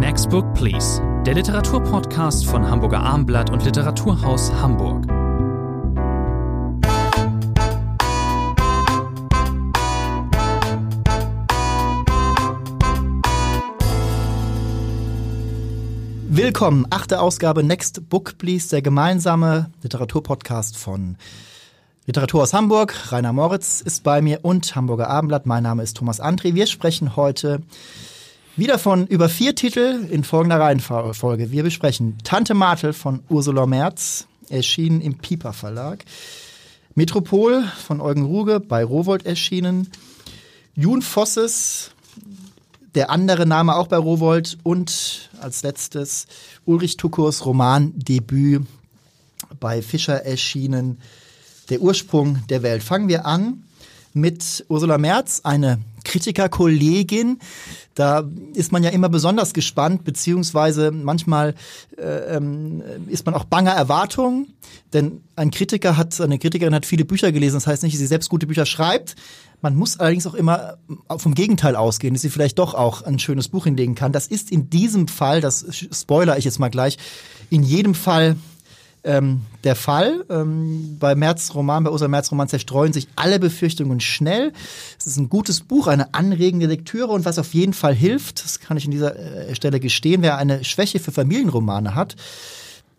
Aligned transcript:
Next 0.00 0.30
Book 0.30 0.54
Please, 0.54 1.02
der 1.26 1.34
Literaturpodcast 1.34 2.46
von 2.46 2.66
Hamburger 2.66 3.00
Armblatt 3.00 3.50
und 3.50 3.62
Literaturhaus 3.66 4.50
Hamburg. 4.50 5.06
Willkommen, 16.30 16.86
achte 16.88 17.20
Ausgabe 17.20 17.62
Next 17.62 18.08
Book 18.08 18.38
Please, 18.38 18.70
der 18.70 18.80
gemeinsame 18.80 19.70
Literaturpodcast 19.82 20.78
von 20.78 21.18
Literatur 22.06 22.44
aus 22.44 22.54
Hamburg. 22.54 23.12
Rainer 23.12 23.34
Moritz 23.34 23.82
ist 23.82 24.02
bei 24.02 24.22
mir 24.22 24.40
und 24.44 24.74
Hamburger 24.74 25.10
Abendblatt. 25.10 25.44
Mein 25.44 25.62
Name 25.62 25.82
ist 25.82 25.98
Thomas 25.98 26.22
André. 26.22 26.54
Wir 26.54 26.66
sprechen 26.66 27.16
heute 27.16 27.60
wieder 28.56 28.78
von 28.78 29.06
über 29.06 29.28
vier 29.28 29.54
Titel 29.54 30.06
in 30.10 30.24
folgender 30.24 30.60
Reihenfolge. 30.60 31.50
Wir 31.50 31.62
besprechen 31.62 32.18
Tante 32.24 32.54
Martel 32.54 32.92
von 32.92 33.22
Ursula 33.28 33.66
Merz, 33.66 34.26
erschienen 34.48 35.00
im 35.00 35.18
Piper 35.18 35.52
Verlag. 35.52 36.04
Metropol 36.94 37.64
von 37.86 38.00
Eugen 38.00 38.24
Ruge 38.24 38.60
bei 38.60 38.84
Rowold 38.84 39.24
erschienen. 39.24 39.90
Jun 40.74 41.02
Vosses, 41.02 41.92
der 42.94 43.10
andere 43.10 43.46
Name 43.46 43.76
auch 43.76 43.86
bei 43.86 43.96
Rowold 43.96 44.58
und 44.62 45.30
als 45.40 45.62
letztes 45.62 46.26
Ulrich 46.64 46.96
Tukurs 46.96 47.46
Romandebüt 47.46 48.62
bei 49.60 49.82
Fischer 49.82 50.24
erschienen. 50.24 51.00
Der 51.70 51.80
Ursprung 51.80 52.44
der 52.48 52.62
Welt. 52.62 52.82
Fangen 52.82 53.08
wir 53.08 53.26
an 53.26 53.62
mit 54.12 54.64
Ursula 54.68 54.98
Merz, 54.98 55.42
eine 55.44 55.78
Kritikerkollegin. 56.04 57.38
Da 58.00 58.24
ist 58.54 58.72
man 58.72 58.82
ja 58.82 58.88
immer 58.88 59.10
besonders 59.10 59.52
gespannt, 59.52 60.04
beziehungsweise 60.04 60.90
manchmal 60.90 61.54
äh, 61.98 62.34
ähm, 62.34 62.82
ist 63.08 63.26
man 63.26 63.34
auch 63.34 63.44
banger 63.44 63.72
Erwartungen. 63.72 64.54
Denn 64.94 65.20
ein 65.36 65.50
Kritiker 65.50 65.98
hat, 65.98 66.18
eine 66.18 66.38
Kritikerin 66.38 66.74
hat 66.74 66.86
viele 66.86 67.04
Bücher 67.04 67.30
gelesen. 67.30 67.56
Das 67.56 67.66
heißt 67.66 67.82
nicht, 67.82 67.92
dass 67.92 68.00
sie 68.00 68.06
selbst 68.06 68.30
gute 68.30 68.46
Bücher 68.46 68.64
schreibt. 68.64 69.16
Man 69.60 69.76
muss 69.76 70.00
allerdings 70.00 70.26
auch 70.26 70.32
immer 70.32 70.78
vom 71.18 71.34
Gegenteil 71.34 71.76
ausgehen, 71.76 72.14
dass 72.14 72.22
sie 72.22 72.30
vielleicht 72.30 72.58
doch 72.58 72.72
auch 72.72 73.02
ein 73.02 73.18
schönes 73.18 73.48
Buch 73.48 73.64
hinlegen 73.64 73.94
kann. 73.94 74.12
Das 74.12 74.28
ist 74.28 74.50
in 74.50 74.70
diesem 74.70 75.06
Fall, 75.06 75.42
das 75.42 75.66
spoiler 75.92 76.38
ich 76.38 76.46
jetzt 76.46 76.58
mal 76.58 76.70
gleich, 76.70 76.96
in 77.50 77.62
jedem 77.62 77.94
Fall 77.94 78.36
ähm, 79.04 79.42
der 79.64 79.76
Fall. 79.76 80.24
Ähm, 80.28 80.96
bei 80.98 81.14
Merz 81.14 81.54
Roman, 81.54 81.84
bei 81.84 81.90
Ursula 81.90 82.08
Merz 82.08 82.30
Roman 82.30 82.48
zerstreuen 82.48 82.92
sich 82.92 83.08
alle 83.16 83.38
Befürchtungen 83.38 84.00
schnell. 84.00 84.52
Es 84.98 85.06
ist 85.06 85.16
ein 85.16 85.28
gutes 85.28 85.60
Buch, 85.60 85.86
eine 85.86 86.14
anregende 86.14 86.66
Lektüre 86.66 87.08
und 87.12 87.24
was 87.24 87.38
auf 87.38 87.54
jeden 87.54 87.72
Fall 87.72 87.94
hilft, 87.94 88.44
das 88.44 88.60
kann 88.60 88.76
ich 88.76 88.84
an 88.84 88.90
dieser 88.90 89.16
äh, 89.16 89.54
Stelle 89.54 89.80
gestehen, 89.80 90.22
wer 90.22 90.36
eine 90.36 90.64
Schwäche 90.64 90.98
für 90.98 91.12
Familienromane 91.12 91.94
hat, 91.94 92.16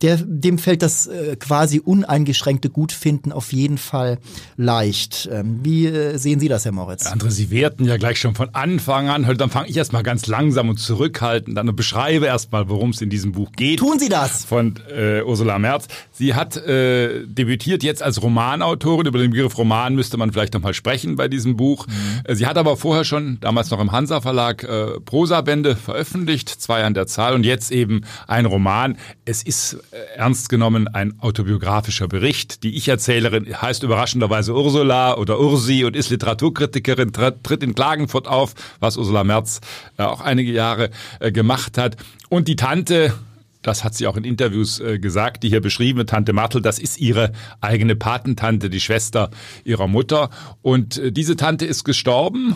der, 0.02 0.18
dem 0.18 0.58
fällt 0.58 0.82
das 0.82 1.08
äh, 1.08 1.36
quasi 1.36 1.80
uneingeschränkte 1.80 2.70
Gutfinden 2.70 3.32
auf 3.32 3.54
jeden 3.54 3.78
Fall 3.78 4.18
leicht. 4.58 5.30
Ähm, 5.32 5.60
wie 5.64 5.86
äh, 5.86 6.18
sehen 6.18 6.40
Sie 6.40 6.48
das, 6.48 6.66
Herr 6.66 6.72
Moritz? 6.72 7.06
Andere, 7.06 7.32
Sie 7.32 7.52
werten 7.52 7.86
ja 7.86 7.98
gleich 7.98 8.20
schon 8.20 8.36
von 8.36 8.50
Anfang 8.54 9.10
an. 9.10 9.28
Heute, 9.28 9.38
dann 9.38 9.50
fange 9.50 9.70
ich 9.70 9.78
erstmal 9.78 10.04
ganz 10.04 10.28
langsam 10.28 10.70
und 10.70 10.78
zurückhaltend 10.78 11.58
an 11.58 11.70
und 11.70 11.76
beschreibe 11.76 12.26
erstmal, 12.26 12.70
worum 12.70 12.92
es 12.92 13.02
in 13.02 13.10
diesem 13.10 13.32
Buch 13.32 13.52
geht. 13.52 13.80
Tun 13.80 14.00
Sie 14.00 14.10
das! 14.10 14.46
Von 14.46 14.76
äh, 14.96 15.22
Ursula 15.22 15.60
Merz. 15.60 15.88
Sie 16.12 16.34
hat 16.34 16.58
äh, 16.58 17.26
debütiert 17.26 17.84
jetzt 17.84 18.02
als 18.02 18.22
Romanautorin. 18.22 19.06
Über 19.08 19.20
den 19.20 19.32
Begriff 19.32 19.58
Roman 19.58 19.96
müsste 19.96 20.18
man 20.18 20.32
vielleicht 20.32 20.54
nochmal 20.54 20.74
sprechen 20.74 21.16
bei 21.16 21.28
diesem 21.28 21.58
Buch. 21.58 21.88
Mhm. 21.88 21.94
Äh, 22.24 22.36
sie 22.36 22.48
hat 22.48 22.58
aber 22.58 22.78
vorher 22.78 23.06
schon, 23.06 23.40
damals 23.42 23.70
noch 23.70 23.80
im 23.80 23.92
Hansa 23.92 24.22
Verlag, 24.22 24.64
äh, 24.64 25.00
Prosabände 25.06 25.76
veröffentlicht, 25.76 26.50
zwei 26.50 26.84
an 26.84 26.94
der 26.94 27.08
Zahl 27.08 27.34
und 27.34 27.46
jetzt 27.46 27.72
eben 27.72 28.02
ein 28.28 28.46
Roman. 28.46 28.98
Es 29.26 29.44
ist 29.44 29.78
ernst 30.16 30.50
genommen 30.50 30.88
ein 30.88 31.20
autobiografischer 31.20 32.08
Bericht. 32.08 32.64
Die 32.64 32.76
Ich-Erzählerin 32.78 33.62
heißt 33.62 33.84
überraschenderweise 33.84 34.54
Ursula 34.54 35.18
oder 35.18 35.40
Ursi 35.40 35.84
und 35.84 35.96
ist 35.96 36.10
Literaturkritikerin, 36.10 37.12
tritt 37.12 37.64
in 37.64 37.76
Klagenfurt 37.76 38.28
auf, 38.28 38.54
was 38.80 38.98
Ursula 38.98 39.24
Merz 39.24 39.60
äh, 39.98 40.04
auch 40.04 40.22
einige 40.22 40.52
Jahre 40.52 40.92
äh, 41.20 41.32
gemacht 41.32 41.78
hat. 41.78 41.98
Und 42.30 42.48
die 42.48 42.56
Tante, 42.56 43.14
das 43.62 43.84
hat 43.84 43.94
sie 43.94 44.08
auch 44.08 44.16
in 44.16 44.24
Interviews 44.24 44.82
gesagt, 45.00 45.44
die 45.44 45.50
hier 45.50 45.62
beschriebene 45.62 46.06
Tante 46.06 46.34
Martel, 46.34 46.62
das 46.62 46.80
ist 46.80 46.98
ihre 46.98 47.32
eigene 47.60 47.96
Patentante, 47.96 48.70
die 48.70 48.80
Schwester 48.80 49.30
ihrer 49.66 49.88
Mutter. 49.88 50.30
Und 50.62 51.00
diese 51.06 51.36
Tante 51.36 51.66
ist 51.66 51.84
gestorben 51.84 52.56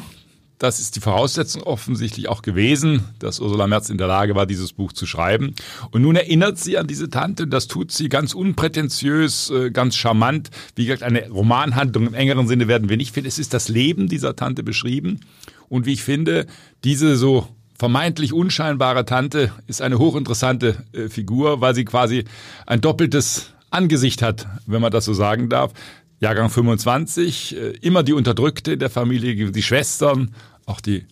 das 0.57 0.79
ist 0.79 0.95
die 0.95 1.01
Voraussetzung 1.01 1.63
offensichtlich 1.63 2.29
auch 2.29 2.41
gewesen, 2.41 3.03
dass 3.19 3.39
Ursula 3.39 3.67
Merz 3.67 3.89
in 3.89 3.97
der 3.97 4.07
Lage 4.07 4.35
war, 4.35 4.45
dieses 4.45 4.73
Buch 4.73 4.93
zu 4.93 5.05
schreiben. 5.05 5.53
Und 5.91 6.01
nun 6.01 6.16
erinnert 6.16 6.57
sie 6.57 6.77
an 6.77 6.88
diese 6.88 7.09
Tante, 7.09 7.47
das 7.47 7.67
tut 7.67 7.91
sie 7.91 8.07
ganz 8.07 8.33
unprätentiös, 8.33 9.49
äh, 9.49 9.71
ganz 9.71 9.95
charmant. 9.95 10.49
Wie 10.75 10.85
gesagt, 10.85 11.03
eine 11.03 11.29
Romanhandlung 11.29 12.07
im 12.07 12.13
engeren 12.13 12.47
Sinne 12.47 12.67
werden 12.67 12.89
wir 12.89 12.97
nicht 12.97 13.13
finden. 13.13 13.27
Es 13.27 13.39
ist 13.39 13.53
das 13.53 13.67
Leben 13.67 14.07
dieser 14.07 14.35
Tante 14.35 14.63
beschrieben. 14.63 15.19
Und 15.67 15.85
wie 15.85 15.94
ich 15.94 16.03
finde, 16.03 16.47
diese 16.83 17.17
so 17.17 17.47
vermeintlich 17.77 18.31
unscheinbare 18.31 19.05
Tante 19.05 19.51
ist 19.67 19.81
eine 19.81 19.99
hochinteressante 19.99 20.83
äh, 20.94 21.09
Figur, 21.09 21.59
weil 21.59 21.75
sie 21.75 21.83
quasi 21.83 22.23
ein 22.65 22.79
doppeltes 22.79 23.51
Angesicht 23.71 24.21
hat, 24.21 24.47
wenn 24.65 24.81
man 24.81 24.91
das 24.91 25.05
so 25.05 25.13
sagen 25.13 25.49
darf. 25.49 25.73
Jahrgang 26.19 26.49
25, 26.49 27.55
äh, 27.55 27.69
immer 27.81 28.03
die 28.03 28.13
Unterdrückte 28.13 28.73
in 28.73 28.79
der 28.79 28.89
Familie, 28.89 29.51
die 29.51 29.63
Schwestern, 29.63 30.33
auch 30.65 30.81
die 30.81 31.05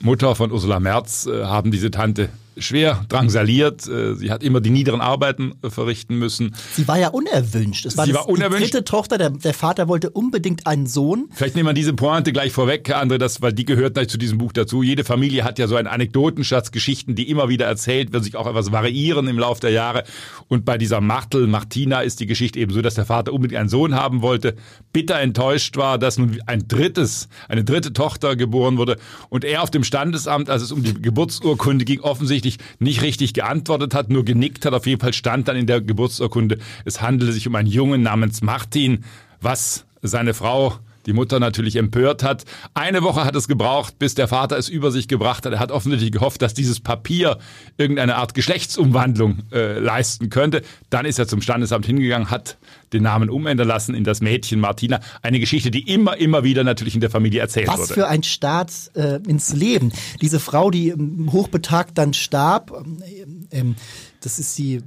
Mutter 0.00 0.34
von 0.34 0.50
Ursula 0.50 0.80
Merz 0.80 1.26
äh, 1.26 1.44
haben 1.44 1.70
diese 1.70 1.90
Tante 1.90 2.30
schwer 2.56 3.04
drangsaliert. 3.08 3.86
Äh, 3.88 4.14
sie 4.14 4.30
hat 4.30 4.42
immer 4.42 4.60
die 4.60 4.70
niederen 4.70 5.00
Arbeiten 5.00 5.54
äh, 5.62 5.70
verrichten 5.70 6.16
müssen. 6.16 6.54
Sie 6.72 6.86
war 6.88 6.98
ja 6.98 7.08
unerwünscht. 7.08 7.86
Es 7.86 7.96
war, 7.96 8.06
Sie 8.06 8.14
war 8.14 8.28
unerwünscht. 8.28 8.66
die 8.66 8.70
dritte 8.70 8.84
Tochter. 8.84 9.18
Der, 9.18 9.30
der, 9.30 9.54
Vater 9.54 9.88
wollte 9.88 10.10
unbedingt 10.10 10.66
einen 10.66 10.86
Sohn. 10.86 11.28
Vielleicht 11.32 11.56
nehmen 11.56 11.68
wir 11.68 11.72
diese 11.72 11.92
Pointe 11.92 12.32
gleich 12.32 12.52
vorweg, 12.52 12.88
Herr 12.88 13.02
André, 13.02 13.18
das, 13.18 13.42
weil 13.42 13.52
die 13.52 13.64
gehört 13.64 13.94
gleich 13.94 14.08
zu 14.08 14.18
diesem 14.18 14.38
Buch 14.38 14.52
dazu. 14.52 14.82
Jede 14.82 15.04
Familie 15.04 15.44
hat 15.44 15.58
ja 15.58 15.66
so 15.66 15.76
einen 15.76 15.88
Anekdotenschatz, 15.88 16.70
Geschichten, 16.70 17.14
die 17.14 17.30
immer 17.30 17.48
wieder 17.48 17.66
erzählt 17.66 18.12
werden, 18.12 18.24
sich 18.24 18.36
auch 18.36 18.46
etwas 18.46 18.72
variieren 18.72 19.28
im 19.28 19.38
Laufe 19.38 19.60
der 19.60 19.70
Jahre. 19.70 20.04
Und 20.48 20.64
bei 20.64 20.78
dieser 20.78 21.00
Martel, 21.00 21.46
Martina, 21.46 22.00
ist 22.00 22.20
die 22.20 22.26
Geschichte 22.26 22.58
eben 22.58 22.72
so, 22.72 22.82
dass 22.82 22.94
der 22.94 23.06
Vater 23.06 23.32
unbedingt 23.32 23.60
einen 23.60 23.68
Sohn 23.68 23.94
haben 23.94 24.22
wollte, 24.22 24.54
bitter 24.92 25.18
enttäuscht 25.18 25.76
war, 25.76 25.98
dass 25.98 26.18
nun 26.18 26.38
ein 26.46 26.66
drittes, 26.68 27.28
eine 27.48 27.64
dritte 27.64 27.92
Tochter 27.92 28.36
geboren 28.36 28.76
wurde 28.76 28.96
und 29.28 29.44
er 29.44 29.62
auf 29.62 29.70
dem 29.70 29.84
Standesamt, 29.84 30.50
als 30.50 30.62
es 30.62 30.72
um 30.72 30.82
die 30.82 30.94
Geburtsurkunde 30.94 31.84
ging, 31.84 32.00
offensichtlich 32.00 32.39
offensichtlich 32.40 32.58
nicht 32.78 33.02
richtig 33.02 33.34
geantwortet 33.34 33.94
hat, 33.94 34.10
nur 34.10 34.24
genickt 34.24 34.64
hat. 34.64 34.72
Auf 34.72 34.86
jeden 34.86 35.00
Fall 35.00 35.12
stand 35.12 35.48
dann 35.48 35.56
in 35.56 35.66
der 35.66 35.80
Geburtsurkunde, 35.80 36.58
es 36.84 37.00
handele 37.00 37.32
sich 37.32 37.46
um 37.46 37.54
einen 37.54 37.68
Jungen 37.68 38.02
namens 38.02 38.42
Martin, 38.42 39.04
was 39.40 39.84
seine 40.02 40.34
Frau 40.34 40.74
die 41.06 41.12
Mutter 41.12 41.40
natürlich 41.40 41.76
empört 41.76 42.22
hat. 42.22 42.44
Eine 42.74 43.02
Woche 43.02 43.24
hat 43.24 43.34
es 43.34 43.48
gebraucht, 43.48 43.98
bis 43.98 44.14
der 44.14 44.28
Vater 44.28 44.58
es 44.58 44.68
über 44.68 44.90
sich 44.90 45.08
gebracht 45.08 45.46
hat. 45.46 45.52
Er 45.52 45.58
hat 45.58 45.72
offensichtlich 45.72 46.12
gehofft, 46.12 46.42
dass 46.42 46.54
dieses 46.54 46.80
Papier 46.80 47.38
irgendeine 47.78 48.16
Art 48.16 48.34
Geschlechtsumwandlung 48.34 49.42
äh, 49.52 49.78
leisten 49.78 50.30
könnte. 50.30 50.62
Dann 50.90 51.06
ist 51.06 51.18
er 51.18 51.26
zum 51.26 51.40
Standesamt 51.40 51.86
hingegangen, 51.86 52.30
hat 52.30 52.58
den 52.92 53.02
Namen 53.02 53.30
umändern 53.30 53.68
lassen 53.68 53.94
in 53.94 54.04
das 54.04 54.20
Mädchen 54.20 54.60
Martina. 54.60 55.00
Eine 55.22 55.40
Geschichte, 55.40 55.70
die 55.70 55.92
immer, 55.92 56.16
immer 56.16 56.44
wieder 56.44 56.64
natürlich 56.64 56.94
in 56.94 57.00
der 57.00 57.10
Familie 57.10 57.40
erzählt 57.40 57.68
Was 57.68 57.78
wurde. 57.78 57.90
Was 57.90 57.94
für 57.94 58.08
ein 58.08 58.22
Start 58.22 58.72
äh, 58.94 59.20
ins 59.26 59.52
Leben. 59.52 59.92
Diese 60.20 60.40
Frau, 60.40 60.70
die 60.70 60.88
ähm, 60.88 61.30
hochbetagt 61.32 61.96
dann 61.96 62.14
starb, 62.14 62.72
ähm, 62.72 63.46
ähm, 63.50 63.76
das 64.20 64.38
ist 64.38 64.58
die 64.58 64.82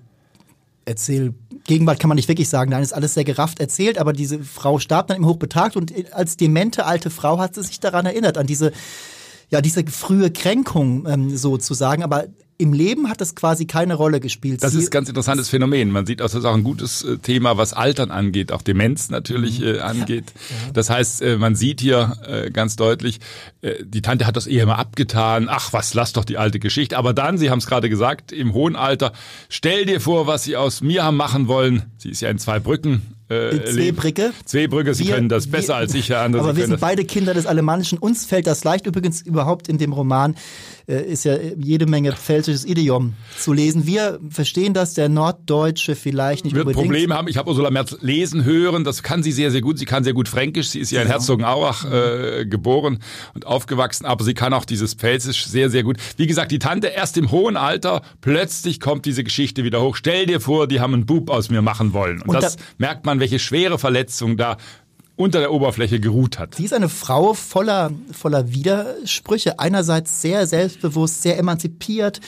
Erzähl 0.85 1.33
Gegenwart 1.65 1.99
kann 1.99 2.09
man 2.09 2.17
nicht 2.17 2.27
wirklich 2.27 2.49
sagen, 2.49 2.71
nein, 2.71 2.83
ist 2.83 2.93
alles 2.93 3.13
sehr 3.13 3.23
gerafft 3.23 3.59
erzählt, 3.59 3.97
aber 3.97 4.13
diese 4.13 4.39
Frau 4.43 4.79
starb 4.79 5.07
dann 5.07 5.17
im 5.17 5.25
Hochbetagt 5.25 5.77
und 5.77 5.93
als 6.13 6.35
demente 6.37 6.85
alte 6.85 7.09
Frau 7.09 7.39
hat 7.39 7.55
sie 7.55 7.63
sich 7.63 7.79
daran 7.79 8.05
erinnert, 8.05 8.37
an 8.37 8.47
diese 8.47 8.71
ja, 9.49 9.61
diese 9.61 9.85
frühe 9.85 10.31
Kränkung 10.31 11.05
ähm, 11.07 11.37
sozusagen, 11.37 12.01
aber 12.01 12.25
im 12.57 12.73
Leben 12.73 13.09
hat 13.09 13.21
das 13.21 13.35
quasi 13.35 13.65
keine 13.65 13.95
Rolle 13.95 14.19
gespielt. 14.19 14.63
Das 14.63 14.73
Sie 14.73 14.79
ist 14.79 14.87
ein 14.87 14.91
ganz 14.91 15.09
interessantes 15.09 15.49
Phänomen. 15.49 15.91
Man 15.91 16.05
sieht, 16.05 16.19
das 16.19 16.35
ist 16.35 16.45
auch 16.45 16.53
ein 16.53 16.63
gutes 16.63 17.03
äh, 17.03 17.17
Thema, 17.17 17.57
was 17.57 17.73
Altern 17.73 18.11
angeht, 18.11 18.51
auch 18.51 18.61
Demenz 18.61 19.09
natürlich 19.09 19.59
mhm. 19.59 19.65
äh, 19.65 19.79
angeht. 19.79 20.25
Ja. 20.35 20.71
Das 20.73 20.89
heißt, 20.89 21.21
äh, 21.21 21.37
man 21.37 21.55
sieht 21.55 21.81
hier 21.81 22.17
äh, 22.27 22.51
ganz 22.51 22.75
deutlich, 22.75 23.19
die 23.81 24.01
Tante 24.01 24.27
hat 24.27 24.35
das 24.35 24.45
eher 24.45 24.65
mal 24.65 24.75
abgetan. 24.75 25.47
Ach, 25.49 25.71
was, 25.71 25.93
lass 25.93 26.11
doch 26.11 26.25
die 26.25 26.37
alte 26.37 26.59
Geschichte. 26.59 26.97
Aber 26.97 27.13
dann, 27.13 27.37
Sie 27.37 27.49
haben 27.49 27.59
es 27.59 27.65
gerade 27.65 27.89
gesagt, 27.89 28.33
im 28.33 28.53
hohen 28.53 28.75
Alter, 28.75 29.13
stell 29.47 29.85
dir 29.85 30.01
vor, 30.01 30.27
was 30.27 30.43
Sie 30.43 30.57
aus 30.57 30.81
mir 30.81 31.05
haben 31.05 31.15
machen 31.15 31.47
wollen. 31.47 31.83
Sie 31.97 32.09
ist 32.09 32.19
ja 32.19 32.29
in 32.29 32.39
zwei 32.39 32.59
Brücken 32.59 33.13
Zweebrücke. 33.29 34.31
Zweebrücke, 34.45 34.93
Sie 34.93 35.07
Wir- 35.07 35.15
können 35.15 35.29
das 35.29 35.47
wir- 35.47 35.53
besser 35.53 35.75
als 35.75 35.93
ich, 35.93 36.09
Herr 36.09 36.21
Andere. 36.21 36.43
Aber 36.43 36.55
wir 36.55 36.67
sind 36.67 36.79
beide 36.79 37.05
Kinder 37.05 37.33
des 37.33 37.45
Alemannischen. 37.45 37.97
Uns 37.97 38.25
fällt 38.25 38.47
das 38.47 38.63
leicht. 38.63 38.85
Übrigens 38.85 39.21
überhaupt 39.21 39.67
in 39.69 39.77
dem 39.77 39.93
Roman 39.93 40.35
ist 40.87 41.23
ja 41.25 41.37
jede 41.57 41.85
Menge 41.85 42.11
pfälzisches 42.13 42.65
Idiom 42.65 43.13
zu 43.37 43.53
lesen. 43.53 43.87
Wir 43.87 44.19
verstehen 44.29 44.73
das, 44.73 44.93
der 44.93 45.09
Norddeutsche 45.09 45.95
vielleicht 45.95 46.43
nicht 46.43 46.55
wird 46.55 46.65
unbedingt. 46.65 46.85
Probleme 46.85 47.15
haben. 47.15 47.27
Ich 47.27 47.37
habe 47.37 47.49
Ursula 47.49 47.71
Merz 47.71 47.95
lesen 48.01 48.43
hören, 48.43 48.83
das 48.83 49.01
kann 49.03 49.23
sie 49.23 49.31
sehr, 49.31 49.51
sehr 49.51 49.61
gut. 49.61 49.79
Sie 49.79 49.85
kann 49.85 50.03
sehr 50.03 50.13
gut 50.13 50.27
Fränkisch. 50.27 50.69
Sie 50.69 50.79
ist 50.79 50.91
ja 50.91 51.01
in 51.01 51.07
Herzogenaurach 51.07 51.85
äh, 51.91 52.45
geboren 52.45 52.99
und 53.33 53.45
aufgewachsen, 53.47 54.05
aber 54.05 54.23
sie 54.23 54.33
kann 54.33 54.53
auch 54.53 54.65
dieses 54.65 54.93
Pfälzisch 54.93 55.45
sehr, 55.45 55.69
sehr 55.69 55.83
gut. 55.83 55.97
Wie 56.17 56.27
gesagt, 56.27 56.51
die 56.51 56.59
Tante 56.59 56.87
erst 56.87 57.17
im 57.17 57.31
hohen 57.31 57.55
Alter, 57.57 58.01
plötzlich 58.21 58.79
kommt 58.79 59.05
diese 59.05 59.23
Geschichte 59.23 59.63
wieder 59.63 59.81
hoch. 59.81 59.95
Stell 59.95 60.25
dir 60.25 60.39
vor, 60.41 60.67
die 60.67 60.79
haben 60.79 60.93
einen 60.93 61.05
Bub 61.05 61.29
aus 61.29 61.49
mir 61.49 61.61
machen 61.61 61.93
wollen. 61.93 62.21
Und, 62.21 62.29
Und 62.29 62.43
das 62.43 62.57
da- 62.57 62.63
merkt 62.77 63.05
man, 63.05 63.19
welche 63.19 63.39
schwere 63.39 63.77
Verletzung 63.79 64.37
da 64.37 64.57
unter 65.15 65.39
der 65.39 65.51
Oberfläche 65.51 65.99
geruht 65.99 66.39
hat. 66.39 66.55
Sie 66.55 66.65
ist 66.65 66.73
eine 66.73 66.89
Frau 66.89 67.33
voller, 67.33 67.91
voller 68.11 68.51
Widersprüche. 68.51 69.59
Einerseits 69.59 70.21
sehr 70.21 70.47
selbstbewusst, 70.47 71.21
sehr 71.21 71.37
emanzipiert, 71.37 72.19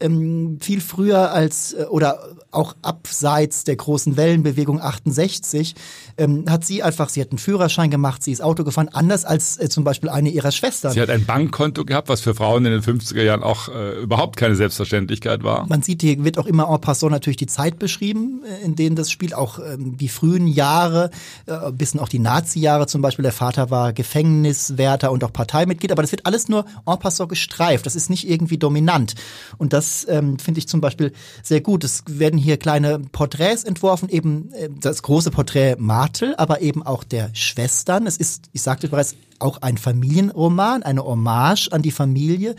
ähm, 0.00 0.58
viel 0.60 0.80
früher 0.80 1.32
als 1.32 1.72
äh, 1.72 1.84
oder 1.84 2.36
auch 2.50 2.74
abseits 2.82 3.64
der 3.64 3.76
großen 3.76 4.16
Wellenbewegung 4.16 4.80
68 4.80 5.74
ähm, 6.16 6.44
hat 6.48 6.64
sie 6.64 6.82
einfach, 6.82 7.10
sie 7.10 7.20
hat 7.20 7.30
einen 7.30 7.38
Führerschein 7.38 7.90
gemacht, 7.90 8.22
sie 8.22 8.32
ist 8.32 8.42
Auto 8.42 8.64
gefahren, 8.64 8.88
anders 8.88 9.24
als 9.24 9.58
äh, 9.58 9.68
zum 9.68 9.84
Beispiel 9.84 10.08
eine 10.08 10.30
ihrer 10.30 10.50
Schwestern. 10.50 10.92
Sie 10.92 11.00
hat 11.00 11.10
ein 11.10 11.26
Bankkonto 11.26 11.84
gehabt, 11.84 12.08
was 12.08 12.22
für 12.22 12.34
Frauen 12.34 12.64
in 12.64 12.72
den 12.72 12.82
50er 12.82 13.22
Jahren 13.22 13.42
auch 13.42 13.68
äh, 13.68 14.00
überhaupt 14.00 14.36
keine 14.36 14.56
Selbstverständlichkeit 14.56 15.42
war. 15.44 15.66
Man 15.68 15.82
sieht, 15.82 16.00
hier 16.00 16.24
wird 16.24 16.38
auch 16.38 16.46
immer 16.46 16.68
en 16.72 16.80
passant 16.80 17.12
natürlich 17.12 17.36
die 17.36 17.46
Zeit 17.46 17.78
beschrieben, 17.78 18.42
äh, 18.44 18.64
in 18.64 18.76
denen 18.76 18.96
das 18.96 19.10
spielt, 19.10 19.34
auch 19.34 19.58
ähm, 19.58 19.98
die 19.98 20.08
frühen 20.08 20.46
Jahre, 20.46 21.10
äh, 21.46 21.70
bisschen 21.72 22.00
auch 22.00 22.08
die 22.08 22.18
Nazi-Jahre 22.18 22.86
zum 22.86 23.02
Beispiel. 23.02 23.24
Der 23.24 23.32
Vater 23.32 23.70
war 23.70 23.92
Gefängniswärter 23.92 25.12
und 25.12 25.22
auch 25.22 25.32
Parteimitglied, 25.32 25.92
aber 25.92 26.02
das 26.02 26.12
wird 26.12 26.24
alles 26.24 26.48
nur 26.48 26.64
en 26.86 26.98
passant 26.98 27.28
gestreift. 27.28 27.84
Das 27.84 27.94
ist 27.94 28.08
nicht 28.08 28.28
irgendwie 28.28 28.56
dominant. 28.56 29.14
Und 29.58 29.74
das 29.74 30.06
ähm, 30.08 30.38
finde 30.38 30.58
ich 30.58 30.68
zum 30.68 30.80
Beispiel 30.80 31.12
sehr 31.42 31.60
gut. 31.60 31.84
Es 31.84 32.04
werden 32.06 32.37
hier 32.38 32.56
kleine 32.56 32.98
Porträts 32.98 33.64
entworfen, 33.64 34.08
eben 34.08 34.52
äh, 34.52 34.68
das 34.80 35.02
große 35.02 35.30
Porträt 35.30 35.76
Martel, 35.78 36.34
aber 36.36 36.60
eben 36.60 36.82
auch 36.82 37.04
der 37.04 37.30
Schwestern. 37.34 38.06
Es 38.06 38.16
ist, 38.16 38.48
ich 38.52 38.62
sagte 38.62 38.88
bereits, 38.88 39.14
auch 39.38 39.62
ein 39.62 39.76
Familienroman, 39.76 40.82
eine 40.82 41.04
Hommage 41.04 41.68
an 41.70 41.82
die 41.82 41.90
Familie. 41.90 42.56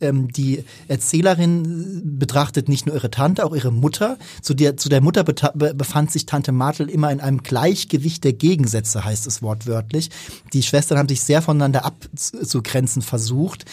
Ähm, 0.00 0.30
die 0.32 0.64
Erzählerin 0.88 2.02
betrachtet 2.18 2.68
nicht 2.68 2.86
nur 2.86 2.94
ihre 2.94 3.10
Tante, 3.10 3.44
auch 3.44 3.54
ihre 3.54 3.72
Mutter. 3.72 4.18
Zu 4.42 4.54
der, 4.54 4.76
zu 4.76 4.88
der 4.88 5.00
Mutter 5.00 5.24
befand 5.24 6.10
sich 6.10 6.26
Tante 6.26 6.52
Martel 6.52 6.88
immer 6.88 7.10
in 7.10 7.20
einem 7.20 7.42
Gleichgewicht 7.42 8.24
der 8.24 8.32
Gegensätze, 8.32 9.04
heißt 9.04 9.26
es 9.26 9.42
wortwörtlich. 9.42 10.10
Die 10.52 10.62
Schwestern 10.62 10.98
haben 10.98 11.08
sich 11.08 11.22
sehr 11.22 11.42
voneinander 11.42 11.84
abzugrenzen 11.84 13.02
versucht. 13.02 13.64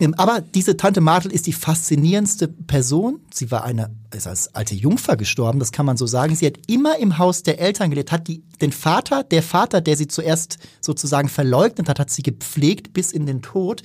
Ähm, 0.00 0.14
aber 0.14 0.40
diese 0.40 0.76
Tante 0.76 1.00
Martel 1.00 1.30
ist 1.30 1.46
die 1.46 1.52
faszinierendste 1.52 2.48
Person. 2.48 3.20
Sie 3.32 3.50
war 3.50 3.64
eine, 3.64 3.90
ist 4.14 4.26
als 4.26 4.54
alte 4.54 4.74
Jungfer 4.74 5.16
gestorben, 5.16 5.60
das 5.60 5.72
kann 5.72 5.86
man 5.86 5.96
so 5.96 6.06
sagen. 6.06 6.34
Sie 6.34 6.46
hat 6.46 6.58
immer 6.66 6.98
im 6.98 7.18
Haus 7.18 7.42
der 7.42 7.60
Eltern 7.60 7.90
gelebt, 7.90 8.10
hat 8.10 8.26
die, 8.26 8.42
den 8.60 8.72
Vater, 8.72 9.22
der 9.22 9.42
Vater, 9.42 9.80
der 9.80 9.96
sie 9.96 10.08
zuerst 10.08 10.58
sozusagen 10.80 11.28
verleugnet 11.28 11.88
hat, 11.88 12.00
hat 12.00 12.10
sie 12.10 12.22
gepflegt 12.22 12.92
bis 12.92 13.12
in 13.12 13.26
den 13.26 13.42
Tod. 13.42 13.82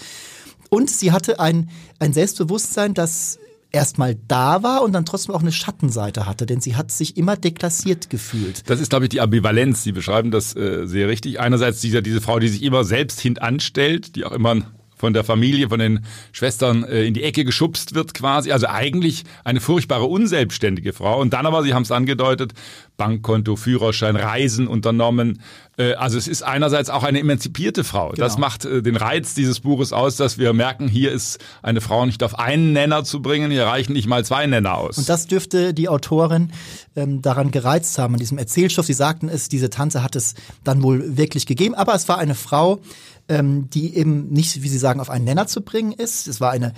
Und 0.69 0.89
sie 0.89 1.11
hatte 1.11 1.39
ein, 1.39 1.69
ein 1.99 2.13
Selbstbewusstsein, 2.13 2.93
das 2.93 3.39
erstmal 3.71 4.15
da 4.27 4.63
war 4.63 4.81
und 4.81 4.93
dann 4.93 5.05
trotzdem 5.05 5.35
auch 5.35 5.41
eine 5.41 5.51
Schattenseite 5.51 6.25
hatte, 6.25 6.45
denn 6.45 6.59
sie 6.59 6.75
hat 6.75 6.91
sich 6.91 7.17
immer 7.17 7.37
deklassiert 7.37 8.09
gefühlt. 8.09 8.67
Das 8.69 8.79
ist, 8.79 8.89
glaube 8.89 9.05
ich, 9.05 9.09
die 9.09 9.21
Ambivalenz. 9.21 9.83
Sie 9.83 9.91
beschreiben 9.91 10.31
das 10.31 10.55
äh, 10.55 10.87
sehr 10.87 11.07
richtig. 11.07 11.39
Einerseits 11.39 11.79
diese, 11.81 12.01
diese 12.01 12.21
Frau, 12.21 12.39
die 12.39 12.47
sich 12.47 12.63
immer 12.63 12.83
selbst 12.83 13.19
hintanstellt, 13.19 14.15
die 14.15 14.25
auch 14.25 14.31
immer 14.31 14.63
von 14.99 15.13
der 15.13 15.23
Familie, 15.23 15.69
von 15.69 15.79
den 15.79 16.01
Schwestern 16.33 16.83
äh, 16.83 17.05
in 17.05 17.13
die 17.13 17.23
Ecke 17.23 17.45
geschubst 17.45 17.95
wird 17.95 18.13
quasi. 18.13 18.51
Also 18.51 18.67
eigentlich 18.67 19.23
eine 19.45 19.61
furchtbare 19.61 20.03
unselbstständige 20.05 20.91
Frau. 20.93 21.19
Und 21.21 21.31
dann 21.33 21.45
aber, 21.45 21.63
Sie 21.63 21.73
haben 21.73 21.83
es 21.83 21.91
angedeutet, 21.91 22.53
Bankkonto, 22.97 23.55
Führerschein, 23.55 24.17
Reisen 24.17 24.67
unternommen. 24.67 25.41
Äh, 25.77 25.93
also 25.93 26.17
es 26.17 26.27
ist 26.27 26.43
einerseits 26.43 26.89
auch 26.89 27.03
eine 27.03 27.19
emanzipierte 27.21 27.85
Frau. 27.85 28.11
Das 28.11 28.35
Genau. 28.35 28.47
macht 28.47 28.65
äh, 28.65 28.81
den 28.81 28.97
Reiz 28.97 29.33
dieses 29.33 29.61
Buches 29.61 29.93
aus, 29.93 30.17
dass 30.17 30.37
wir 30.37 30.51
merken, 30.51 30.89
hier 30.89 31.13
ist 31.13 31.39
eine 31.63 31.79
Frau 31.79 32.05
nicht 32.05 32.21
auf 32.21 32.37
einen 32.37 32.73
Nenner 32.73 33.05
zu 33.05 33.21
bringen, 33.21 33.51
hier 33.51 33.65
reichen 33.65 33.93
nicht 33.93 34.07
mal 34.07 34.25
zwei 34.25 34.45
Nenner 34.47 34.75
aus. 34.77 34.97
Und 34.97 35.07
das 35.07 35.27
dürfte 35.27 35.73
die 35.73 35.87
Autorin 35.87 36.51
ähm, 36.97 37.21
daran 37.21 37.51
gereizt 37.51 37.97
haben, 37.97 38.15
an 38.15 38.19
diesem 38.19 38.37
Erzählstoff. 38.37 38.85
Sie 38.85 38.93
sagten 38.93 39.29
es, 39.29 39.47
diese 39.47 39.69
Tante 39.69 40.03
hat 40.03 40.17
es 40.17 40.35
dann 40.65 40.83
wohl 40.83 41.15
wirklich 41.17 41.45
gegeben, 41.45 41.73
aber 41.73 41.95
es 41.95 42.09
war 42.09 42.17
eine 42.17 42.35
Frau, 42.35 42.81
ähm, 43.29 43.69
die 43.69 43.95
eben 43.95 44.27
nicht, 44.29 44.61
wie 44.61 44.69
Sie 44.69 44.77
sagen, 44.77 44.99
auf 44.99 45.09
einen 45.09 45.25
Nenner 45.25 45.47
zu 45.47 45.61
bringen 45.61 45.93
ist. 45.93 46.27
Es 46.27 46.41
war 46.41 46.51
eine 46.51 46.73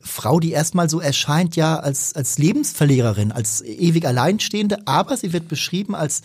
Frau, 0.00 0.40
die 0.40 0.50
erstmal 0.50 0.90
so 0.90 1.00
erscheint 1.00 1.54
ja 1.54 1.78
als, 1.78 2.14
als 2.14 2.38
Lebensverliererin, 2.38 3.30
als 3.30 3.62
ewig 3.62 4.06
Alleinstehende, 4.06 4.78
aber 4.86 5.16
sie 5.16 5.32
wird 5.32 5.46
beschrieben 5.46 5.94
als 5.94 6.22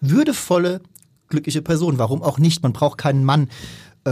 würdevolle, 0.00 0.80
glückliche 1.28 1.62
Person. 1.62 1.98
Warum 1.98 2.22
auch 2.22 2.38
nicht? 2.38 2.62
Man 2.62 2.72
braucht 2.72 2.98
keinen 2.98 3.24
Mann 3.24 3.48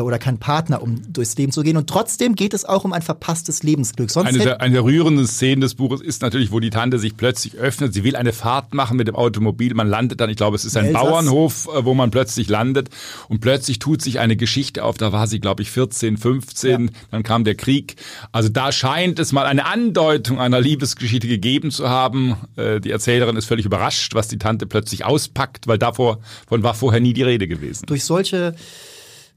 oder 0.02 0.18
keinen 0.18 0.38
Partner, 0.38 0.82
um 0.82 1.00
durchs 1.12 1.36
Leben 1.36 1.52
zu 1.52 1.62
gehen. 1.62 1.76
Und 1.76 1.88
trotzdem 1.88 2.34
geht 2.34 2.54
es 2.54 2.64
auch 2.64 2.84
um 2.84 2.92
ein 2.92 3.02
verpasstes 3.02 3.62
Lebensglück. 3.62 4.10
Sonst 4.10 4.28
Eine 4.28 4.38
der, 4.38 4.60
eine 4.60 4.74
der 4.74 4.84
rührenden 4.84 5.26
Szenen 5.26 5.60
des 5.60 5.74
Buches 5.74 6.00
ist 6.00 6.22
natürlich, 6.22 6.50
wo 6.52 6.60
die 6.60 6.70
Tante 6.70 6.98
sich 6.98 7.16
plötzlich 7.16 7.56
öffnet. 7.56 7.94
Sie 7.94 8.04
will 8.04 8.16
eine 8.16 8.32
Fahrt 8.32 8.74
machen 8.74 8.96
mit 8.96 9.08
dem 9.08 9.14
Automobil. 9.16 9.74
Man 9.74 9.88
landet 9.88 10.20
dann, 10.20 10.30
ich 10.30 10.36
glaube, 10.36 10.56
es 10.56 10.64
ist 10.64 10.76
ein 10.76 10.86
Elsass. 10.86 11.02
Bauernhof, 11.02 11.68
äh, 11.74 11.84
wo 11.84 11.94
man 11.94 12.10
plötzlich 12.10 12.48
landet. 12.48 12.90
Und 13.28 13.40
plötzlich 13.40 13.78
tut 13.78 14.02
sich 14.02 14.18
eine 14.18 14.36
Geschichte 14.36 14.84
auf. 14.84 14.96
Da 14.98 15.12
war 15.12 15.26
sie, 15.26 15.40
glaube 15.40 15.62
ich, 15.62 15.70
14, 15.70 16.16
15. 16.16 16.90
Dann 17.10 17.22
kam 17.22 17.44
der 17.44 17.54
Krieg. 17.54 17.96
Also 18.32 18.48
da 18.48 18.72
scheint 18.72 19.18
es 19.18 19.32
mal 19.32 19.46
eine 19.46 19.66
Andeutung 19.66 20.40
einer 20.40 20.60
Liebesgeschichte 20.60 21.28
gegeben 21.28 21.70
zu 21.70 21.88
haben. 21.88 22.36
Äh, 22.56 22.80
Die 22.80 22.90
Erzählerin 22.90 23.36
ist 23.36 23.46
völlig 23.46 23.66
überrascht, 23.66 24.14
was 24.14 24.28
die 24.28 24.38
Tante 24.38 24.66
plötzlich 24.66 25.04
auspackt, 25.04 25.66
weil 25.66 25.78
davon 25.78 26.18
war 26.48 26.74
vorher 26.74 27.00
nie 27.00 27.12
die 27.12 27.22
Rede 27.22 27.46
gewesen. 27.46 27.86
durch 27.86 28.04
solche 28.04 28.54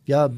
ja 0.08 0.32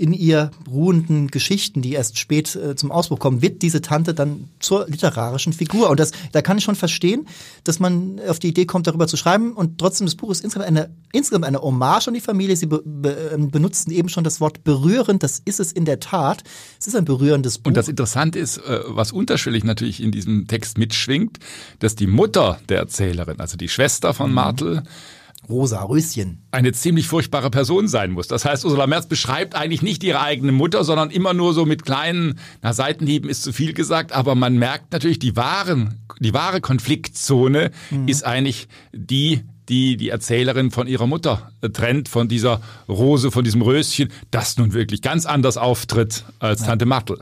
in 0.00 0.14
ihr 0.14 0.50
ruhenden 0.66 1.28
Geschichten, 1.28 1.82
die 1.82 1.92
erst 1.92 2.18
spät 2.18 2.56
äh, 2.56 2.74
zum 2.74 2.90
Ausbruch 2.90 3.18
kommen, 3.18 3.42
wird 3.42 3.60
diese 3.60 3.82
Tante 3.82 4.14
dann 4.14 4.48
zur 4.58 4.88
literarischen 4.88 5.52
Figur. 5.52 5.90
Und 5.90 6.00
das, 6.00 6.12
da 6.32 6.40
kann 6.40 6.56
ich 6.56 6.64
schon 6.64 6.74
verstehen, 6.74 7.26
dass 7.64 7.80
man 7.80 8.18
auf 8.26 8.38
die 8.38 8.48
Idee 8.48 8.64
kommt, 8.64 8.86
darüber 8.86 9.06
zu 9.06 9.18
schreiben. 9.18 9.52
Und 9.52 9.76
trotzdem, 9.76 10.06
das 10.06 10.14
Buch 10.14 10.30
ist 10.30 10.42
insgesamt 10.42 10.68
eine, 10.68 10.88
insgesamt 11.12 11.44
eine 11.44 11.60
Hommage 11.60 12.08
an 12.08 12.14
die 12.14 12.22
Familie. 12.22 12.56
Sie 12.56 12.64
be, 12.64 12.82
be, 12.82 13.10
ähm, 13.34 13.50
benutzten 13.50 13.92
eben 13.92 14.08
schon 14.08 14.24
das 14.24 14.40
Wort 14.40 14.64
berührend. 14.64 15.22
Das 15.22 15.42
ist 15.44 15.60
es 15.60 15.70
in 15.70 15.84
der 15.84 16.00
Tat. 16.00 16.44
Es 16.80 16.86
ist 16.86 16.96
ein 16.96 17.04
berührendes 17.04 17.58
Buch. 17.58 17.68
Und 17.68 17.76
das 17.76 17.88
Interessante 17.88 18.38
ist, 18.38 18.56
äh, 18.56 18.80
was 18.86 19.12
unterschwellig 19.12 19.64
natürlich 19.64 20.02
in 20.02 20.12
diesem 20.12 20.46
Text 20.46 20.78
mitschwingt, 20.78 21.40
dass 21.78 21.94
die 21.94 22.06
Mutter 22.06 22.58
der 22.70 22.78
Erzählerin, 22.78 23.38
also 23.38 23.58
die 23.58 23.68
Schwester 23.68 24.14
von 24.14 24.32
Martel, 24.32 24.82
Rosa 25.50 25.82
Röschen. 25.82 26.38
eine 26.52 26.72
ziemlich 26.72 27.06
furchtbare 27.06 27.50
Person 27.50 27.88
sein 27.88 28.10
muss. 28.12 28.28
Das 28.28 28.44
heißt, 28.44 28.64
Ursula 28.64 28.86
Merz 28.86 29.06
beschreibt 29.06 29.54
eigentlich 29.54 29.82
nicht 29.82 30.02
ihre 30.04 30.20
eigene 30.20 30.52
Mutter, 30.52 30.84
sondern 30.84 31.10
immer 31.10 31.34
nur 31.34 31.54
so 31.54 31.66
mit 31.66 31.84
kleinen, 31.84 32.38
na, 32.62 32.72
Seitenhieben 32.72 33.28
ist 33.28 33.42
zu 33.42 33.52
viel 33.52 33.72
gesagt, 33.72 34.12
aber 34.12 34.34
man 34.34 34.56
merkt 34.56 34.92
natürlich, 34.92 35.18
die 35.18 35.36
wahren, 35.36 36.00
die 36.20 36.32
wahre 36.32 36.60
Konfliktzone 36.60 37.70
ist 38.06 38.24
eigentlich 38.24 38.68
die, 38.92 39.42
die 39.68 39.96
die 39.96 40.08
Erzählerin 40.08 40.70
von 40.70 40.86
ihrer 40.86 41.06
Mutter 41.06 41.52
äh, 41.60 41.70
trennt, 41.70 42.08
von 42.08 42.28
dieser 42.28 42.60
Rose, 42.88 43.30
von 43.30 43.44
diesem 43.44 43.62
Röschen, 43.62 44.10
das 44.30 44.56
nun 44.56 44.72
wirklich 44.72 45.02
ganz 45.02 45.26
anders 45.26 45.56
auftritt 45.56 46.24
als 46.38 46.64
Tante 46.64 46.86
Martel. 46.86 47.18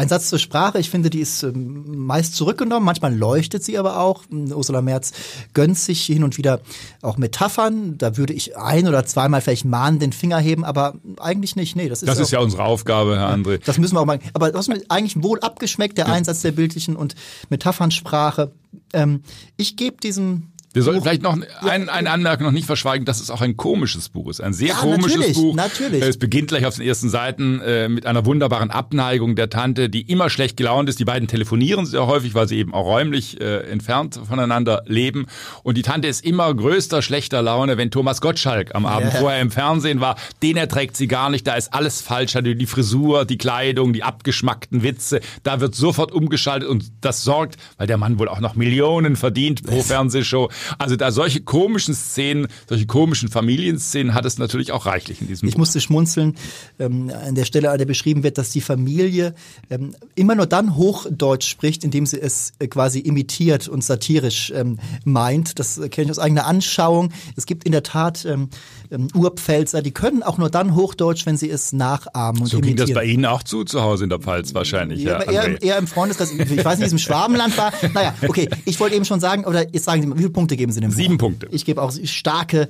Ein 0.00 0.08
Satz 0.08 0.30
zur 0.30 0.38
Sprache, 0.38 0.78
ich 0.78 0.88
finde, 0.88 1.10
die 1.10 1.20
ist 1.20 1.42
ähm, 1.42 2.06
meist 2.06 2.34
zurückgenommen, 2.34 2.86
manchmal 2.86 3.14
leuchtet 3.14 3.62
sie 3.62 3.76
aber 3.76 4.00
auch. 4.00 4.22
Ursula 4.30 4.80
Merz 4.80 5.12
gönnt 5.52 5.76
sich 5.76 6.02
hin 6.04 6.24
und 6.24 6.38
wieder 6.38 6.62
auch 7.02 7.18
Metaphern. 7.18 7.98
Da 7.98 8.16
würde 8.16 8.32
ich 8.32 8.56
ein 8.56 8.88
oder 8.88 9.04
zweimal 9.04 9.42
vielleicht 9.42 9.66
mahnen 9.66 9.98
den 9.98 10.14
Finger 10.14 10.38
heben, 10.38 10.64
aber 10.64 10.94
eigentlich 11.18 11.54
nicht. 11.54 11.76
Nee, 11.76 11.90
das 11.90 12.00
ist, 12.00 12.08
Das 12.08 12.16
auch, 12.16 12.22
ist 12.22 12.30
ja 12.30 12.38
unsere 12.38 12.64
Aufgabe, 12.64 13.18
Herr 13.18 13.28
André. 13.28 13.60
Das 13.62 13.76
müssen 13.76 13.94
wir 13.94 14.00
auch 14.00 14.06
mal. 14.06 14.20
Aber 14.32 14.50
das 14.50 14.68
ist 14.68 14.74
mir 14.74 14.82
eigentlich 14.88 15.22
wohl 15.22 15.38
abgeschmeckt, 15.40 15.98
der 15.98 16.08
Einsatz 16.08 16.40
der 16.40 16.52
bildlichen 16.52 16.96
und 16.96 17.14
Metaphernsprache. 17.50 18.52
Ähm, 18.94 19.22
ich 19.58 19.76
gebe 19.76 19.98
diesem 19.98 20.44
Wir 20.72 20.82
sollten 20.82 21.02
vielleicht 21.02 21.22
noch 21.22 21.36
ein, 21.62 21.88
eine 21.88 22.10
Anmerkung 22.10 22.46
noch 22.46 22.52
nicht 22.52 22.66
verschweigen, 22.66 23.04
dass 23.04 23.20
es 23.20 23.28
auch 23.30 23.40
ein 23.40 23.56
komisches 23.56 24.08
Buch 24.08 24.28
ist. 24.30 24.40
Ein 24.40 24.52
sehr 24.52 24.68
Ja, 24.68 24.74
komisches 24.76 25.16
natürlich, 25.16 25.36
Buch. 25.36 25.54
natürlich. 25.56 26.00
Es 26.02 26.16
beginnt 26.16 26.48
gleich 26.48 26.64
auf 26.64 26.76
den 26.76 26.86
ersten 26.86 27.08
Seiten 27.08 27.60
äh, 27.60 27.88
mit 27.88 28.06
einer 28.06 28.24
wunderbaren 28.24 28.70
Abneigung 28.70 29.34
der 29.34 29.50
Tante, 29.50 29.88
die 29.90 30.02
immer 30.02 30.30
schlecht 30.30 30.56
gelaunt 30.56 30.88
ist. 30.88 31.00
Die 31.00 31.04
beiden 31.04 31.26
telefonieren 31.26 31.86
sehr 31.86 32.06
häufig, 32.06 32.34
weil 32.34 32.46
sie 32.46 32.56
eben 32.58 32.72
auch 32.72 32.84
räumlich 32.86 33.40
äh, 33.40 33.68
entfernt 33.68 34.20
voneinander 34.28 34.82
leben. 34.86 35.26
Und 35.64 35.76
die 35.76 35.82
Tante 35.82 36.06
ist 36.06 36.24
immer 36.24 36.54
größter 36.54 37.02
schlechter 37.02 37.42
Laune, 37.42 37.76
wenn 37.76 37.90
Thomas 37.90 38.20
Gottschalk 38.20 38.72
am 38.76 38.86
Abend 38.86 39.12
Ja. 39.12 39.18
vorher 39.18 39.40
im 39.40 39.50
Fernsehen 39.50 40.00
war. 40.00 40.14
Den 40.40 40.56
erträgt 40.56 40.96
sie 40.96 41.08
gar 41.08 41.30
nicht. 41.30 41.48
Da 41.48 41.54
ist 41.54 41.74
alles 41.74 42.00
falsch. 42.00 42.36
Also 42.36 42.54
Die 42.54 42.66
Frisur, 42.66 43.24
die 43.24 43.38
Kleidung, 43.38 43.92
die 43.92 44.04
abgeschmackten 44.04 44.84
Witze. 44.84 45.20
Da 45.42 45.60
wird 45.60 45.74
sofort 45.74 46.12
umgeschaltet 46.12 46.68
und 46.68 46.84
das 47.00 47.24
sorgt, 47.24 47.56
weil 47.76 47.88
der 47.88 47.96
Mann 47.96 48.20
wohl 48.20 48.28
auch 48.28 48.38
noch 48.40 48.54
Millionen 48.54 49.16
verdient 49.16 49.64
pro 49.66 49.82
Fernsehshow, 49.82 50.48
Also 50.78 50.96
da 50.96 51.10
solche 51.10 51.40
komischen 51.40 51.94
Szenen, 51.94 52.48
solche 52.68 52.86
komischen 52.86 53.28
Familienszenen 53.28 54.14
hat 54.14 54.24
es 54.24 54.38
natürlich 54.38 54.72
auch 54.72 54.86
reichlich 54.86 55.20
in 55.20 55.28
diesem 55.28 55.48
Ich 55.48 55.56
musste 55.56 55.80
schmunzeln 55.80 56.34
ähm, 56.78 57.10
an 57.26 57.34
der 57.34 57.44
Stelle, 57.44 57.70
an 57.70 57.78
der 57.78 57.86
beschrieben 57.86 58.22
wird, 58.22 58.38
dass 58.38 58.50
die 58.50 58.60
Familie 58.60 59.34
ähm, 59.70 59.94
immer 60.14 60.34
nur 60.34 60.46
dann 60.46 60.76
Hochdeutsch 60.76 61.48
spricht, 61.48 61.84
indem 61.84 62.06
sie 62.06 62.20
es 62.20 62.52
äh, 62.58 62.66
quasi 62.66 63.00
imitiert 63.00 63.68
und 63.68 63.84
satirisch 63.84 64.52
ähm, 64.54 64.78
meint. 65.04 65.58
Das 65.58 65.78
äh, 65.78 65.88
kenne 65.88 66.06
ich 66.06 66.10
aus 66.10 66.18
eigener 66.18 66.46
Anschauung. 66.46 67.12
Es 67.36 67.46
gibt 67.46 67.64
in 67.64 67.72
der 67.72 67.82
Tat 67.82 68.24
ähm, 68.24 68.48
ähm, 68.90 69.08
Urpfälzer, 69.14 69.82
die 69.82 69.92
können 69.92 70.22
auch 70.22 70.38
nur 70.38 70.50
dann 70.50 70.74
Hochdeutsch, 70.74 71.26
wenn 71.26 71.36
sie 71.36 71.50
es 71.50 71.72
nachahmen 71.72 72.42
und 72.42 72.48
so 72.48 72.58
imitieren. 72.58 72.76
ging 72.76 72.86
das 72.86 72.94
bei 72.94 73.04
Ihnen 73.04 73.26
auch 73.26 73.42
zu, 73.42 73.64
zu 73.64 73.82
Hause 73.82 74.04
in 74.04 74.10
der 74.10 74.18
Pfalz 74.18 74.54
wahrscheinlich. 74.54 75.02
Ja, 75.02 75.22
Ja, 75.24 75.32
eher, 75.32 75.62
eher 75.62 75.78
im 75.78 75.86
Freundeskreis. 75.86 76.32
Ich 76.32 76.64
weiß 76.64 76.78
nicht, 76.78 76.80
wie 76.80 76.84
es 76.84 76.92
im 76.92 76.98
Schwabenland 76.98 77.56
war. 77.56 77.72
Naja, 77.94 78.14
okay. 78.26 78.48
Ich 78.64 78.78
wollte 78.80 78.96
eben 78.96 79.04
schon 79.04 79.20
sagen, 79.20 79.44
oder 79.44 79.72
jetzt 79.72 79.84
sagen 79.84 80.02
Sie 80.02 80.08
mal, 80.08 80.16
wie 80.16 80.22
viele 80.22 80.30
Punkte 80.30 80.49
geben 80.56 80.72
Sie 80.72 80.80
dem 80.80 80.90
Sieben 80.90 81.18
Buch? 81.18 81.28
Punkte. 81.28 81.48
Ich 81.50 81.64
gebe 81.64 81.82
auch 81.82 81.92
starke 82.04 82.68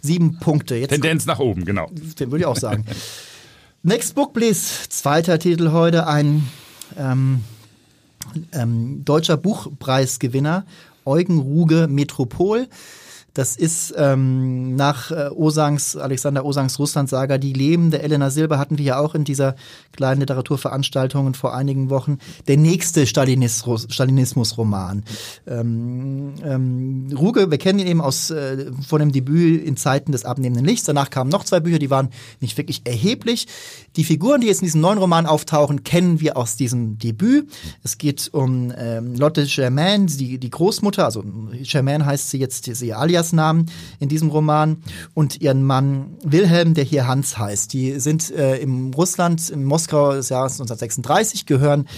sieben 0.00 0.38
Punkte. 0.38 0.76
Jetzt 0.76 0.90
Tendenz 0.90 1.26
nach 1.26 1.38
oben, 1.38 1.64
genau. 1.64 1.90
den 1.90 2.30
würde 2.30 2.38
ich 2.38 2.46
auch 2.46 2.56
sagen. 2.56 2.84
Next 3.82 4.14
Book, 4.14 4.32
please. 4.32 4.88
Zweiter 4.88 5.38
Titel 5.38 5.70
heute, 5.70 6.06
ein 6.06 6.48
ähm, 6.98 7.44
ähm, 8.52 9.04
deutscher 9.04 9.36
Buchpreisgewinner, 9.36 10.64
Eugen 11.04 11.38
Ruge 11.38 11.86
Metropol. 11.88 12.68
Das 13.36 13.54
ist 13.54 13.92
ähm, 13.98 14.76
nach 14.76 15.10
äh, 15.10 15.28
Osangs, 15.28 15.94
Alexander 15.94 16.42
Osangs 16.46 16.78
Russland-Saga, 16.78 17.36
die 17.36 17.52
Leben 17.52 17.90
der 17.90 18.02
Elena 18.02 18.30
Silber 18.30 18.58
hatten 18.58 18.78
wir 18.78 18.84
ja 18.86 18.98
auch 18.98 19.14
in 19.14 19.24
dieser 19.24 19.56
kleinen 19.92 20.20
Literaturveranstaltung 20.20 21.34
vor 21.34 21.54
einigen 21.54 21.90
Wochen. 21.90 22.16
Der 22.48 22.56
nächste 22.56 23.04
Stalinismus- 23.04 23.92
Stalinismus-Roman. 23.92 25.04
Ähm, 25.46 26.32
ähm, 26.42 27.14
Ruge, 27.14 27.50
wir 27.50 27.58
kennen 27.58 27.78
ihn 27.78 27.86
eben 27.86 28.00
aus 28.00 28.30
äh, 28.30 28.72
von 28.88 29.00
dem 29.00 29.12
Debüt 29.12 29.62
in 29.62 29.76
Zeiten 29.76 30.12
des 30.12 30.24
abnehmenden 30.24 30.64
Lichts. 30.64 30.86
Danach 30.86 31.10
kamen 31.10 31.28
noch 31.28 31.44
zwei 31.44 31.60
Bücher, 31.60 31.78
die 31.78 31.90
waren 31.90 32.08
nicht 32.40 32.56
wirklich 32.56 32.86
erheblich. 32.86 33.48
Die 33.96 34.04
Figuren, 34.04 34.40
die 34.40 34.46
jetzt 34.46 34.62
in 34.62 34.66
diesem 34.66 34.80
neuen 34.80 34.96
Roman 34.96 35.26
auftauchen, 35.26 35.84
kennen 35.84 36.20
wir 36.20 36.38
aus 36.38 36.56
diesem 36.56 36.98
Debüt. 36.98 37.50
Es 37.82 37.98
geht 37.98 38.30
um 38.32 38.72
ähm, 38.78 39.14
Lotte 39.14 39.44
Germain, 39.44 40.06
die, 40.06 40.38
die 40.38 40.50
Großmutter, 40.50 41.04
also 41.04 41.22
Germain 41.62 42.06
heißt 42.06 42.30
sie 42.30 42.38
jetzt, 42.38 42.64
sie 42.64 42.86
ihr 42.86 42.98
Aliasnamen 43.26 43.70
in 43.98 44.08
diesem 44.08 44.30
Roman, 44.30 44.78
und 45.14 45.40
ihren 45.40 45.62
Mann 45.64 46.16
Wilhelm, 46.22 46.74
der 46.74 46.84
hier 46.84 47.06
Hans 47.06 47.38
heißt. 47.38 47.72
Die 47.72 47.98
sind 48.00 48.30
äh, 48.30 48.56
im 48.58 48.92
Russland, 48.92 49.50
in 49.50 49.64
Moskau 49.64 50.12
des 50.12 50.28
Jahres 50.28 50.52
1936, 50.52 51.46
gehören 51.46 51.88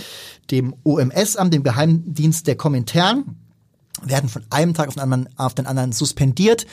dem 0.51 0.75
OMS-Amt, 0.85 1.53
dem 1.53 1.63
Geheimdienst 1.63 2.47
der 2.47 2.57
Komintern. 2.57 3.37
Werden 4.03 4.29
von 4.29 4.45
einem 4.51 4.75
Tag 4.75 4.89
auf 4.89 4.95
den 4.95 5.03
anderen, 5.03 5.29
auf 5.37 5.55
den 5.55 5.67
anderen 5.67 5.93
suspendiert, 5.93 6.67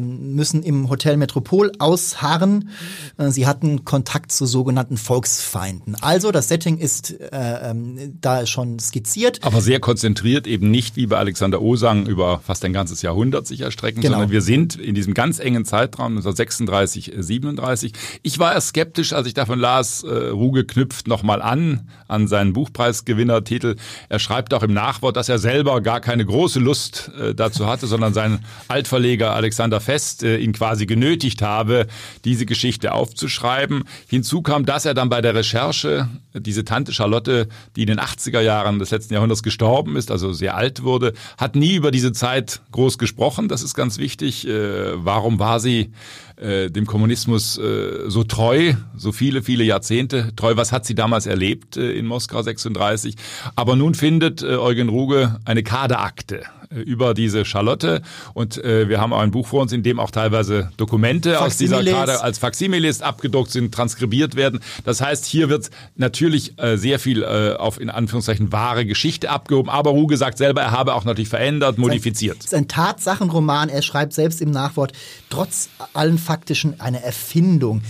müssen 0.00 0.62
im 0.62 0.88
Hotel 0.90 1.16
Metropol 1.16 1.72
ausharren. 1.78 2.70
Äh, 3.18 3.30
Sie 3.30 3.46
hatten 3.46 3.84
Kontakt 3.84 4.32
zu 4.32 4.46
sogenannten 4.46 4.96
Volksfeinden. 4.96 5.94
Also 6.00 6.32
das 6.32 6.48
Setting 6.48 6.78
ist 6.78 7.12
äh, 7.20 7.70
ähm, 7.70 8.16
da 8.20 8.46
schon 8.46 8.78
skizziert. 8.78 9.40
Aber 9.42 9.60
sehr 9.60 9.80
konzentriert, 9.80 10.46
eben 10.46 10.70
nicht 10.70 10.96
wie 10.96 11.06
bei 11.06 11.16
Alexander 11.18 11.60
Osang 11.62 12.06
über 12.06 12.40
fast 12.44 12.64
ein 12.64 12.72
ganzes 12.72 13.02
Jahrhundert 13.02 13.46
sich 13.46 13.60
erstrecken, 13.60 14.00
Genau. 14.02 14.14
sondern 14.14 14.30
wir 14.30 14.42
sind 14.42 14.76
in 14.76 14.94
diesem 14.94 15.14
ganz 15.14 15.38
engen 15.38 15.64
Zeitraum 15.64 16.16
1936, 16.16 17.14
äh, 17.16 17.22
37. 17.22 17.92
Ich 18.22 18.38
war 18.38 18.54
erst 18.54 18.68
skeptisch, 18.68 19.12
als 19.12 19.26
ich 19.26 19.34
davon 19.34 19.58
las, 19.58 20.02
äh, 20.02 20.08
Ruge 20.28 20.64
knüpft 20.64 21.06
nochmal 21.08 21.42
an, 21.42 21.88
an 22.08 22.28
seinen 22.28 22.52
Buchpreisgewinnertitel. 22.52 23.76
Er 24.08 24.18
schreibt 24.18 24.54
auch 24.54 24.62
im 24.62 24.72
Nachwort, 24.72 25.16
dass 25.16 25.28
er 25.28 25.38
selber 25.38 25.80
gar 25.80 26.00
keine 26.00 26.24
große 26.24 26.58
Lust 26.60 27.10
äh, 27.20 27.34
dazu 27.34 27.66
hatte, 27.66 27.86
sondern 27.86 28.14
sein 28.14 28.40
Altverleger 28.68 29.32
Alexander 29.34 29.75
Fest 29.80 30.22
äh, 30.22 30.36
ihn 30.38 30.52
quasi 30.52 30.86
genötigt 30.86 31.42
habe, 31.42 31.86
diese 32.24 32.46
Geschichte 32.46 32.92
aufzuschreiben. 32.92 33.84
Hinzu 34.08 34.42
kam, 34.42 34.64
dass 34.66 34.84
er 34.84 34.94
dann 34.94 35.08
bei 35.08 35.20
der 35.20 35.34
Recherche 35.34 36.08
diese 36.34 36.64
Tante 36.64 36.92
Charlotte, 36.92 37.48
die 37.76 37.82
in 37.82 37.88
den 37.88 38.00
80er 38.00 38.40
Jahren 38.40 38.78
des 38.78 38.90
letzten 38.90 39.14
Jahrhunderts 39.14 39.42
gestorben 39.42 39.96
ist, 39.96 40.10
also 40.10 40.32
sehr 40.32 40.56
alt 40.56 40.82
wurde, 40.82 41.12
hat 41.38 41.56
nie 41.56 41.74
über 41.74 41.90
diese 41.90 42.12
Zeit 42.12 42.60
groß 42.72 42.98
gesprochen. 42.98 43.48
Das 43.48 43.62
ist 43.62 43.74
ganz 43.74 43.98
wichtig. 43.98 44.46
Äh, 44.46 45.04
warum 45.04 45.38
war 45.38 45.60
sie 45.60 45.92
äh, 46.36 46.70
dem 46.70 46.86
Kommunismus 46.86 47.58
äh, 47.58 48.08
so 48.08 48.24
treu, 48.24 48.74
so 48.96 49.12
viele, 49.12 49.42
viele 49.42 49.64
Jahrzehnte 49.64 50.32
treu? 50.36 50.56
Was 50.56 50.72
hat 50.72 50.84
sie 50.84 50.94
damals 50.94 51.26
erlebt 51.26 51.76
äh, 51.76 51.92
in 51.92 52.06
Moskau 52.06 52.42
36? 52.42 53.16
Aber 53.54 53.76
nun 53.76 53.94
findet 53.94 54.42
äh, 54.42 54.56
Eugen 54.56 54.88
Ruge 54.88 55.40
eine 55.44 55.62
Kaderakte 55.62 56.42
äh, 56.70 56.80
über 56.80 57.14
diese 57.14 57.44
Charlotte 57.44 58.02
und 58.34 58.62
äh, 58.62 58.88
wir 58.88 59.00
haben 59.00 59.12
auch 59.12 59.20
ein 59.20 59.30
Buch 59.30 59.46
vor 59.46 59.62
uns, 59.62 59.72
in 59.72 59.82
dem 59.82 59.98
auch 59.98 60.10
teilweise 60.10 60.70
Dokumente 60.76 61.40
aus 61.40 61.56
dieser 61.56 61.76
Faksimiles. 61.76 62.06
Kade 62.06 62.22
als 62.22 62.38
Faksimiles 62.38 63.02
abgedruckt 63.02 63.50
sind, 63.50 63.72
transkribiert 63.72 64.36
werden. 64.36 64.60
Das 64.84 65.00
heißt, 65.00 65.24
hier 65.24 65.48
wird 65.48 65.70
natürlich 65.96 66.58
äh, 66.58 66.76
sehr 66.76 66.98
viel 66.98 67.22
äh, 67.22 67.54
auf 67.56 67.80
in 67.80 67.90
Anführungszeichen 67.90 68.52
wahre 68.52 68.84
Geschichte 68.84 69.30
abgehoben, 69.30 69.70
aber 69.70 69.90
Ruge 69.90 70.16
sagt 70.16 70.38
selber, 70.38 70.62
er 70.62 70.70
habe 70.70 70.94
auch 70.94 71.04
natürlich 71.04 71.28
verändert, 71.28 71.78
modifiziert. 71.78 72.38
Es 72.40 72.46
ist 72.46 72.54
ein 72.54 72.68
Tatsachenroman. 72.68 73.68
Er 73.68 73.82
schreibt 73.82 74.12
selbst 74.12 74.40
im 74.42 74.50
Nachwort, 74.50 74.92
trotz 75.30 75.70
allen 75.92 76.18
faktischen 76.26 76.80
eine 76.80 77.02
Erfindung. 77.02 77.82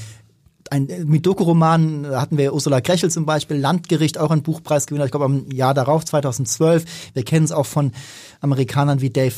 Ein, 0.70 0.88
mit 1.04 1.24
Doku-Romanen 1.24 2.02
da 2.02 2.20
hatten 2.20 2.38
wir 2.38 2.52
Ursula 2.52 2.80
Krechel 2.80 3.10
zum 3.10 3.24
Beispiel, 3.24 3.56
Landgericht, 3.56 4.18
auch 4.18 4.30
ein 4.30 4.42
Buchpreisgewinner, 4.42 5.04
ich 5.04 5.10
glaube 5.10 5.26
im 5.26 5.50
Jahr 5.52 5.74
darauf, 5.74 6.04
2012. 6.04 6.84
Wir 7.14 7.24
kennen 7.24 7.44
es 7.44 7.52
auch 7.52 7.66
von 7.66 7.92
Amerikanern 8.40 9.00
wie 9.00 9.10
Dave 9.10 9.34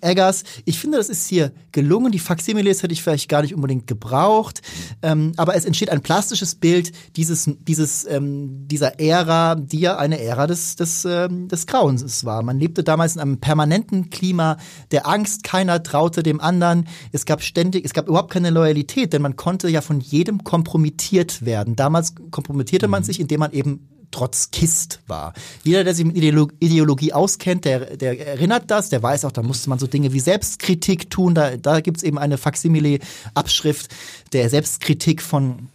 Eggers. 0.00 0.44
Ich 0.64 0.78
finde, 0.78 0.98
das 0.98 1.08
ist 1.08 1.28
hier 1.28 1.52
gelungen. 1.72 2.12
Die 2.12 2.18
Faximiles 2.18 2.82
hätte 2.82 2.92
ich 2.92 3.02
vielleicht 3.02 3.28
gar 3.28 3.42
nicht 3.42 3.54
unbedingt 3.54 3.86
gebraucht. 3.86 4.62
Ähm, 5.02 5.32
aber 5.36 5.54
es 5.54 5.64
entsteht 5.64 5.90
ein 5.90 6.00
plastisches 6.00 6.54
Bild 6.54 6.92
dieses, 7.16 7.50
dieses, 7.60 8.06
ähm, 8.08 8.66
dieser 8.68 9.00
Ära, 9.00 9.54
die 9.54 9.80
ja 9.80 9.96
eine 9.96 10.20
Ära 10.20 10.46
des, 10.46 10.76
des, 10.76 11.04
ähm, 11.04 11.48
des 11.48 11.66
Grauens 11.66 12.24
war. 12.24 12.42
Man 12.42 12.58
lebte 12.58 12.84
damals 12.84 13.14
in 13.14 13.20
einem 13.20 13.38
permanenten 13.38 14.10
Klima 14.10 14.56
der 14.90 15.06
Angst. 15.06 15.42
Keiner 15.44 15.82
traute 15.82 16.22
dem 16.22 16.40
anderen. 16.40 16.86
Es 17.12 17.24
gab 17.26 17.42
ständig, 17.42 17.84
es 17.84 17.92
gab 17.92 18.08
überhaupt 18.08 18.32
keine 18.32 18.50
Loyalität, 18.50 19.12
denn 19.12 19.22
man 19.22 19.36
konnte 19.36 19.68
ja 19.68 19.80
von 19.80 20.00
jedem 20.00 20.44
kompromittiert 20.44 21.44
werden. 21.44 21.76
Damals 21.76 22.14
kompromittierte 22.30 22.88
man 22.88 23.04
sich, 23.04 23.20
indem 23.20 23.40
man 23.40 23.52
eben 23.52 23.88
Trotzkist 24.10 25.00
war. 25.06 25.32
Jeder, 25.64 25.84
der 25.84 25.94
sich 25.94 26.04
mit 26.04 26.16
Ideolo- 26.16 26.52
Ideologie 26.60 27.12
auskennt, 27.12 27.64
der, 27.64 27.96
der 27.96 28.26
erinnert 28.26 28.70
das, 28.70 28.88
der 28.88 29.02
weiß 29.02 29.24
auch, 29.24 29.32
da 29.32 29.42
musste 29.42 29.68
man 29.68 29.78
so 29.78 29.86
Dinge 29.86 30.12
wie 30.12 30.20
Selbstkritik 30.20 31.10
tun. 31.10 31.34
Da, 31.34 31.56
da 31.56 31.80
gibt's 31.80 32.02
eben 32.02 32.18
eine 32.18 32.38
Faksimile-Abschrift 32.38 33.94
der 34.32 34.48
Selbstkritik 34.50 35.22
von, 35.22 35.68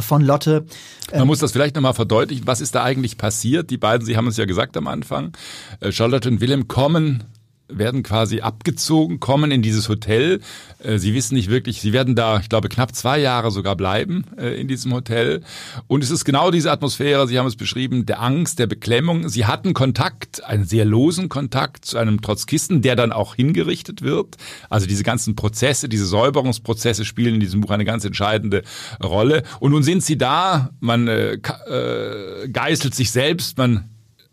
von 0.00 0.22
Lotte. 0.22 0.66
Man 1.12 1.26
muss 1.26 1.38
das 1.38 1.52
vielleicht 1.52 1.74
nochmal 1.74 1.94
verdeutlichen. 1.94 2.46
Was 2.46 2.60
ist 2.60 2.74
da 2.74 2.84
eigentlich 2.84 3.16
passiert? 3.18 3.70
Die 3.70 3.78
beiden, 3.78 4.06
Sie 4.06 4.16
haben 4.16 4.26
es 4.28 4.36
ja 4.36 4.44
gesagt 4.44 4.76
am 4.76 4.86
Anfang, 4.86 5.32
äh, 5.80 5.92
Charlotte 5.92 6.28
und 6.28 6.40
Willem 6.40 6.68
kommen 6.68 7.24
werden 7.68 8.02
quasi 8.02 8.40
abgezogen, 8.40 9.20
kommen 9.20 9.50
in 9.50 9.62
dieses 9.62 9.88
Hotel. 9.88 10.40
Äh, 10.82 10.98
Sie 10.98 11.14
wissen 11.14 11.34
nicht 11.34 11.50
wirklich, 11.50 11.80
sie 11.80 11.92
werden 11.92 12.14
da, 12.14 12.40
ich 12.40 12.48
glaube, 12.48 12.68
knapp 12.68 12.94
zwei 12.94 13.18
Jahre 13.18 13.50
sogar 13.50 13.76
bleiben 13.76 14.24
äh, 14.36 14.60
in 14.60 14.68
diesem 14.68 14.92
Hotel. 14.92 15.42
Und 15.86 16.02
es 16.02 16.10
ist 16.10 16.24
genau 16.24 16.50
diese 16.50 16.70
Atmosphäre, 16.70 17.28
Sie 17.28 17.38
haben 17.38 17.46
es 17.46 17.56
beschrieben, 17.56 18.06
der 18.06 18.20
Angst, 18.20 18.58
der 18.58 18.66
Beklemmung. 18.66 19.28
Sie 19.28 19.46
hatten 19.46 19.74
Kontakt, 19.74 20.44
einen 20.44 20.64
sehr 20.64 20.84
losen 20.84 21.28
Kontakt 21.28 21.84
zu 21.84 21.98
einem 21.98 22.22
Trotzkisten, 22.22 22.82
der 22.82 22.96
dann 22.96 23.12
auch 23.12 23.34
hingerichtet 23.34 24.02
wird. 24.02 24.36
Also 24.70 24.86
diese 24.86 25.02
ganzen 25.02 25.36
Prozesse, 25.36 25.88
diese 25.88 26.06
Säuberungsprozesse 26.06 27.04
spielen 27.04 27.34
in 27.34 27.40
diesem 27.40 27.60
Buch 27.60 27.70
eine 27.70 27.84
ganz 27.84 28.04
entscheidende 28.04 28.62
Rolle. 29.02 29.42
Und 29.60 29.72
nun 29.72 29.82
sind 29.82 30.02
sie 30.02 30.16
da, 30.16 30.70
man 30.80 31.08
äh, 31.08 31.34
äh, 31.34 32.48
geißelt 32.48 32.94
sich 32.94 33.10
selbst, 33.10 33.58
man 33.58 33.90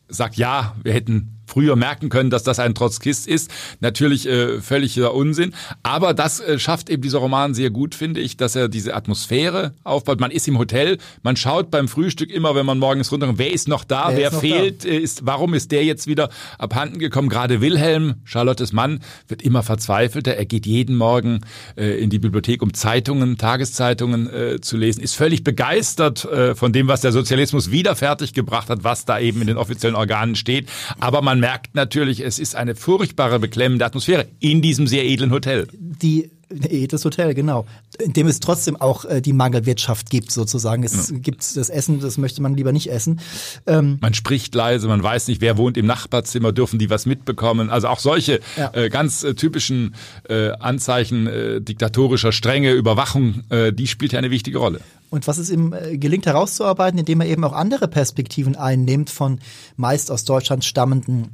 sagt, 0.07 0.35
ja, 0.35 0.75
wir 0.83 0.93
hätten 0.93 1.34
früher 1.45 1.75
merken 1.75 2.09
können, 2.09 2.29
dass 2.29 2.43
das 2.43 2.59
ein 2.59 2.75
Trotzkist 2.75 3.27
ist. 3.27 3.51
Natürlich 3.79 4.27
äh, 4.27 4.61
völliger 4.61 5.13
Unsinn. 5.13 5.53
Aber 5.83 6.13
das 6.13 6.39
äh, 6.39 6.59
schafft 6.59 6.89
eben 6.89 7.01
dieser 7.01 7.19
Roman 7.19 7.53
sehr 7.53 7.69
gut, 7.69 7.95
finde 7.95 8.21
ich, 8.21 8.37
dass 8.37 8.55
er 8.55 8.67
diese 8.67 8.95
Atmosphäre 8.95 9.73
aufbaut. 9.83 10.19
Man 10.19 10.31
ist 10.31 10.47
im 10.47 10.57
Hotel, 10.57 10.97
man 11.23 11.35
schaut 11.35 11.71
beim 11.71 11.87
Frühstück 11.87 12.29
immer, 12.29 12.55
wenn 12.55 12.65
man 12.65 12.79
morgens 12.79 13.11
runterkommt, 13.11 13.39
wer 13.39 13.51
ist 13.51 13.67
noch 13.67 13.83
da, 13.83 14.09
Wer 14.09 14.17
wer, 14.17 14.31
noch 14.31 14.39
fehlt, 14.39 14.85
äh, 14.85 14.97
ist, 14.97 15.25
warum 15.25 15.53
ist 15.53 15.71
der 15.71 15.83
jetzt 15.83 16.07
wieder 16.07 16.29
abhanden 16.57 16.99
gekommen? 16.99 17.29
Gerade 17.29 17.61
Wilhelm, 17.61 18.15
Charlottes 18.23 18.73
Mann, 18.73 18.99
wird 19.27 19.41
immer 19.41 19.63
verzweifelter. 19.63 20.35
Er 20.35 20.45
geht 20.45 20.65
jeden 20.65 20.95
Morgen 20.95 21.41
äh, 21.75 21.99
in 22.01 22.09
die 22.09 22.19
Bibliothek, 22.19 22.61
um 22.61 22.73
Zeitungen, 22.73 23.37
Tageszeitungen 23.37 24.31
äh, 24.33 24.61
zu 24.61 24.77
lesen, 24.77 25.01
ist 25.01 25.15
völlig 25.15 25.43
begeistert 25.43 26.25
äh, 26.25 26.55
von 26.55 26.73
dem, 26.73 26.87
was 26.87 27.01
der 27.01 27.11
Sozialismus 27.11 27.71
wieder 27.71 27.95
fertiggebracht 27.95 28.69
hat, 28.69 28.83
was 28.83 29.05
da 29.05 29.19
eben 29.19 29.41
in 29.41 29.47
den 29.47 29.57
offiziellen 29.57 29.95
Organen 29.95 30.35
steht. 30.35 30.69
Aber 30.99 31.21
man 31.21 31.34
merkt 31.39 31.75
natürlich, 31.75 32.19
es 32.21 32.39
ist 32.39 32.55
eine 32.55 32.75
furchtbare, 32.75 33.39
beklemmende 33.39 33.85
Atmosphäre 33.85 34.27
in 34.39 34.61
diesem 34.61 34.87
sehr 34.87 35.05
edlen 35.05 35.31
Hotel. 35.31 35.67
Die 35.73 36.31
Edles 36.63 37.05
Hotel, 37.05 37.33
genau. 37.33 37.65
In 37.99 38.13
dem 38.13 38.27
es 38.27 38.39
trotzdem 38.39 38.75
auch 38.75 39.05
äh, 39.05 39.21
die 39.21 39.33
Mangelwirtschaft 39.33 40.09
gibt, 40.09 40.31
sozusagen. 40.31 40.83
Es 40.83 41.09
ja. 41.09 41.17
gibt 41.17 41.55
das 41.55 41.69
Essen, 41.69 41.99
das 41.99 42.17
möchte 42.17 42.41
man 42.41 42.55
lieber 42.55 42.71
nicht 42.71 42.91
essen. 42.91 43.19
Ähm, 43.67 43.97
man 44.01 44.13
spricht 44.13 44.55
leise, 44.55 44.87
man 44.87 45.01
weiß 45.01 45.27
nicht, 45.27 45.41
wer 45.41 45.57
wohnt 45.57 45.77
im 45.77 45.85
Nachbarzimmer, 45.85 46.51
dürfen 46.51 46.79
die 46.79 46.89
was 46.89 47.05
mitbekommen. 47.05 47.69
Also 47.69 47.87
auch 47.87 47.99
solche 47.99 48.39
ja. 48.57 48.71
äh, 48.73 48.89
ganz 48.89 49.23
äh, 49.23 49.33
typischen 49.35 49.95
äh, 50.29 50.51
Anzeichen 50.51 51.27
äh, 51.27 51.61
diktatorischer 51.61 52.31
Strenge, 52.31 52.71
Überwachung, 52.71 53.43
äh, 53.49 53.73
die 53.73 53.87
spielt 53.87 54.13
ja 54.13 54.19
eine 54.19 54.31
wichtige 54.31 54.57
Rolle. 54.57 54.79
Und 55.09 55.27
was 55.27 55.37
es 55.37 55.49
ihm 55.49 55.73
äh, 55.73 55.97
gelingt 55.97 56.25
herauszuarbeiten, 56.25 56.99
indem 56.99 57.21
er 57.21 57.27
eben 57.27 57.43
auch 57.43 57.53
andere 57.53 57.87
Perspektiven 57.87 58.55
einnimmt 58.55 59.09
von 59.09 59.39
meist 59.77 60.11
aus 60.11 60.25
Deutschland 60.25 60.65
stammenden 60.65 61.29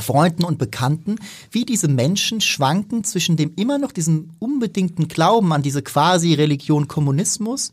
Freunden 0.00 0.44
und 0.44 0.58
Bekannten, 0.58 1.16
wie 1.50 1.64
diese 1.64 1.88
Menschen 1.88 2.40
schwanken 2.40 3.04
zwischen 3.04 3.36
dem 3.36 3.52
immer 3.56 3.78
noch 3.78 3.92
diesem 3.92 4.30
unbedingten 4.38 5.08
Glauben 5.08 5.52
an 5.52 5.62
diese 5.62 5.82
quasi 5.82 6.34
Religion 6.34 6.88
Kommunismus 6.88 7.72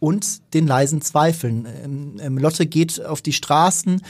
und 0.00 0.54
den 0.54 0.66
leisen 0.66 1.00
Zweifeln. 1.00 1.66
Ähm, 1.66 2.16
ähm, 2.20 2.38
Lotte 2.38 2.66
geht 2.66 3.04
auf 3.04 3.22
die 3.22 3.32
Straßen 3.32 4.02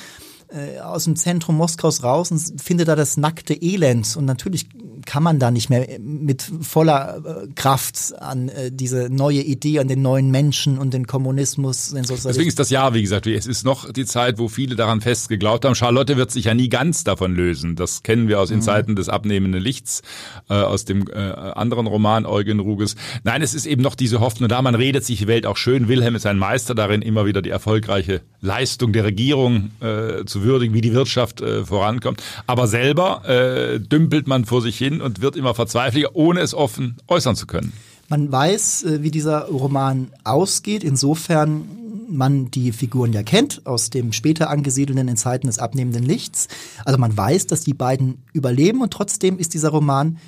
äh, 0.48 0.80
aus 0.80 1.04
dem 1.04 1.16
Zentrum 1.16 1.56
Moskaus 1.56 2.02
raus 2.02 2.30
und 2.30 2.60
findet 2.60 2.88
da 2.88 2.96
das 2.96 3.16
nackte 3.16 3.54
Elend. 3.54 4.16
Und 4.16 4.24
natürlich 4.24 4.68
kann 5.06 5.22
man 5.22 5.38
da 5.38 5.50
nicht 5.50 5.70
mehr 5.70 5.86
mit 6.00 6.42
voller 6.60 7.22
äh, 7.24 7.48
Kraft 7.54 8.14
an 8.20 8.48
äh, 8.48 8.70
diese 8.72 9.08
neue 9.10 9.40
Idee, 9.40 9.80
an 9.80 9.88
den 9.88 10.02
neuen 10.02 10.30
Menschen 10.30 10.78
und 10.78 10.94
den 10.94 11.06
Kommunismus, 11.06 11.90
den 11.90 12.04
Deswegen 12.04 12.48
ist 12.48 12.58
das 12.58 12.70
Jahr, 12.70 12.94
wie 12.94 13.02
gesagt, 13.02 13.26
es 13.26 13.46
ist 13.46 13.64
noch 13.64 13.92
die 13.92 14.04
Zeit, 14.04 14.38
wo 14.38 14.48
viele 14.48 14.76
daran 14.76 15.00
fest 15.00 15.28
geglaubt 15.28 15.64
haben. 15.64 15.74
Charlotte 15.74 16.16
wird 16.16 16.30
sich 16.30 16.46
ja 16.46 16.54
nie 16.54 16.68
ganz 16.68 17.04
davon 17.04 17.34
lösen. 17.34 17.76
Das 17.76 18.02
kennen 18.02 18.28
wir 18.28 18.40
aus 18.40 18.48
den 18.48 18.58
mhm. 18.58 18.62
Zeiten 18.62 18.96
des 18.96 19.08
abnehmenden 19.08 19.60
Lichts, 19.60 20.02
äh, 20.48 20.54
aus 20.54 20.84
dem 20.84 21.08
äh, 21.08 21.14
anderen 21.14 21.86
Roman 21.86 22.26
Eugen 22.26 22.60
Ruges. 22.60 22.96
Nein, 23.24 23.42
es 23.42 23.54
ist 23.54 23.66
eben 23.66 23.82
noch 23.82 23.94
diese 23.94 24.20
Hoffnung 24.20 24.48
da. 24.48 24.62
Man 24.62 24.74
redet 24.74 25.04
sich 25.04 25.18
die 25.18 25.26
Welt 25.26 25.46
auch 25.46 25.56
schön. 25.56 25.88
Wilhelm 25.88 26.14
ist 26.14 26.26
ein 26.26 26.38
Meister 26.38 26.74
darin, 26.74 27.02
immer 27.02 27.26
wieder 27.26 27.42
die 27.42 27.50
erfolgreiche 27.50 28.20
Leistung 28.40 28.92
der 28.92 29.04
Regierung 29.04 29.70
äh, 29.80 30.24
zu 30.26 30.42
würdigen, 30.42 30.74
wie 30.74 30.80
die 30.80 30.92
Wirtschaft 30.92 31.40
äh, 31.40 31.64
vorankommt. 31.64 32.22
Aber 32.46 32.66
selber 32.66 33.22
äh, 33.26 33.80
dümpelt 33.80 34.26
man 34.26 34.44
vor 34.44 34.60
sich 34.60 34.76
hin 34.76 34.93
und 35.00 35.20
wird 35.20 35.36
immer 35.36 35.54
verzweifliger, 35.54 36.10
ohne 36.14 36.40
es 36.40 36.54
offen 36.54 36.96
äußern 37.08 37.36
zu 37.36 37.46
können. 37.46 37.72
Man 38.08 38.30
weiß, 38.30 38.84
äh, 38.84 39.02
wie 39.02 39.10
dieser 39.10 39.46
Roman 39.46 40.10
ausgeht, 40.24 40.84
insofern 40.84 41.64
man 42.08 42.50
die 42.50 42.72
Figuren 42.72 43.12
ja 43.12 43.22
kennt 43.22 43.66
aus 43.66 43.90
dem 43.90 44.12
später 44.12 44.50
angesiedelten 44.50 45.08
in 45.08 45.16
Zeiten 45.16 45.46
des 45.46 45.58
abnehmenden 45.58 46.04
Lichts. 46.04 46.48
Also 46.84 46.98
man 46.98 47.16
weiß, 47.16 47.46
dass 47.46 47.62
die 47.62 47.74
beiden 47.74 48.22
überleben 48.32 48.82
und 48.82 48.92
trotzdem 48.92 49.38
ist 49.38 49.54
dieser 49.54 49.70
Roman 49.70 50.18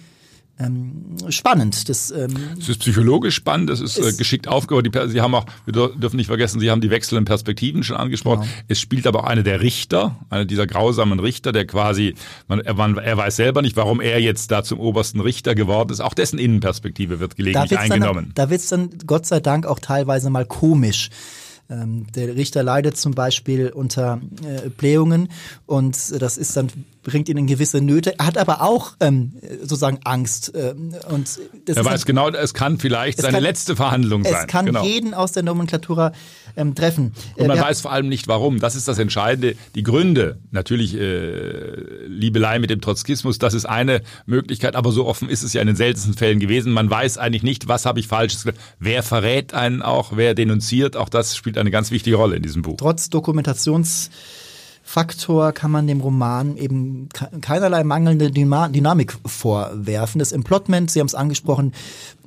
ähm, 0.59 1.17
spannend. 1.29 1.89
Das, 1.89 2.11
ähm, 2.11 2.35
es 2.59 2.69
ist 2.69 2.79
psychologisch 2.79 3.35
spannend, 3.35 3.69
es 3.69 3.81
ist, 3.81 3.99
äh, 3.99 4.13
geschickt 4.17 4.49
aufgebaut. 4.49 4.89
Sie 5.09 5.21
haben 5.21 5.35
auch, 5.35 5.45
wir 5.67 5.73
dürfen 5.73 6.17
nicht 6.17 6.29
vergessen, 6.29 6.61
Sie 6.61 6.71
haben 6.71 6.81
die 6.81 6.91
wechselnden 6.91 7.27
Perspektiven 7.27 7.83
schon 7.83 7.97
angesprochen. 7.97 8.43
Genau. 8.43 8.65
Es 8.69 8.81
spielt 8.81 9.07
aber 9.07 9.21
auch 9.21 9.27
einer 9.27 9.43
der 9.43 9.61
Richter, 9.61 10.17
einer 10.31 10.47
dieser 10.47 10.67
grausamen 10.67 11.21
Richter, 11.21 11.53
der 11.53 11.67
quasi, 11.67 12.15
man, 12.49 12.61
er, 12.61 12.75
man, 12.75 12.97
er 12.97 13.17
weiß 13.17 13.37
selber 13.37 13.61
nicht, 13.61 13.77
warum 13.77 14.01
er 14.01 14.21
jetzt 14.21 14.51
da 14.51 14.63
zum 14.63 14.81
obersten 14.81 15.21
Richter 15.21 15.55
geworden 15.55 15.91
ist. 15.91 16.01
Auch 16.01 16.15
dessen 16.15 16.39
Innenperspektive 16.39 17.21
wird 17.21 17.37
gelegentlich 17.37 17.79
eingenommen. 17.79 18.33
Dann, 18.35 18.47
da 18.47 18.51
wird 18.51 18.63
es 18.63 18.69
dann 18.69 18.91
Gott 19.07 19.27
sei 19.27 19.41
Dank 19.41 19.67
auch 19.67 19.79
teilweise 19.79 20.31
mal 20.31 20.47
komisch. 20.47 21.11
Ähm, 21.69 22.07
der 22.15 22.37
Richter 22.37 22.63
leidet 22.63 22.97
zum 22.97 23.13
Beispiel 23.13 23.71
unter 23.71 24.21
äh, 24.45 24.69
Blähungen 24.71 25.29
und 25.67 26.23
das 26.23 26.37
ist 26.37 26.57
dann 26.57 26.69
bringt 27.07 27.29
ihn 27.29 27.37
in 27.37 27.47
gewisse 27.47 27.81
Nöte. 27.81 28.19
Er 28.19 28.27
hat 28.27 28.37
aber 28.37 28.63
auch 28.63 28.97
ähm, 28.99 29.35
sozusagen 29.61 30.01
Angst. 30.03 30.53
Ähm, 30.57 30.93
und 31.09 31.39
das 31.65 31.77
er 31.77 31.85
weiß 31.85 32.01
dann, 32.01 32.07
genau, 32.17 32.29
es 32.31 32.53
kann 32.53 32.79
vielleicht 32.79 33.19
es 33.19 33.23
seine 33.23 33.37
kann, 33.37 33.45
letzte 33.45 33.77
Verhandlung 33.77 34.25
sein. 34.25 34.35
Es 34.41 34.47
kann 34.49 34.67
genau. 34.67 34.85
jeden 34.85 35.15
aus 35.15 35.31
der 35.31 35.45
Nomenklatura 35.45 36.11
ähm, 36.57 36.75
treffen. 36.75 37.13
Und 37.37 37.47
man 37.47 37.59
äh, 37.59 37.61
weiß 37.61 37.81
vor 37.81 37.93
allem 37.93 38.09
nicht 38.09 38.27
warum. 38.27 38.59
Das 38.59 38.75
ist 38.75 38.89
das 38.89 38.99
Entscheidende. 38.99 39.55
Die 39.77 39.85
Gründe, 39.85 40.41
natürlich 40.51 40.97
äh, 40.97 42.07
Liebelei 42.09 42.59
mit 42.59 42.71
dem 42.71 42.81
Trotzkismus, 42.81 43.39
das 43.39 43.55
ist 43.55 43.67
eine 43.67 44.03
Möglichkeit, 44.27 44.75
aber 44.75 44.91
so 44.91 45.07
offen 45.07 45.29
ist 45.29 45.45
es 45.45 45.53
ja 45.53 45.61
in 45.61 45.69
den 45.69 45.77
seltensten 45.77 46.15
Fällen 46.15 46.41
gewesen. 46.41 46.73
Man 46.73 46.91
weiß 46.91 47.19
eigentlich 47.19 47.45
nicht, 47.45 47.69
was 47.69 47.87
habe 47.87 48.01
ich 48.01 48.09
Falsches 48.09 48.43
gesagt. 48.43 48.59
Wer 48.81 49.05
verrät 49.05 49.55
einen 49.55 49.81
auch, 49.81 50.17
wer 50.17 50.35
denunziert, 50.35 50.97
auch 50.97 51.09
das 51.09 51.37
spielt 51.37 51.57
eine 51.57 51.71
ganz 51.71 51.93
wichtige 51.93 52.17
Rolle 52.17 52.35
in 52.35 52.43
diesem 52.43 52.63
Buch. 52.63 52.79
Trotz 52.79 53.11
Dokumentations 53.11 54.11
Faktor 54.89 55.51
kann 55.51 55.73
man 55.73 55.89
dem 55.89 56.01
Roman 56.01 56.57
eben 56.57 57.09
keinerlei 57.41 57.83
mangelnde 57.83 58.31
Dynamik 58.31 59.19
vorwerfen. 59.27 60.21
Das 60.21 60.31
Implotment, 60.31 60.93
Sie 60.93 61.01
haben 61.01 61.09
es 61.09 61.17
angesprochen, 61.17 61.73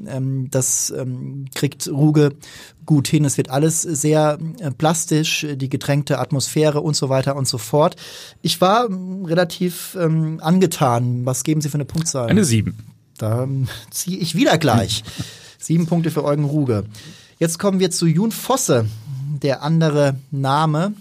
ähm, 0.06 0.50
das 0.52 0.94
ähm, 0.96 1.46
kriegt 1.56 1.88
Ruge 1.88 2.36
gut 2.86 3.08
hin. 3.08 3.24
Es 3.24 3.38
wird 3.38 3.50
alles 3.50 3.82
sehr 3.82 4.38
äh, 4.60 4.72
plastisch, 4.72 5.48
die 5.50 5.70
getränkte 5.70 6.20
Atmosphäre 6.20 6.82
und 6.82 6.98
so 6.98 7.08
weiter 7.08 7.38
und 7.38 7.48
so 7.48 7.58
fort. 7.58 7.96
Ich 8.42 8.60
war 8.60 8.90
ähm, 8.90 9.24
relativ 9.24 9.98
ähm, 9.98 10.42
angetan. 10.44 11.26
Was 11.26 11.46
geben 11.46 11.62
Sie 11.62 11.70
für 11.70 11.76
eine 11.76 11.86
Punktzahl? 11.86 12.28
Eine 12.28 12.44
sieben. 12.44 12.78
Da 13.18 13.48
ziehe 13.90 14.18
ich 14.18 14.36
wieder 14.36 14.58
gleich. 14.58 15.06
Sieben 15.58 15.88
Punkte 15.88 16.12
für 16.12 16.26
Eugen 16.26 16.44
Ruge. 16.44 16.86
Jetzt 17.38 17.58
kommen 17.58 17.80
wir 17.80 17.90
zu 17.90 18.06
Jun 18.06 18.32
Fosse, 18.32 18.86
der 19.42 19.62
andere 19.62 20.16
Name 20.32 20.94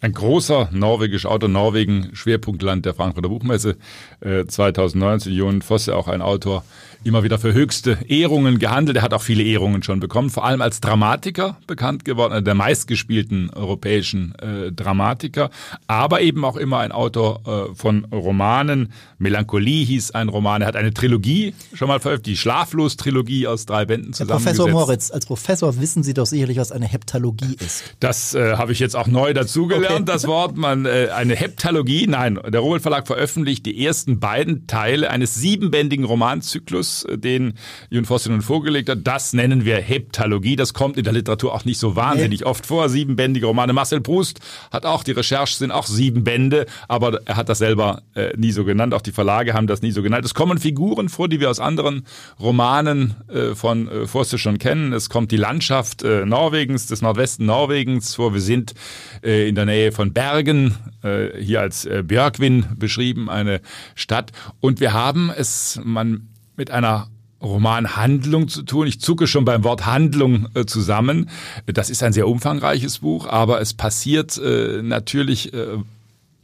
ein 0.00 0.12
großer 0.12 0.68
norwegischer 0.72 1.30
Autor, 1.30 1.48
Norwegen, 1.48 2.10
Schwerpunktland 2.14 2.84
der 2.84 2.94
Frankfurter 2.94 3.28
Buchmesse 3.28 3.76
äh, 4.20 4.44
2019. 4.44 5.32
Jon 5.32 5.62
Fosse, 5.62 5.96
auch 5.96 6.08
ein 6.08 6.20
Autor, 6.20 6.64
immer 7.04 7.22
wieder 7.22 7.38
für 7.38 7.52
höchste 7.52 7.98
Ehrungen 8.08 8.58
gehandelt. 8.58 8.96
Er 8.96 9.02
hat 9.02 9.14
auch 9.14 9.22
viele 9.22 9.42
Ehrungen 9.42 9.82
schon 9.82 10.00
bekommen, 10.00 10.30
vor 10.30 10.44
allem 10.44 10.60
als 10.62 10.80
Dramatiker 10.80 11.58
bekannt 11.66 12.04
geworden, 12.04 12.32
einer 12.32 12.42
der 12.42 12.54
meistgespielten 12.54 13.50
europäischen 13.50 14.34
äh, 14.36 14.72
Dramatiker, 14.72 15.50
aber 15.86 16.20
eben 16.22 16.44
auch 16.44 16.56
immer 16.56 16.78
ein 16.78 16.92
Autor 16.92 17.42
äh, 17.46 17.74
von 17.74 18.04
Romanen. 18.06 18.92
Melancholie 19.18 19.84
hieß 19.84 20.12
ein 20.12 20.28
Roman. 20.28 20.62
Er 20.62 20.68
hat 20.68 20.76
eine 20.76 20.94
Trilogie 20.94 21.54
schon 21.74 21.88
mal 21.88 22.00
veröffentlicht, 22.00 22.38
die 22.38 22.40
Schlaflos-Trilogie 22.40 23.46
aus 23.46 23.66
drei 23.66 23.84
Bänden 23.84 24.12
zusammengesetzt. 24.12 24.58
Herr 24.58 24.64
Professor 24.64 24.80
Moritz, 24.80 25.10
als 25.10 25.26
Professor 25.26 25.80
wissen 25.80 26.02
Sie 26.02 26.14
doch 26.14 26.26
sicherlich, 26.26 26.58
was 26.58 26.72
eine 26.72 26.86
Heptalogie 26.86 27.56
ist. 27.60 27.84
Das 28.00 28.34
äh, 28.34 28.56
habe 28.56 28.72
ich 28.72 28.78
jetzt 28.78 28.96
auch 28.96 29.06
neu 29.06 29.34
dazugelernt, 29.34 30.02
okay. 30.02 30.04
das 30.04 30.26
Wort. 30.26 30.56
Man, 30.56 30.86
äh, 30.86 31.08
eine 31.14 31.36
Heptalogie, 31.36 32.06
nein, 32.06 32.38
der 32.46 32.60
Robert 32.60 32.82
Verlag 32.82 33.06
veröffentlicht 33.06 33.66
die 33.66 33.84
ersten 33.84 34.20
beiden 34.20 34.66
Teile 34.66 35.10
eines 35.10 35.34
siebenbändigen 35.34 36.04
Romanzyklus 36.04 36.93
äh, 37.02 37.18
den 37.18 37.54
Jun 37.90 38.04
Fosse 38.04 38.30
nun 38.30 38.42
vorgelegt 38.42 38.88
hat. 38.88 39.00
Das 39.02 39.32
nennen 39.32 39.64
wir 39.64 39.76
Heptalogie. 39.76 40.56
Das 40.56 40.72
kommt 40.72 40.96
in 40.96 41.04
der 41.04 41.12
Literatur 41.12 41.52
auch 41.52 41.64
nicht 41.64 41.78
so 41.78 41.96
wahnsinnig 41.96 42.40
nee. 42.40 42.46
oft 42.46 42.66
vor. 42.66 42.88
Siebenbändige 42.88 43.46
Romane. 43.46 43.72
Marcel 43.72 44.00
Proust 44.00 44.40
hat 44.70 44.86
auch, 44.86 45.02
die 45.02 45.12
Recherchen 45.12 45.58
sind 45.58 45.70
auch 45.72 45.86
sieben 45.86 46.24
Bände, 46.24 46.66
aber 46.88 47.20
er 47.24 47.36
hat 47.36 47.48
das 47.48 47.58
selber 47.58 48.02
äh, 48.14 48.36
nie 48.36 48.52
so 48.52 48.64
genannt. 48.64 48.94
Auch 48.94 49.02
die 49.02 49.12
Verlage 49.12 49.54
haben 49.54 49.66
das 49.66 49.82
nie 49.82 49.90
so 49.90 50.02
genannt. 50.02 50.24
Es 50.24 50.34
kommen 50.34 50.58
Figuren 50.58 51.08
vor, 51.08 51.28
die 51.28 51.40
wir 51.40 51.50
aus 51.50 51.60
anderen 51.60 52.06
Romanen 52.40 53.14
äh, 53.28 53.54
von 53.54 53.88
äh, 53.88 54.06
Fosse 54.06 54.38
schon 54.38 54.58
kennen. 54.58 54.92
Es 54.92 55.08
kommt 55.08 55.32
die 55.32 55.36
Landschaft 55.36 56.02
äh, 56.02 56.24
Norwegens, 56.24 56.86
des 56.86 57.02
Nordwesten 57.02 57.46
Norwegens 57.46 58.14
vor. 58.14 58.34
Wir 58.34 58.40
sind 58.40 58.74
äh, 59.22 59.48
in 59.48 59.54
der 59.54 59.66
Nähe 59.66 59.92
von 59.92 60.12
Bergen, 60.12 60.74
äh, 61.02 61.40
hier 61.40 61.60
als 61.60 61.84
äh, 61.84 62.02
Björkvin 62.04 62.66
beschrieben, 62.76 63.30
eine 63.30 63.60
Stadt. 63.94 64.32
Und 64.60 64.80
wir 64.80 64.92
haben 64.92 65.30
es, 65.34 65.80
man 65.84 66.28
mit 66.56 66.70
einer 66.70 67.08
Romanhandlung 67.42 68.48
zu 68.48 68.62
tun. 68.62 68.86
Ich 68.86 69.00
zucke 69.00 69.26
schon 69.26 69.44
beim 69.44 69.64
Wort 69.64 69.86
Handlung 69.86 70.48
äh, 70.54 70.64
zusammen. 70.64 71.28
Das 71.66 71.90
ist 71.90 72.02
ein 72.02 72.12
sehr 72.12 72.26
umfangreiches 72.26 73.00
Buch, 73.00 73.26
aber 73.26 73.60
es 73.60 73.74
passiert 73.74 74.38
äh, 74.38 74.82
natürlich 74.82 75.52
äh, 75.52 75.78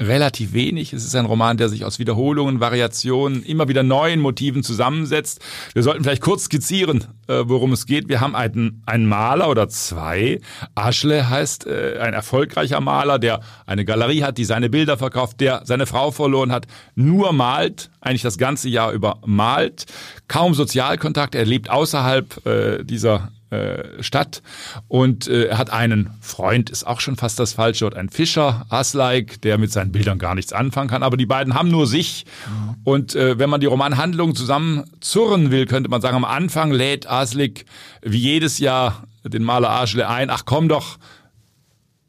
relativ 0.00 0.54
wenig. 0.54 0.92
Es 0.92 1.04
ist 1.04 1.14
ein 1.14 1.26
Roman, 1.26 1.58
der 1.58 1.68
sich 1.68 1.84
aus 1.84 1.98
Wiederholungen, 1.98 2.58
Variationen, 2.58 3.44
immer 3.44 3.68
wieder 3.68 3.82
neuen 3.82 4.20
Motiven 4.20 4.62
zusammensetzt. 4.62 5.40
Wir 5.74 5.82
sollten 5.82 6.02
vielleicht 6.02 6.22
kurz 6.22 6.44
skizzieren, 6.44 7.04
äh, 7.28 7.42
worum 7.44 7.72
es 7.72 7.86
geht. 7.86 8.08
Wir 8.08 8.20
haben 8.20 8.34
einen, 8.34 8.82
einen 8.86 9.06
Maler 9.06 9.50
oder 9.50 9.68
zwei. 9.68 10.40
Aschle 10.74 11.28
heißt 11.28 11.66
äh, 11.66 11.98
ein 12.00 12.14
erfolgreicher 12.14 12.80
Maler, 12.80 13.18
der 13.18 13.40
eine 13.66 13.84
Galerie 13.84 14.22
hat, 14.22 14.38
die 14.38 14.44
seine 14.44 14.70
Bilder 14.70 14.96
verkauft, 14.96 15.40
der 15.40 15.62
seine 15.64 15.86
Frau 15.86 16.10
verloren 16.10 16.50
hat, 16.50 16.66
nur 16.94 17.32
malt, 17.32 17.90
eigentlich 18.00 18.22
das 18.22 18.38
ganze 18.38 18.68
Jahr 18.68 18.92
über 18.92 19.18
malt, 19.26 19.84
kaum 20.28 20.54
Sozialkontakt, 20.54 21.34
er 21.34 21.44
lebt 21.44 21.68
außerhalb 21.68 22.46
äh, 22.46 22.84
dieser 22.84 23.30
äh, 23.50 24.02
Stadt. 24.02 24.42
Und 24.88 25.26
äh, 25.26 25.46
er 25.46 25.58
hat 25.58 25.70
einen 25.70 26.10
Freund, 26.20 26.70
ist 26.70 26.86
auch 26.86 27.00
schon 27.00 27.16
fast 27.16 27.38
das 27.38 27.54
falsche 27.54 27.84
Wort, 27.84 27.94
ein 27.94 28.08
Fischer, 28.08 28.66
Aslike, 28.68 29.38
der 29.40 29.58
mit 29.58 29.72
seinen 29.72 29.92
Bildern 29.92 30.18
gar 30.18 30.34
nichts 30.34 30.52
anfangen 30.52 30.88
kann, 30.88 31.02
aber 31.02 31.16
die 31.16 31.26
beiden 31.26 31.54
haben 31.54 31.68
nur 31.68 31.86
sich. 31.86 32.26
Mhm. 32.46 32.76
und 32.84 33.14
äh, 33.14 33.38
wenn 33.38 33.50
man 33.50 33.60
die 33.60 33.66
Romanhandlung 33.66 34.34
zusammenzurren 34.34 35.50
will, 35.50 35.66
könnte 35.66 35.90
man 35.90 36.00
sagen, 36.00 36.16
am 36.16 36.24
Anfang 36.24 36.70
lädt 36.70 37.08
Aslik 37.08 37.66
wie 38.02 38.18
jedes 38.18 38.58
Jahr 38.58 39.04
den 39.24 39.42
Maler 39.42 39.70
Aschle 39.70 40.08
ein, 40.08 40.30
ach 40.30 40.44
komm 40.44 40.68
doch, 40.68 40.98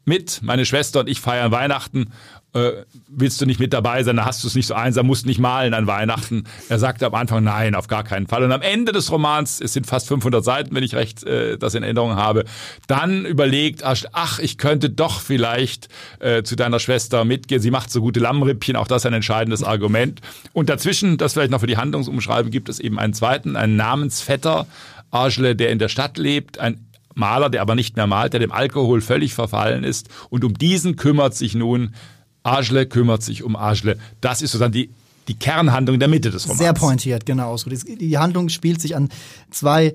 mit, 0.04 0.40
meine 0.42 0.66
Schwester 0.66 1.00
und 1.00 1.08
ich 1.08 1.20
feiern 1.20 1.52
Weihnachten 1.52 2.12
äh, 2.54 2.84
willst 3.08 3.40
du 3.40 3.46
nicht 3.46 3.60
mit 3.60 3.72
dabei 3.72 4.02
sein, 4.02 4.16
dann 4.16 4.26
hast 4.26 4.42
du 4.44 4.48
es 4.48 4.54
nicht 4.54 4.66
so 4.66 4.74
einsam, 4.74 5.06
musst 5.06 5.26
nicht 5.26 5.38
malen 5.38 5.74
an 5.74 5.86
Weihnachten. 5.86 6.44
Er 6.68 6.78
sagte 6.78 7.06
am 7.06 7.14
Anfang, 7.14 7.42
nein, 7.44 7.74
auf 7.74 7.88
gar 7.88 8.04
keinen 8.04 8.26
Fall. 8.26 8.44
Und 8.44 8.52
am 8.52 8.62
Ende 8.62 8.92
des 8.92 9.10
Romans, 9.10 9.60
es 9.60 9.72
sind 9.72 9.86
fast 9.86 10.08
500 10.08 10.44
Seiten, 10.44 10.74
wenn 10.74 10.82
ich 10.82 10.94
recht 10.94 11.24
äh, 11.24 11.56
das 11.56 11.74
in 11.74 11.82
Erinnerung 11.82 12.16
habe, 12.16 12.44
dann 12.86 13.24
überlegt, 13.24 13.82
ach, 13.84 14.38
ich 14.38 14.58
könnte 14.58 14.90
doch 14.90 15.20
vielleicht 15.20 15.88
äh, 16.20 16.42
zu 16.42 16.56
deiner 16.56 16.78
Schwester 16.78 17.24
mitgehen. 17.24 17.62
Sie 17.62 17.70
macht 17.70 17.90
so 17.90 18.00
gute 18.00 18.20
Lammrippchen, 18.20 18.76
auch 18.76 18.88
das 18.88 19.06
ein 19.06 19.14
entscheidendes 19.14 19.62
Argument. 19.62 20.20
Und 20.52 20.68
dazwischen, 20.68 21.16
das 21.16 21.32
vielleicht 21.32 21.50
noch 21.50 21.60
für 21.60 21.66
die 21.66 21.78
Handlungsumschreibung, 21.78 22.50
gibt 22.50 22.68
es 22.68 22.80
eben 22.80 22.98
einen 22.98 23.14
zweiten, 23.14 23.56
einen 23.56 23.76
Namensvetter, 23.76 24.66
Argele, 25.10 25.56
der 25.56 25.70
in 25.70 25.78
der 25.78 25.88
Stadt 25.88 26.18
lebt, 26.18 26.58
ein 26.58 26.86
Maler, 27.14 27.50
der 27.50 27.60
aber 27.60 27.74
nicht 27.74 27.96
mehr 27.96 28.06
malt, 28.06 28.32
der 28.32 28.40
dem 28.40 28.52
Alkohol 28.52 29.00
völlig 29.00 29.34
verfallen 29.34 29.84
ist. 29.84 30.08
Und 30.30 30.44
um 30.44 30.54
diesen 30.54 30.96
kümmert 30.96 31.34
sich 31.34 31.54
nun 31.54 31.94
Ajle 32.42 32.86
kümmert 32.86 33.22
sich 33.22 33.42
um 33.42 33.56
Ajle. 33.56 33.98
Das 34.20 34.42
ist 34.42 34.52
sozusagen 34.52 34.72
die, 34.72 34.90
die 35.28 35.34
Kernhandlung 35.34 35.94
in 35.94 36.00
der 36.00 36.08
Mitte 36.08 36.30
des 36.30 36.44
Romans. 36.44 36.58
Sehr 36.58 36.72
pointiert, 36.72 37.26
genau. 37.26 37.56
Die 37.56 38.18
Handlung 38.18 38.48
spielt 38.48 38.80
sich 38.80 38.96
an 38.96 39.08
zwei 39.50 39.94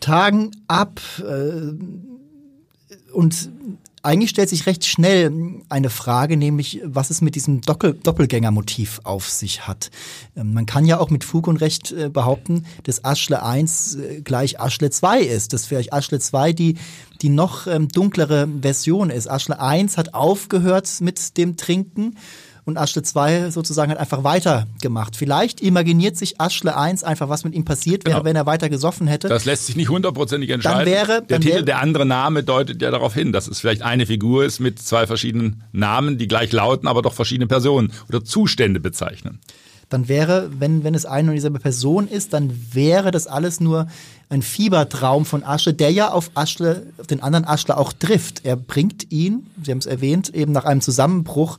Tagen 0.00 0.52
ab 0.68 1.00
äh, 1.20 1.72
und 3.12 3.50
eigentlich 4.02 4.30
stellt 4.30 4.48
sich 4.48 4.66
recht 4.66 4.84
schnell 4.84 5.62
eine 5.68 5.90
Frage, 5.90 6.36
nämlich 6.36 6.80
was 6.84 7.10
es 7.10 7.20
mit 7.20 7.34
diesem 7.34 7.60
Doppel 7.60 7.94
Doppelgängermotiv 7.94 9.00
auf 9.04 9.28
sich 9.28 9.66
hat. 9.66 9.90
Ähm, 10.36 10.52
man 10.54 10.66
kann 10.66 10.84
ja 10.84 10.98
auch 10.98 11.10
mit 11.10 11.24
Fug 11.24 11.46
und 11.46 11.58
Recht 11.58 11.92
äh, 11.92 12.08
behaupten, 12.08 12.66
dass 12.84 13.04
Aschle 13.04 13.42
1 13.42 13.96
äh, 13.96 14.20
gleich 14.22 14.60
Aschle 14.60 14.90
2 14.90 15.20
ist, 15.20 15.52
dass 15.52 15.66
vielleicht 15.66 15.92
Aschle 15.92 16.20
2 16.20 16.52
die, 16.52 16.76
die 17.22 17.28
noch 17.28 17.66
ähm, 17.66 17.88
dunklere 17.88 18.48
Version 18.60 19.10
ist. 19.10 19.28
Aschle 19.28 19.60
1 19.60 19.96
hat 19.96 20.14
aufgehört 20.14 21.00
mit 21.00 21.36
dem 21.36 21.56
Trinken 21.56 22.16
und 22.68 22.76
Aschle 22.76 23.02
2 23.02 23.50
sozusagen 23.50 23.90
hat 23.90 23.98
einfach 23.98 24.22
weitergemacht. 24.24 25.16
Vielleicht 25.16 25.60
imaginiert 25.60 26.16
sich 26.16 26.40
Aschle 26.40 26.76
1 26.76 27.02
einfach, 27.02 27.28
was 27.28 27.44
mit 27.44 27.54
ihm 27.54 27.64
passiert 27.64 28.04
wäre, 28.04 28.16
genau. 28.16 28.24
wenn 28.24 28.36
er 28.36 28.46
weiter 28.46 28.68
gesoffen 28.68 29.06
hätte. 29.06 29.28
Das 29.28 29.44
lässt 29.44 29.66
sich 29.66 29.76
nicht 29.76 29.88
hundertprozentig 29.88 30.50
entscheiden. 30.50 30.78
Dann 30.78 30.86
wäre, 30.86 31.22
der 31.22 31.40
Titel, 31.40 31.54
wäre, 31.54 31.64
der 31.64 31.80
andere 31.80 32.06
Name 32.06 32.44
deutet 32.44 32.80
ja 32.82 32.90
darauf 32.90 33.14
hin, 33.14 33.32
dass 33.32 33.48
es 33.48 33.60
vielleicht 33.60 33.82
eine 33.82 34.06
Figur 34.06 34.44
ist 34.44 34.60
mit 34.60 34.78
zwei 34.78 35.06
verschiedenen 35.06 35.64
Namen, 35.72 36.18
die 36.18 36.28
gleich 36.28 36.52
lauten, 36.52 36.86
aber 36.86 37.02
doch 37.02 37.14
verschiedene 37.14 37.46
Personen 37.46 37.92
oder 38.08 38.22
Zustände 38.22 38.80
bezeichnen 38.80 39.40
dann 39.88 40.08
wäre, 40.08 40.50
wenn, 40.58 40.84
wenn 40.84 40.94
es 40.94 41.06
eine 41.06 41.30
und 41.30 41.34
dieselbe 41.34 41.58
Person 41.58 42.08
ist, 42.08 42.32
dann 42.32 42.52
wäre 42.72 43.10
das 43.10 43.26
alles 43.26 43.60
nur 43.60 43.86
ein 44.28 44.42
Fiebertraum 44.42 45.24
von 45.24 45.42
Asche, 45.42 45.72
der 45.72 45.90
ja 45.90 46.10
auf 46.10 46.30
Aschle, 46.34 46.86
auf 46.98 47.06
den 47.06 47.22
anderen 47.22 47.46
Aschler 47.46 47.78
auch 47.78 47.92
trifft. 47.92 48.44
Er 48.44 48.56
bringt 48.56 49.10
ihn, 49.10 49.46
Sie 49.62 49.70
haben 49.70 49.78
es 49.78 49.86
erwähnt, 49.86 50.34
eben 50.34 50.52
nach 50.52 50.66
einem 50.66 50.82
Zusammenbruch 50.82 51.58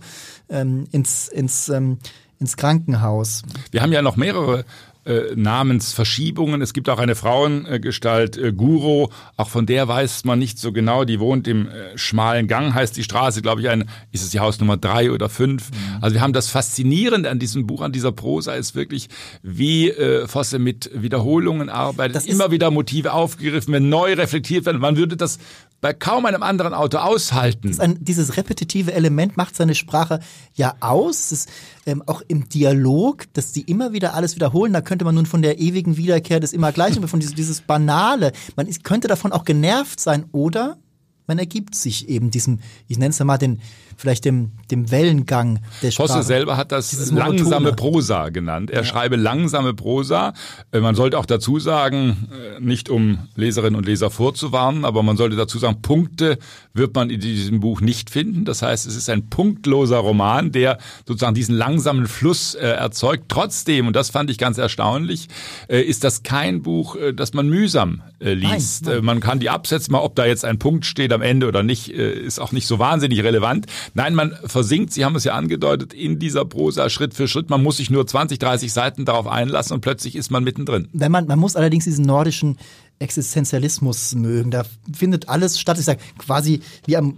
ähm, 0.50 0.86
ins, 0.92 1.28
ins, 1.28 1.70
ähm, 1.70 1.98
ins 2.40 2.58
Krankenhaus. 2.58 3.42
Wir 3.72 3.82
haben 3.82 3.92
ja 3.92 4.02
noch 4.02 4.16
mehrere 4.16 4.66
äh, 5.06 5.36
Namensverschiebungen. 5.36 6.62
Es 6.62 6.74
gibt 6.74 6.90
auch 6.90 7.00
eine 7.00 7.16
Frauengestalt, 7.16 8.38
äh, 8.38 8.52
Guro. 8.52 9.12
Auch 9.38 9.50
von 9.50 9.66
der 9.66 9.88
weiß 9.88 10.26
man 10.26 10.40
nicht 10.40 10.60
so 10.60 10.72
genau. 10.72 11.06
Die 11.06 11.20
wohnt 11.20 11.48
im 11.48 11.68
äh, 11.68 11.98
schmalen 11.98 12.48
Gang, 12.48 12.74
heißt 12.74 12.98
die 12.98 13.04
Straße, 13.04 13.42
glaube 13.42 13.62
ich, 13.62 13.70
ein, 13.70 13.90
ist 14.12 14.24
es 14.24 14.30
die 14.30 14.40
Hausnummer 14.40 14.78
drei 14.78 15.12
oder 15.12 15.30
fünf. 15.30 15.72
Mhm. 15.72 16.04
Also 16.04 16.14
wir 16.16 16.22
haben 16.22 16.34
das 16.34 16.50
Faszinierende 16.50 17.30
an 17.30 17.40
diesem 17.40 17.66
Buch, 17.66 17.82
an 17.82 17.92
dieser 17.92 18.12
Prosa 18.12 18.54
ist 18.54 18.76
wirklich, 18.76 19.10
wie 19.42 19.90
äh, 19.90 20.28
Fosse 20.28 20.60
mit 20.60 20.92
Wiederholungen 20.94 21.70
arbeitet. 21.70 22.16
Das 22.16 22.26
immer 22.26 22.52
wieder 22.52 22.70
Motive 22.70 23.14
aufgegriffen, 23.14 23.74
wenn 23.74 23.90
neu 23.90 24.14
reflektiert 24.14 24.66
werden. 24.66 24.82
Man 24.82 24.98
würde 24.98 25.18
das 25.18 25.40
bei 25.82 25.94
kaum 25.94 26.26
einem 26.26 26.44
anderen 26.44 26.74
Auto 26.74 26.98
aushalten. 26.98 27.80
Ein, 27.80 27.98
dieses 28.00 28.38
repetitive 28.38 28.94
Element 28.94 29.38
macht 29.38 29.56
seine 29.56 29.76
Sprache 29.76 30.20
ja 30.54 30.76
aus. 30.80 31.30
Das, 31.30 31.46
ähm, 31.86 32.04
auch 32.06 32.22
im 32.28 32.50
Dialog, 32.50 33.26
dass 33.34 33.54
sie 33.54 33.62
immer 33.62 33.94
wieder 33.94 34.14
alles 34.14 34.36
wiederholen. 34.36 34.74
Da 34.74 34.82
könnte 34.82 35.06
man 35.06 35.16
nun 35.16 35.26
von 35.26 35.42
der 35.42 35.60
ewigen 35.60 35.98
Wiederkehr 35.98 36.40
des 36.40 36.54
immer 36.54 36.72
Gleichen, 36.72 37.08
von 37.08 37.20
dieses, 37.20 37.36
dieses 37.36 37.62
Banale. 37.62 38.34
Man 38.56 38.68
ist, 38.68 38.84
könnte 38.84 39.08
davon 39.08 39.32
auch 39.32 39.46
genervt 39.46 40.00
sein 40.00 40.26
oder 40.32 40.78
man 41.28 41.38
ergibt 41.38 41.76
sich 41.76 42.10
eben 42.10 42.32
diesem, 42.32 42.60
ich 42.88 42.98
nenne 42.98 43.12
es 43.12 43.24
mal 43.24 43.38
den, 43.38 43.62
vielleicht 44.00 44.24
dem, 44.24 44.52
dem 44.72 44.92
Wellengang 44.92 45.60
der 45.84 45.92
Sprache. 45.92 46.08
Fosse 46.08 46.24
selber 46.24 46.56
hat 46.56 46.72
das 46.72 47.12
langsame 47.12 47.74
Prosa 47.74 48.30
genannt. 48.30 48.72
Er 48.72 48.78
ja. 48.78 48.84
schreibe 48.86 49.18
langsame 49.18 49.74
Prosa. 49.74 50.34
Äh, 50.72 50.80
man 50.80 50.96
sollte 50.96 51.20
auch 51.20 51.26
dazu 51.26 51.60
sagen, 51.60 52.30
äh, 52.32 52.62
nicht 52.62 52.90
um 52.90 53.28
Leserinnen 53.36 53.76
und 53.76 53.86
Leser 53.86 54.10
vorzuwarnen, 54.10 54.86
aber 54.86 55.04
man 55.04 55.18
sollte 55.18 55.36
dazu 55.36 55.60
sagen, 55.60 55.82
Punkte 55.82 56.40
wird 56.74 56.96
man 56.96 57.10
in 57.10 57.20
diesem 57.20 57.60
Buch 57.60 57.82
nicht 57.82 58.10
finden. 58.10 58.46
Das 58.46 58.62
heißt, 58.62 58.88
es 58.88 58.96
ist 58.96 59.10
ein 59.10 59.30
punktloser 59.30 59.98
Roman, 59.98 60.52
der 60.52 60.78
sozusagen 61.06 61.36
diesen 61.36 61.56
langsamen 61.56 62.08
Fluss 62.08 62.56
äh, 62.56 62.68
erzeugt. 62.68 63.26
Trotzdem, 63.28 63.88
und 63.88 63.96
das 63.96 64.10
fand 64.10 64.30
ich 64.30 64.38
ganz 64.38 64.58
erstaunlich, 64.58 65.28
äh, 65.68 65.82
ist 65.82 66.06
das 66.06 66.24
kein 66.24 66.62
Buch, 66.62 66.96
äh, 66.96 67.14
das 67.14 67.34
man 67.34 67.50
mühsam 67.50 68.02
äh, 68.20 68.34
liest. 68.34 68.86
Nein, 68.86 68.96
nein. 68.96 69.06
man 69.06 69.20
kann 69.20 69.40
die 69.40 69.50
absetzen, 69.50 69.92
mal 69.92 70.00
ob 70.00 70.16
da 70.16 70.26
jetzt 70.26 70.46
ein 70.46 70.58
Punkt 70.58 70.86
steht 70.86 71.12
am 71.12 71.22
Ende 71.22 71.48
oder 71.48 71.64
nicht, 71.64 71.90
ist 71.90 72.40
auch 72.40 72.52
nicht 72.52 72.68
so 72.68 72.80
wahnsinnig 72.80 73.24
relevant. 73.24 73.66
Nein, 73.94 74.16
man 74.16 74.36
versinkt, 74.46 74.94
Sie 74.94 75.06
haben 75.06 75.16
es 75.16 75.24
ja 75.24 75.34
angedeutet, 75.34 75.94
in 75.94 76.20
dieser 76.20 76.46
Prosa 76.46 76.90
Schritt 76.90 77.14
für 77.14 77.28
Schritt. 77.28 77.50
Man 77.50 77.64
muss 77.64 77.78
sich 77.78 77.90
nur 77.90 78.06
20, 78.06 78.40
30 78.40 78.72
Seiten 78.72 79.06
darauf 79.06 79.28
einlassen 79.28 79.74
und 79.74 79.82
plötzlich 79.82 80.16
ist 80.16 80.32
man 80.32 80.44
mittendrin. 80.44 80.88
Wenn 80.94 81.12
man, 81.12 81.28
man 81.28 81.40
muss 81.40 81.56
allerdings 81.56 81.86
diesen 81.86 82.06
nordischen 82.06 82.58
Existenzialismus 83.00 84.14
mögen. 84.16 84.52
Da 84.52 84.64
findet 84.94 85.30
alles 85.30 85.60
statt. 85.60 85.80
Ich 85.80 85.86
sage 85.86 86.00
quasi 86.18 86.62
wie 86.86 86.98
am 86.98 87.16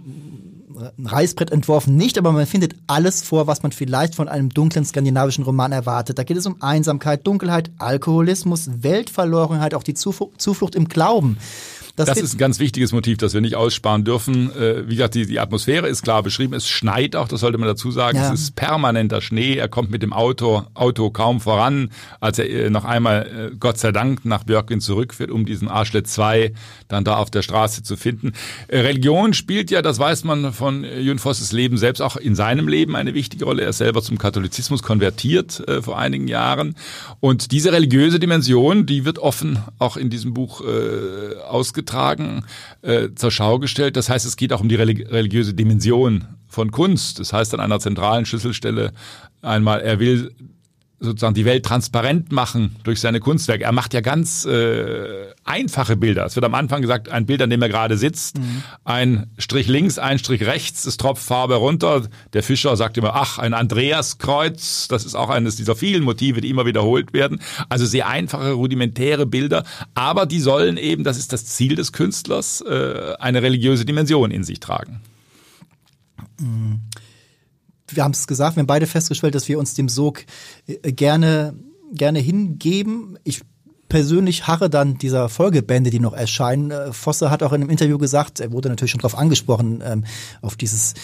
Reißbrett 1.04 1.50
entworfen 1.50 1.96
nicht, 1.96 2.18
aber 2.18 2.32
man 2.32 2.46
findet 2.46 2.74
alles 2.86 3.22
vor, 3.22 3.46
was 3.46 3.62
man 3.62 3.72
vielleicht 3.72 4.14
von 4.14 4.28
einem 4.28 4.48
dunklen 4.48 4.84
skandinavischen 4.84 5.44
Roman 5.44 5.72
erwartet. 5.72 6.18
Da 6.18 6.24
geht 6.24 6.36
es 6.36 6.46
um 6.46 6.62
Einsamkeit, 6.62 7.26
Dunkelheit, 7.26 7.70
Alkoholismus, 7.78 8.70
Weltverlorenheit, 8.82 9.74
auch 9.74 9.82
die 9.82 9.94
Zuflucht 9.94 10.74
im 10.74 10.88
Glauben. 10.88 11.36
Das, 11.96 12.06
das 12.06 12.18
ist 12.18 12.34
ein 12.34 12.38
ganz 12.38 12.58
wichtiges 12.58 12.92
Motiv, 12.92 13.18
das 13.18 13.34
wir 13.34 13.42
nicht 13.42 13.54
aussparen 13.54 14.04
dürfen. 14.04 14.50
Äh, 14.56 14.88
wie 14.88 14.96
gesagt, 14.96 15.14
die, 15.14 15.26
die 15.26 15.38
Atmosphäre 15.38 15.88
ist 15.88 16.02
klar 16.02 16.22
beschrieben. 16.22 16.54
Es 16.54 16.66
schneit 16.66 17.16
auch, 17.16 17.28
das 17.28 17.40
sollte 17.40 17.58
man 17.58 17.68
dazu 17.68 17.90
sagen. 17.90 18.16
Ja. 18.16 18.32
Es 18.32 18.40
ist 18.40 18.56
permanenter 18.56 19.20
Schnee. 19.20 19.56
Er 19.56 19.68
kommt 19.68 19.90
mit 19.90 20.02
dem 20.02 20.12
Auto, 20.14 20.64
Auto 20.72 21.10
kaum 21.10 21.40
voran, 21.40 21.90
als 22.20 22.38
er 22.38 22.48
äh, 22.48 22.70
noch 22.70 22.86
einmal, 22.86 23.50
äh, 23.52 23.56
Gott 23.58 23.78
sei 23.78 23.92
Dank, 23.92 24.24
nach 24.24 24.44
Björkin 24.44 24.80
zurückfährt, 24.80 25.30
um 25.30 25.44
diesen 25.44 25.68
Arschlet 25.68 26.06
2 26.06 26.52
dann 26.88 27.04
da 27.04 27.16
auf 27.16 27.30
der 27.30 27.42
Straße 27.42 27.82
zu 27.82 27.96
finden. 27.96 28.32
Religion 28.70 29.34
spielt 29.34 29.70
ja, 29.70 29.82
das 29.82 29.98
weiß 29.98 30.24
man 30.24 30.52
von 30.52 30.84
Jürgen 30.84 31.18
Vosses 31.18 31.52
Leben 31.52 31.76
selbst, 31.76 32.00
auch 32.00 32.16
in 32.16 32.34
seinem 32.34 32.68
Leben 32.68 32.96
eine 32.96 33.12
wichtige 33.12 33.44
Rolle. 33.44 33.62
Er 33.62 33.70
ist 33.70 33.78
selber 33.78 34.02
zum 34.02 34.16
Katholizismus 34.16 34.82
konvertiert 34.82 35.66
äh, 35.68 35.82
vor 35.82 35.98
einigen 35.98 36.26
Jahren. 36.26 36.74
Und 37.20 37.52
diese 37.52 37.72
religiöse 37.72 38.18
Dimension, 38.18 38.86
die 38.86 39.04
wird 39.04 39.18
offen 39.18 39.58
auch 39.78 39.98
in 39.98 40.08
diesem 40.08 40.32
Buch 40.32 40.62
äh, 40.62 41.36
ausgetragen 41.82 42.12
getragen, 42.22 42.44
äh, 42.82 43.08
zur 43.14 43.30
Schau 43.30 43.58
gestellt. 43.58 43.96
Das 43.96 44.08
heißt, 44.08 44.26
es 44.26 44.36
geht 44.36 44.52
auch 44.52 44.60
um 44.60 44.68
die 44.68 44.76
religiöse 44.76 45.54
Dimension 45.54 46.24
von 46.48 46.70
Kunst. 46.70 47.18
Das 47.18 47.32
heißt 47.32 47.54
an 47.54 47.60
einer 47.60 47.80
zentralen 47.80 48.24
Schlüsselstelle 48.24 48.92
einmal, 49.42 49.80
er 49.80 49.98
will 49.98 50.34
sozusagen 51.02 51.34
die 51.34 51.44
Welt 51.44 51.64
transparent 51.64 52.30
machen 52.30 52.76
durch 52.84 53.00
seine 53.00 53.18
Kunstwerke. 53.18 53.64
Er 53.64 53.72
macht 53.72 53.92
ja 53.92 54.00
ganz 54.00 54.44
äh, 54.44 55.26
einfache 55.44 55.96
Bilder. 55.96 56.24
Es 56.24 56.36
wird 56.36 56.44
am 56.44 56.54
Anfang 56.54 56.80
gesagt, 56.80 57.10
ein 57.10 57.26
Bild, 57.26 57.42
an 57.42 57.50
dem 57.50 57.60
er 57.60 57.68
gerade 57.68 57.98
sitzt, 57.98 58.38
mhm. 58.38 58.62
ein 58.84 59.26
Strich 59.36 59.66
links, 59.66 59.98
ein 59.98 60.18
Strich 60.18 60.46
rechts, 60.46 60.86
es 60.86 60.96
tropft 60.96 61.24
Farbe 61.24 61.56
runter. 61.56 62.02
Der 62.32 62.42
Fischer 62.42 62.76
sagt 62.76 62.96
immer, 62.96 63.14
ach, 63.14 63.38
ein 63.38 63.52
Andreaskreuz, 63.52 64.86
das 64.88 65.04
ist 65.04 65.16
auch 65.16 65.28
eines 65.28 65.56
dieser 65.56 65.74
vielen 65.74 66.04
Motive, 66.04 66.40
die 66.40 66.50
immer 66.50 66.66
wiederholt 66.66 67.12
werden. 67.12 67.40
Also 67.68 67.84
sehr 67.84 68.06
einfache, 68.06 68.52
rudimentäre 68.52 69.26
Bilder, 69.26 69.64
aber 69.94 70.24
die 70.24 70.40
sollen 70.40 70.76
eben, 70.76 71.02
das 71.02 71.18
ist 71.18 71.32
das 71.32 71.46
Ziel 71.46 71.74
des 71.74 71.92
Künstlers, 71.92 72.60
äh, 72.60 73.14
eine 73.18 73.42
religiöse 73.42 73.84
Dimension 73.84 74.30
in 74.30 74.44
sich 74.44 74.60
tragen. 74.60 75.00
Mhm 76.40 76.80
wir 77.96 78.04
haben 78.04 78.12
es 78.12 78.26
gesagt, 78.26 78.56
wir 78.56 78.60
haben 78.60 78.66
beide 78.66 78.86
festgestellt, 78.86 79.34
dass 79.34 79.48
wir 79.48 79.58
uns 79.58 79.74
dem 79.74 79.88
Sog 79.88 80.24
äh, 80.66 80.92
gerne, 80.92 81.54
gerne 81.92 82.18
hingeben. 82.18 83.18
Ich 83.24 83.42
persönlich 83.92 84.46
harre 84.46 84.70
dann 84.70 84.96
dieser 84.96 85.28
Folgebände, 85.28 85.90
die 85.90 86.00
noch 86.00 86.14
erscheinen. 86.14 86.70
Äh, 86.70 86.94
Fosse 86.94 87.30
hat 87.30 87.42
auch 87.42 87.52
in 87.52 87.60
einem 87.60 87.68
Interview 87.68 87.98
gesagt, 87.98 88.40
er 88.40 88.50
wurde 88.50 88.70
natürlich 88.70 88.90
schon 88.90 89.02
darauf 89.02 89.18
angesprochen, 89.18 89.82
ähm, 89.84 90.04
auf 90.40 90.56
dieses, 90.56 90.94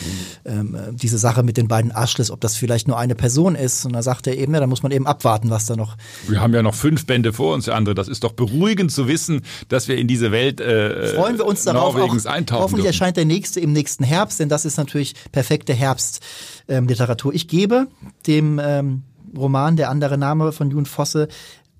ähm, 0.46 0.74
diese 0.92 1.18
Sache 1.18 1.42
mit 1.42 1.58
den 1.58 1.68
beiden 1.68 1.94
Aschles, 1.94 2.30
ob 2.30 2.40
das 2.40 2.56
vielleicht 2.56 2.88
nur 2.88 2.98
eine 2.98 3.14
Person 3.14 3.56
ist. 3.56 3.84
Und 3.84 3.92
da 3.92 4.02
sagt 4.02 4.26
er 4.26 4.38
eben, 4.38 4.54
ja, 4.54 4.60
da 4.60 4.66
muss 4.66 4.82
man 4.82 4.90
eben 4.90 5.06
abwarten, 5.06 5.50
was 5.50 5.66
da 5.66 5.76
noch. 5.76 5.98
Wir 6.28 6.40
haben 6.40 6.54
ja 6.54 6.62
noch 6.62 6.74
fünf 6.74 7.04
Bände 7.04 7.34
vor 7.34 7.52
uns, 7.52 7.68
andere. 7.68 7.94
Das 7.94 8.08
ist 8.08 8.24
doch 8.24 8.32
beruhigend 8.32 8.90
zu 8.90 9.06
wissen, 9.06 9.42
dass 9.68 9.86
wir 9.88 9.98
in 9.98 10.08
diese 10.08 10.32
Welt 10.32 10.58
äh, 10.62 11.14
Freuen 11.14 11.36
wir 11.36 11.44
uns 11.44 11.64
darauf. 11.64 11.94
Norwegens 11.94 12.24
auch, 12.24 12.32
eintauchen 12.32 12.62
hoffentlich 12.62 12.84
dürfen. 12.84 12.94
erscheint 12.94 13.18
der 13.18 13.26
nächste 13.26 13.60
im 13.60 13.74
nächsten 13.74 14.02
Herbst, 14.02 14.40
denn 14.40 14.48
das 14.48 14.64
ist 14.64 14.78
natürlich 14.78 15.14
perfekte 15.30 15.74
Herbstliteratur. 15.74 17.32
Ähm, 17.32 17.36
ich 17.36 17.48
gebe 17.48 17.88
dem 18.26 18.58
ähm, 18.64 19.02
Roman 19.36 19.76
Der 19.76 19.90
andere 19.90 20.16
Name 20.16 20.52
von 20.52 20.70
Jun 20.70 20.86
Fosse 20.86 21.28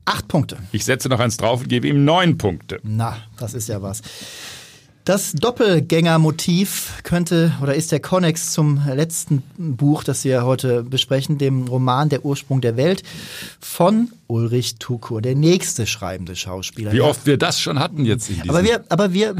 Acht 0.09 0.27
Punkte. 0.27 0.57
Ich 0.73 0.87
setze 0.87 1.11
noch 1.11 1.21
eins 1.21 1.37
drauf 1.37 1.61
und 1.61 1.69
gebe 1.69 1.87
ihm 1.87 2.03
neun 2.03 2.39
Punkte. 2.39 2.81
Na, 2.83 3.19
das 3.37 3.53
ist 3.53 3.69
ja 3.69 3.83
was. 3.83 4.01
Das 5.05 5.33
Doppelgängermotiv 5.33 7.03
könnte 7.03 7.53
oder 7.63 7.75
ist 7.75 7.93
der 7.93 8.01
Konnex 8.01 8.53
zum 8.53 8.81
letzten 8.87 9.43
Buch, 9.59 10.05
das 10.05 10.25
wir 10.25 10.47
heute 10.47 10.83
besprechen, 10.83 11.37
dem 11.37 11.69
Roman 11.69 12.09
Der 12.09 12.25
Ursprung 12.25 12.63
der 12.63 12.79
Welt 12.79 13.03
von 13.61 14.11
Ulrich 14.29 14.77
Tukur, 14.79 15.23
der 15.23 15.35
nächste 15.35 15.87
schreibende 15.87 16.37
Schauspieler. 16.37 16.93
Wie 16.93 17.01
oft 17.01 17.25
wir 17.25 17.39
das 17.39 17.61
schon 17.61 17.79
hatten 17.79 18.05
jetzt 18.05 18.29
in 18.29 18.37
diesem 18.37 18.51
Aber 18.51 18.63
wir, 18.63 18.85
aber 18.91 19.15
wir, 19.15 19.35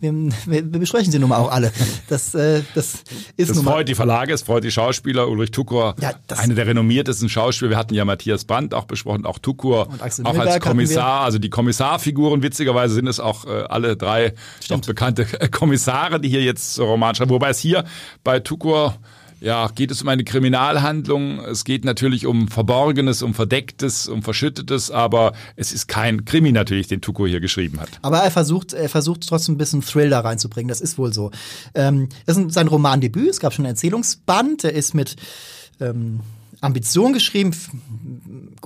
wir, 0.00 0.12
wir, 0.46 0.72
wir 0.72 0.80
besprechen 0.80 1.12
sie 1.12 1.18
nun 1.18 1.28
mal 1.28 1.36
auch 1.36 1.52
alle. 1.52 1.70
Das, 2.08 2.34
äh, 2.34 2.62
das 2.74 3.04
ist 3.36 3.50
Das 3.50 3.56
nun 3.56 3.66
freut 3.66 3.88
die 3.88 3.94
Verlage, 3.94 4.32
es 4.32 4.40
freut 4.40 4.64
die 4.64 4.70
Schauspieler. 4.70 5.28
Ulrich 5.28 5.50
Tukur, 5.50 5.94
Ja, 6.00 6.12
einer 6.36 6.54
der 6.54 6.66
renommiertesten 6.66 7.28
Schauspieler. 7.28 7.70
Wir 7.70 7.76
hatten 7.76 7.92
ja 7.92 8.06
Matthias 8.06 8.46
Brandt 8.46 8.72
auch 8.72 8.84
besprochen, 8.84 9.26
auch 9.26 9.38
Tukur, 9.38 9.88
Und 9.88 10.02
Axel 10.02 10.24
auch 10.24 10.38
als 10.38 10.60
Kommissar. 10.60 11.20
Also 11.20 11.38
die 11.38 11.50
Kommissarfiguren, 11.50 12.42
witzigerweise 12.42 12.94
sind 12.94 13.08
es 13.08 13.20
auch 13.20 13.44
äh, 13.44 13.64
alle 13.68 13.98
drei 13.98 14.32
noch 14.70 14.80
bekannte 14.80 15.26
Kommissare, 15.50 16.18
die 16.20 16.30
hier 16.30 16.42
jetzt 16.42 16.80
Roman 16.80 17.14
schreiben. 17.14 17.30
Wobei 17.30 17.50
es 17.50 17.58
hier 17.58 17.84
bei 18.24 18.40
Tukur 18.40 18.96
ja, 19.42 19.68
geht 19.74 19.90
es 19.90 20.00
um 20.02 20.08
eine 20.08 20.22
Kriminalhandlung. 20.24 21.40
Es 21.40 21.64
geht 21.64 21.84
natürlich 21.84 22.26
um 22.26 22.48
Verborgenes, 22.48 23.22
um 23.22 23.34
Verdecktes, 23.34 24.08
um 24.08 24.22
Verschüttetes, 24.22 24.90
aber 24.90 25.32
es 25.56 25.72
ist 25.72 25.88
kein 25.88 26.24
Krimi 26.24 26.52
natürlich, 26.52 26.86
den 26.86 27.00
Tukur 27.00 27.28
hier 27.28 27.40
geschrieben 27.40 27.80
hat. 27.80 27.88
Aber 28.02 28.18
er 28.18 28.30
versucht, 28.30 28.72
er 28.72 28.88
versucht 28.88 29.28
trotzdem 29.28 29.56
ein 29.56 29.58
bisschen 29.58 29.82
Thrill 29.82 30.10
da 30.10 30.20
reinzubringen. 30.20 30.68
Das 30.68 30.80
ist 30.80 30.96
wohl 30.96 31.12
so. 31.12 31.32
Ähm, 31.74 32.08
das 32.24 32.36
ist 32.36 32.52
sein 32.52 32.68
Romandebüt. 32.68 33.28
Es 33.28 33.40
gab 33.40 33.52
schon 33.52 33.64
einen 33.64 33.74
Erzählungsband. 33.74 34.62
Der 34.62 34.74
ist 34.74 34.94
mit 34.94 35.16
ähm, 35.80 36.20
Ambition 36.60 37.12
geschrieben. 37.12 37.52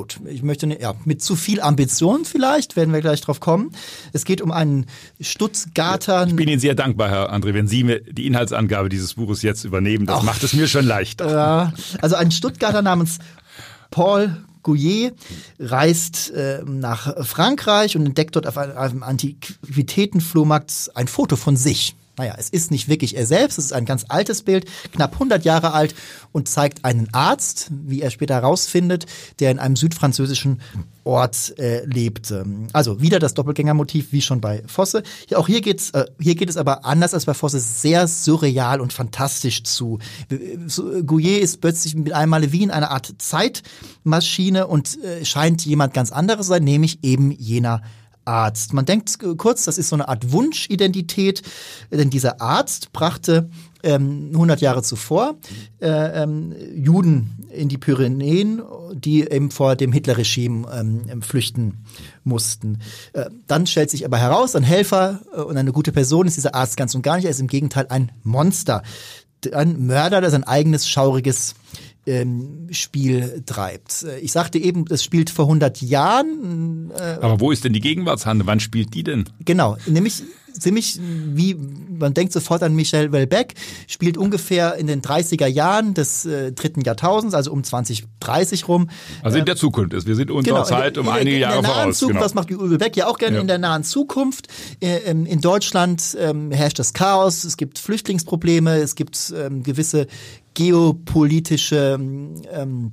Gut, 0.07 0.21
ich 0.31 0.45
möchte 0.45 0.69
nicht, 0.69 0.81
ja, 0.81 0.95
mit 1.05 1.21
zu 1.21 1.35
viel 1.35 1.61
Ambition 1.61 2.25
vielleicht, 2.25 2.77
werden 2.77 2.95
wir 2.95 3.01
gleich 3.01 3.21
drauf 3.21 3.41
kommen. 3.41 3.73
Es 4.13 4.25
geht 4.25 4.41
um 4.41 4.53
einen 4.53 4.87
Stuttgarter. 5.21 6.27
Ich 6.29 6.37
bin 6.37 6.49
Ihnen 6.49 6.61
sehr 6.61 6.77
dankbar, 6.77 7.11
Herr 7.11 7.33
André, 7.33 7.55
wenn 7.55 7.67
Sie 7.67 7.83
mir 7.83 8.01
die 8.01 8.27
Inhaltsangabe 8.27 8.89
dieses 8.89 9.15
Buches 9.15 9.43
jetzt 9.43 9.65
übernehmen. 9.65 10.07
Das 10.07 10.23
macht 10.23 10.45
es 10.45 10.53
mir 10.53 10.69
schon 10.69 10.87
leicht. 10.87 11.21
Ja, 11.21 11.73
also 12.01 12.15
ein 12.15 12.31
Stuttgarter 12.31 12.83
namens 12.83 13.19
Paul 13.91 14.37
Gouillet 14.63 15.13
reist 15.59 16.31
äh, 16.31 16.63
nach 16.65 17.25
Frankreich 17.27 17.97
und 17.97 18.07
entdeckt 18.07 18.37
dort 18.37 18.47
auf 18.47 18.59
einem, 18.59 18.77
einem 18.77 19.03
Antiquitätenflohmarkt 19.03 20.93
ein 20.95 21.09
Foto 21.09 21.35
von 21.35 21.57
sich. 21.57 21.97
Naja, 22.19 22.35
es 22.39 22.49
ist 22.49 22.71
nicht 22.71 22.89
wirklich 22.89 23.17
er 23.17 23.27
selbst, 23.27 23.59
es 23.59 23.67
ist 23.67 23.73
ein 23.73 23.85
ganz 23.85 24.07
altes 24.09 24.43
Bild, 24.43 24.67
knapp 24.93 25.15
100 25.15 25.45
Jahre 25.45 25.73
alt 25.73 25.95
und 26.33 26.49
zeigt 26.49 26.85
einen 26.85 27.13
Arzt, 27.13 27.69
wie 27.71 28.01
er 28.01 28.11
später 28.11 28.35
herausfindet, 28.35 29.07
der 29.39 29.51
in 29.51 29.59
einem 29.59 29.77
südfranzösischen 29.77 30.61
Ort 31.05 31.57
äh, 31.59 31.85
lebte. 31.85 32.45
Also 32.73 33.01
wieder 33.01 33.19
das 33.19 33.35
Doppelgängermotiv, 33.35 34.13
wie 34.13 34.23
schon 34.23 34.41
bei 34.41 34.63
Fosse. 34.67 35.03
Ja, 35.29 35.39
auch 35.39 35.47
hier 35.47 35.61
geht's, 35.61 35.91
äh, 35.91 36.07
hier 36.19 36.35
geht 36.35 36.51
es 36.51 36.57
aber 36.57 36.85
anders 36.85 37.15
als 37.15 37.27
bei 37.27 37.35
Fosse 37.35 37.61
sehr 37.61 38.09
surreal 38.09 38.81
und 38.81 38.93
fantastisch 38.93 39.63
zu. 39.63 39.99
So, 40.67 41.03
Gouillet 41.05 41.43
ist 41.43 41.61
plötzlich 41.61 41.95
mit 41.95 42.13
einmal 42.13 42.51
wie 42.51 42.63
in 42.63 42.71
einer 42.71 42.91
Art 42.91 43.15
Zeitmaschine 43.19 44.67
und 44.67 45.03
äh, 45.05 45.25
scheint 45.25 45.65
jemand 45.65 45.95
ganz 45.95 46.13
anderes 46.13 46.47
sein, 46.49 46.65
nämlich 46.65 47.05
eben 47.05 47.31
jener 47.31 47.83
Arzt. 48.27 48.73
Man 48.73 48.85
denkt 48.85 49.23
äh, 49.23 49.35
kurz, 49.37 49.65
das 49.65 49.79
ist 49.79 49.89
so 49.89 49.97
eine 49.97 50.09
Art 50.09 50.33
Wunschidentität, 50.33 51.43
denn 51.91 52.11
dieser 52.11 52.41
Arzt 52.41 52.93
brachte 52.93 53.49
ähm, 53.83 54.31
100 54.33 54.61
Jahre 54.61 54.83
zuvor 54.83 55.37
äh, 55.81 56.23
ähm, 56.23 56.55
Juden 56.75 57.47
in 57.51 57.69
die 57.69 57.79
Pyrenäen, 57.79 58.63
die 58.93 59.23
eben 59.23 59.51
vor 59.51 59.77
dem 59.77 59.93
Hitlerregime 59.93 60.67
ähm, 60.73 61.23
flüchten 61.23 61.85
mussten. 62.25 62.81
Äh, 63.13 63.27
dann 63.47 63.67
stellt 63.67 63.91
sich 63.91 64.05
aber 64.05 64.19
heraus, 64.19 64.57
ein 64.57 64.63
Helfer 64.63 65.21
äh, 65.35 65.41
und 65.41 65.57
eine 65.57 65.73
gute 65.73 65.93
Person 65.93 66.27
ist 66.27 66.37
dieser 66.37 66.55
Arzt 66.55 66.77
ganz 66.77 66.95
und 66.95 67.03
gar 67.03 67.17
nicht, 67.17 67.25
er 67.25 67.31
ist 67.31 67.41
im 67.41 67.47
Gegenteil 67.47 67.87
ein 67.89 68.13
Monster. 68.25 68.83
Ein 69.53 69.87
Mörder, 69.87 70.21
der 70.21 70.31
sein 70.31 70.45
eigenes 70.45 70.89
schauriges 70.89 71.55
ähm, 72.07 72.69
Spiel 72.71 73.43
treibt. 73.47 74.07
Ich 74.23 74.33
sagte 74.33 74.59
eben, 74.59 74.85
es 74.91 75.03
spielt 75.05 75.31
vor 75.31 75.47
100 75.47 75.83
Jahren. 75.83 76.91
Äh, 76.97 77.19
Aber 77.21 77.41
wo 77.41 77.51
ist 77.51 77.65
denn 77.65 77.73
die 77.73 77.81
Gegenwartshandlung? 77.81 78.47
Wann 78.47 78.61
spielt 78.61 78.95
die 78.95 79.03
denn? 79.05 79.25
Genau, 79.45 79.77
nämlich 79.87 80.23
ziemlich 80.59 80.99
wie 81.01 81.55
man 81.99 82.15
denkt 82.15 82.33
sofort 82.33 82.63
an 82.63 82.75
Michel 82.75 83.13
Welbeck, 83.13 83.55
spielt 83.87 84.17
ungefähr 84.19 84.75
in 84.77 84.87
den 84.87 85.03
30er 85.03 85.47
Jahren 85.47 85.93
des 85.95 86.25
äh, 86.27 86.53
dritten 86.53 86.81
Jahrtausends, 86.83 87.35
also 87.35 87.53
um 87.53 87.63
2030 87.65 88.69
rum. 88.69 88.89
Also 89.23 89.39
in 89.39 89.45
der 89.45 89.57
Zukunft 89.57 89.93
ist. 89.95 90.07
Wir 90.07 90.15
sind 90.15 90.31
unserer 90.31 90.65
Zeit 90.65 90.97
um 90.99 91.07
in, 91.07 91.13
einige 91.13 91.37
in 91.37 91.43
Jahre 91.43 91.55
der 91.61 91.63
nahen 91.63 91.75
voraus. 91.83 91.99
Zukunft, 91.99 92.15
Genau. 92.17 92.25
Das 92.25 92.35
macht 92.35 92.51
Welbeck 92.51 92.97
ja 92.97 93.07
auch 93.07 93.19
gerne 93.19 93.37
Ja. 93.37 93.41
in 93.43 93.47
der 93.49 93.59
nahen 93.59 93.85
Zukunft. 93.85 94.49
Äh, 94.81 94.97
ähm, 95.07 95.27
In 95.27 95.41
Deutschland 95.41 96.17
ähm, 96.21 96.51
herrscht 96.53 96.79
das 96.79 96.93
Chaos, 96.95 97.45
es 97.45 97.57
gibt 97.57 97.79
Flüchtlingsprobleme, 97.79 98.77
es 98.77 98.95
gibt 98.95 99.33
ähm, 99.37 99.63
gewisse 99.63 100.07
geopolitische 100.57 101.99
ähm, 102.01 102.93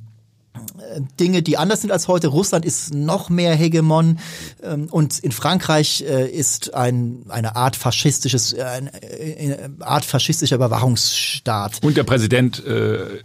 Dinge, 1.19 1.41
die 1.41 1.57
anders 1.57 1.81
sind 1.81 1.91
als 1.91 2.07
heute. 2.07 2.27
Russland 2.27 2.65
ist 2.65 2.93
noch 2.93 3.29
mehr 3.29 3.55
Hegemon 3.55 4.19
ähm, 4.61 4.87
und 4.91 5.17
in 5.19 5.31
Frankreich 5.31 6.03
äh, 6.07 6.29
ist 6.29 6.75
ein, 6.75 7.23
eine 7.29 7.55
Art 7.55 7.75
faschistisches, 7.75 8.53
äh, 8.53 8.61
eine, 8.61 8.91
äh, 9.01 9.69
Art 9.79 10.05
faschistischer 10.05 10.57
Überwachungsstaat. 10.57 11.79
Und 11.81 11.97
der 11.97 12.03
Präsident 12.03 12.63
äh, 12.65 12.95
äh, 12.95 13.19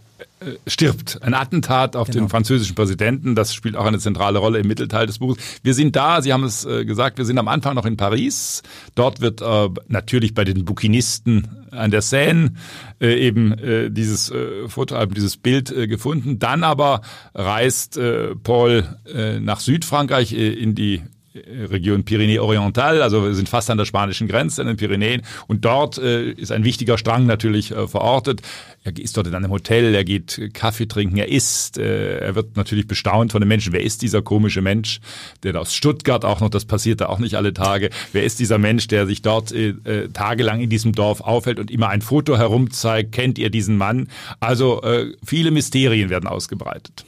stirbt. 0.67 1.21
Ein 1.21 1.33
Attentat 1.33 1.95
auf 1.95 2.07
Genau. 2.07 2.19
den 2.25 2.29
französischen 2.29 2.75
Präsidenten, 2.75 3.35
das 3.35 3.53
spielt 3.53 3.75
auch 3.75 3.85
eine 3.85 3.99
zentrale 3.99 4.39
Rolle 4.39 4.59
im 4.59 4.67
Mittelteil 4.67 5.05
des 5.05 5.19
Buches. 5.19 5.37
Wir 5.63 5.73
sind 5.73 5.95
da, 5.95 6.21
Sie 6.21 6.31
haben 6.33 6.43
es 6.43 6.65
äh, 6.65 6.85
gesagt, 6.85 7.17
wir 7.17 7.25
sind 7.25 7.37
am 7.37 7.47
Anfang 7.47 7.75
noch 7.75 7.85
in 7.85 7.97
Paris. 7.97 8.61
Dort 8.95 9.21
wird 9.21 9.41
äh, 9.41 9.69
natürlich 9.87 10.33
bei 10.33 10.43
den 10.45 10.65
Bukinisten 10.65 11.47
an 11.71 11.91
der 11.91 12.01
Seine 12.01 12.53
äh, 13.01 13.13
eben 13.15 13.51
äh, 13.59 13.89
dieses 13.91 14.31
äh, 14.31 14.67
Fotoalbum, 14.67 15.13
dieses 15.15 15.37
Bild 15.37 15.71
äh, 15.71 15.87
gefunden. 15.87 16.39
Dann 16.39 16.63
aber 16.63 17.01
reist 17.33 17.97
äh, 17.97 18.35
Paul 18.35 18.85
äh, 19.13 19.39
nach 19.39 19.59
Südfrankreich 19.59 20.33
äh, 20.33 20.53
in 20.53 20.73
die 20.75 20.95
äh, 20.95 21.01
Region 21.35 22.03
Pyrenäe 22.03 22.41
Oriental, 22.41 23.01
also 23.01 23.23
wir 23.23 23.33
sind 23.35 23.49
fast 23.49 23.69
an 23.69 23.77
der 23.77 23.85
spanischen 23.85 24.27
Grenze, 24.27 24.61
an 24.61 24.67
den 24.67 24.77
Pyrenäen. 24.77 25.21
Und 25.47 25.63
dort 25.65 25.97
äh, 25.97 26.31
ist 26.31 26.51
ein 26.51 26.63
wichtiger 26.63 26.97
Strang 26.97 27.25
natürlich 27.25 27.71
äh, 27.71 27.87
verortet. 27.87 28.41
Er 28.83 28.97
ist 28.97 29.15
dort 29.15 29.27
in 29.27 29.35
einem 29.35 29.51
Hotel, 29.51 29.93
er 29.93 30.03
geht 30.03 30.37
äh, 30.37 30.49
Kaffee 30.49 30.87
trinken, 30.87 31.17
er 31.17 31.27
isst, 31.27 31.77
äh, 31.77 32.19
er 32.19 32.35
wird 32.35 32.57
natürlich 32.57 32.87
bestaunt 32.87 33.31
von 33.31 33.41
den 33.41 33.47
Menschen. 33.47 33.73
Wer 33.73 33.83
ist 33.83 34.01
dieser 34.01 34.21
komische 34.21 34.61
Mensch, 34.61 35.01
der 35.43 35.59
aus 35.59 35.73
Stuttgart 35.73 36.25
auch 36.25 36.41
noch, 36.41 36.49
das 36.49 36.65
passiert 36.65 37.01
da 37.01 37.07
auch 37.07 37.19
nicht 37.19 37.35
alle 37.35 37.53
Tage, 37.53 37.89
wer 38.11 38.23
ist 38.23 38.39
dieser 38.39 38.57
Mensch, 38.57 38.87
der 38.87 39.05
sich 39.05 39.21
dort 39.21 39.51
äh, 39.51 39.69
äh, 39.83 40.09
tagelang 40.09 40.61
in 40.61 40.69
diesem 40.69 40.93
Dorf 40.93 41.21
aufhält 41.21 41.59
und 41.59 41.69
immer 41.69 41.89
ein 41.89 42.01
Foto 42.01 42.37
herumzeigt, 42.37 43.11
kennt 43.11 43.37
ihr 43.37 43.49
diesen 43.49 43.77
Mann? 43.77 44.07
Also 44.39 44.81
äh, 44.81 45.13
viele 45.23 45.51
Mysterien 45.51 46.09
werden 46.09 46.27
ausgebreitet. 46.27 47.05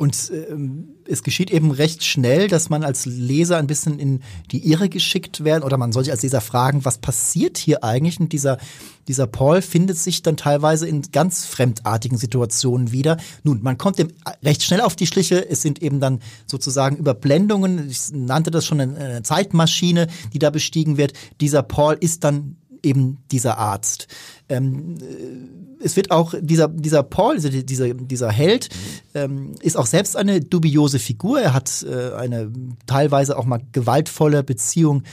Und 0.00 0.32
ähm, 0.48 0.94
es 1.04 1.22
geschieht 1.22 1.50
eben 1.50 1.72
recht 1.72 2.02
schnell, 2.04 2.48
dass 2.48 2.70
man 2.70 2.84
als 2.84 3.04
Leser 3.04 3.58
ein 3.58 3.66
bisschen 3.66 3.98
in 3.98 4.20
die 4.50 4.66
Irre 4.66 4.88
geschickt 4.88 5.44
werden 5.44 5.62
oder 5.62 5.76
man 5.76 5.92
soll 5.92 6.04
sich 6.04 6.10
als 6.10 6.22
Leser 6.22 6.40
fragen, 6.40 6.86
was 6.86 6.96
passiert 6.96 7.58
hier 7.58 7.84
eigentlich? 7.84 8.18
Und 8.18 8.32
dieser, 8.32 8.56
dieser 9.08 9.26
Paul 9.26 9.60
findet 9.60 9.98
sich 9.98 10.22
dann 10.22 10.38
teilweise 10.38 10.88
in 10.88 11.02
ganz 11.12 11.44
fremdartigen 11.44 12.16
Situationen 12.16 12.92
wieder. 12.92 13.18
Nun, 13.42 13.62
man 13.62 13.76
kommt 13.76 13.98
dem 13.98 14.08
recht 14.42 14.62
schnell 14.62 14.80
auf 14.80 14.96
die 14.96 15.06
Schliche. 15.06 15.46
Es 15.50 15.60
sind 15.60 15.82
eben 15.82 16.00
dann 16.00 16.20
sozusagen 16.46 16.96
Überblendungen. 16.96 17.90
Ich 17.90 18.10
nannte 18.10 18.50
das 18.50 18.64
schon 18.64 18.80
eine, 18.80 18.96
eine 18.96 19.22
Zeitmaschine, 19.22 20.06
die 20.32 20.38
da 20.38 20.48
bestiegen 20.48 20.96
wird. 20.96 21.12
Dieser 21.42 21.62
Paul 21.62 21.98
ist 22.00 22.24
dann 22.24 22.56
eben 22.82 23.18
dieser 23.30 23.58
Arzt. 23.58 24.08
Ähm, 24.50 24.96
es 25.82 25.96
wird 25.96 26.10
auch 26.10 26.34
dieser 26.38 26.68
dieser 26.68 27.02
Paul, 27.02 27.36
dieser 27.36 27.50
dieser, 27.94 28.30
Held, 28.30 28.68
ähm, 29.14 29.54
ist 29.60 29.76
auch 29.76 29.86
selbst 29.86 30.16
eine 30.16 30.40
dubiose 30.40 30.98
Figur. 30.98 31.40
Er 31.40 31.54
hat 31.54 31.84
äh, 31.88 32.14
eine 32.14 32.52
teilweise 32.86 33.38
auch 33.38 33.46
mal 33.46 33.62
gewaltvolle 33.72 34.42
Beziehung 34.42 35.04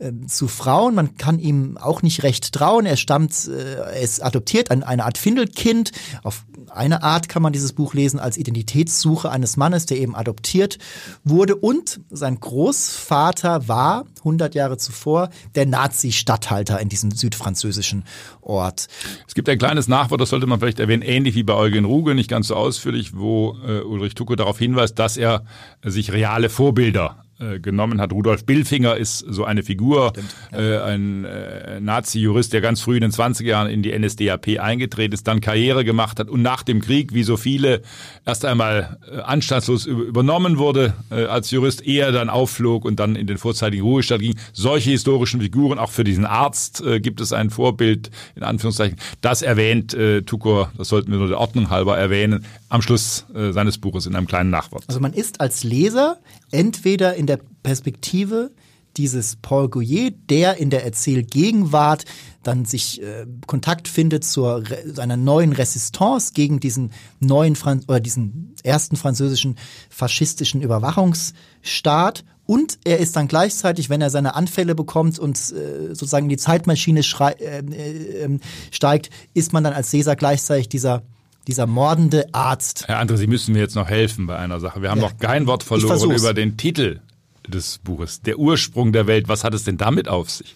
ähm, 0.00 0.28
zu 0.28 0.48
Frauen. 0.48 0.94
Man 0.94 1.16
kann 1.16 1.38
ihm 1.38 1.78
auch 1.78 2.02
nicht 2.02 2.22
recht 2.22 2.52
trauen. 2.52 2.86
Er 2.86 2.96
stammt, 2.96 3.48
äh, 3.48 3.76
er 3.76 4.00
ist 4.00 4.22
adoptiert, 4.22 4.70
ein, 4.70 4.82
eine 4.82 5.04
Art 5.04 5.16
Findelkind. 5.16 5.92
Auf 6.22 6.44
eine 6.70 7.02
Art 7.02 7.28
kann 7.28 7.42
man 7.42 7.52
dieses 7.52 7.72
Buch 7.72 7.94
lesen 7.94 8.20
als 8.20 8.36
Identitätssuche 8.36 9.30
eines 9.30 9.56
Mannes, 9.56 9.86
der 9.86 9.98
eben 9.98 10.14
adoptiert 10.14 10.78
wurde. 11.24 11.56
Und 11.56 12.00
sein 12.10 12.38
Großvater 12.38 13.68
war 13.68 14.04
100 14.18 14.54
Jahre 14.54 14.76
zuvor 14.76 15.30
der 15.54 15.66
Nazi-Statthalter 15.66 16.80
in 16.80 16.88
diesem 16.88 17.12
südfranzösischen 17.12 18.04
Ort. 18.42 18.85
Es 19.26 19.34
gibt 19.34 19.48
ein 19.48 19.58
kleines 19.58 19.88
Nachwort, 19.88 20.20
das 20.20 20.30
sollte 20.30 20.46
man 20.46 20.60
vielleicht 20.60 20.80
erwähnen, 20.80 21.02
ähnlich 21.02 21.34
wie 21.34 21.42
bei 21.42 21.54
Eugen 21.54 21.84
Ruge, 21.84 22.14
nicht 22.14 22.30
ganz 22.30 22.48
so 22.48 22.56
ausführlich, 22.56 23.16
wo 23.16 23.56
äh, 23.66 23.80
Ulrich 23.80 24.14
Tucke 24.14 24.36
darauf 24.36 24.58
hinweist, 24.58 24.98
dass 24.98 25.16
er 25.16 25.44
sich 25.82 26.12
reale 26.12 26.48
Vorbilder 26.48 27.25
äh, 27.38 27.60
genommen 27.60 28.00
hat. 28.00 28.14
Rudolf 28.14 28.46
Billfinger 28.46 28.96
ist 28.96 29.18
so 29.18 29.44
eine 29.44 29.62
Figur, 29.62 30.14
ja. 30.52 30.58
äh, 30.58 30.82
ein 30.84 31.26
äh, 31.26 31.80
Nazi-Jurist, 31.80 32.54
der 32.54 32.62
ganz 32.62 32.80
früh 32.80 32.94
in 32.94 33.02
den 33.02 33.10
20er 33.10 33.44
Jahren 33.44 33.68
in 33.68 33.82
die 33.82 33.92
NSDAP 33.98 34.58
eingetreten 34.58 35.12
ist, 35.12 35.28
dann 35.28 35.42
Karriere 35.42 35.84
gemacht 35.84 36.18
hat 36.18 36.30
und 36.30 36.40
nach 36.40 36.62
dem 36.62 36.80
Krieg, 36.80 37.12
wie 37.12 37.24
so 37.24 37.36
viele, 37.36 37.82
erst 38.24 38.46
einmal 38.46 38.96
äh, 39.12 39.18
anstandslos 39.18 39.84
übernommen 39.84 40.56
wurde 40.56 40.94
äh, 41.10 41.26
als 41.26 41.50
Jurist, 41.50 41.86
eher 41.86 42.10
dann 42.10 42.30
aufflog 42.30 42.86
und 42.86 42.98
dann 42.98 43.16
in 43.16 43.26
den 43.26 43.36
vorzeitigen 43.36 43.82
Ruhestand 43.82 44.22
ging. 44.22 44.34
Solche 44.54 44.88
historischen 44.88 45.42
Figuren, 45.42 45.78
auch 45.78 45.90
für 45.90 46.04
diesen 46.04 46.24
Arzt 46.24 46.82
gibt 47.00 47.20
es 47.20 47.34
ein 47.34 47.50
Vorbild, 47.50 48.10
in 48.34 48.44
Anführungszeichen. 48.44 48.96
Das 49.20 49.42
erwähnt 49.42 49.92
äh, 49.92 50.22
Tukur, 50.22 50.72
das 50.78 50.88
sollten 50.88 51.10
wir 51.10 51.18
nur 51.18 51.28
der 51.28 51.38
Ordnung 51.38 51.68
halber 51.68 51.98
erwähnen, 51.98 52.46
am 52.70 52.80
Schluss 52.80 53.26
seines 53.32 53.78
Buches 53.78 54.06
in 54.06 54.16
einem 54.16 54.26
kleinen 54.26 54.50
Nachwort. 54.50 54.84
Also 54.88 55.00
man 55.00 55.12
ist 55.12 55.40
als 55.40 55.62
Leser 55.64 56.18
entweder 56.50 57.14
in 57.14 57.26
der 57.26 57.40
Perspektive 57.62 58.50
dieses 58.96 59.36
Paul 59.36 59.68
Gouillet, 59.68 60.14
der 60.30 60.56
in 60.56 60.70
der 60.70 60.84
Erzählgegenwart 60.84 62.04
dann 62.42 62.64
sich 62.64 63.02
äh, 63.02 63.26
Kontakt 63.46 63.88
findet 63.88 64.24
zur 64.24 64.62
seiner 64.86 65.16
neuen 65.16 65.52
Resistance 65.52 66.32
gegen 66.32 66.60
diesen 66.60 66.92
neuen 67.20 67.56
Franz 67.56 67.84
oder 67.88 68.00
diesen 68.00 68.54
ersten 68.62 68.96
französischen 68.96 69.56
faschistischen 69.90 70.62
Überwachungsstaat. 70.62 72.24
Und 72.46 72.78
er 72.84 72.98
ist 72.98 73.16
dann 73.16 73.26
gleichzeitig, 73.26 73.90
wenn 73.90 74.00
er 74.00 74.10
seine 74.10 74.36
Anfälle 74.36 74.76
bekommt 74.76 75.18
und 75.18 75.36
äh, 75.36 75.88
sozusagen 75.88 76.26
in 76.26 76.30
die 76.30 76.36
Zeitmaschine 76.36 77.00
äh, 77.00 77.58
äh, 77.58 78.22
ähm, 78.22 78.40
steigt, 78.70 79.10
ist 79.34 79.52
man 79.52 79.64
dann 79.64 79.72
als 79.72 79.92
Leser 79.92 80.14
gleichzeitig 80.14 80.68
dieser 80.68 81.02
dieser 81.46 81.66
mordende 81.66 82.26
Arzt. 82.32 82.88
Herr 82.88 83.00
André, 83.00 83.16
Sie 83.16 83.26
müssen 83.26 83.52
mir 83.52 83.60
jetzt 83.60 83.76
noch 83.76 83.88
helfen 83.88 84.26
bei 84.26 84.36
einer 84.36 84.60
Sache. 84.60 84.82
Wir 84.82 84.90
haben 84.90 85.00
ja. 85.00 85.08
noch 85.08 85.18
kein 85.18 85.46
Wort 85.46 85.62
verloren 85.62 86.10
über 86.10 86.34
den 86.34 86.56
Titel 86.56 87.00
des 87.46 87.78
Buches. 87.78 88.20
Der 88.22 88.38
Ursprung 88.38 88.92
der 88.92 89.06
Welt. 89.06 89.28
Was 89.28 89.44
hat 89.44 89.54
es 89.54 89.64
denn 89.64 89.76
damit 89.76 90.08
auf 90.08 90.30
sich? 90.30 90.54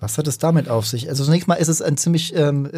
Was 0.00 0.18
hat 0.18 0.26
es 0.26 0.38
damit 0.38 0.68
auf 0.68 0.86
sich? 0.86 1.08
Also 1.08 1.24
zunächst 1.24 1.46
mal 1.46 1.54
ist 1.54 1.68
es 1.68 1.80
ein 1.80 1.96
ziemlich 1.96 2.34
ähm, 2.34 2.68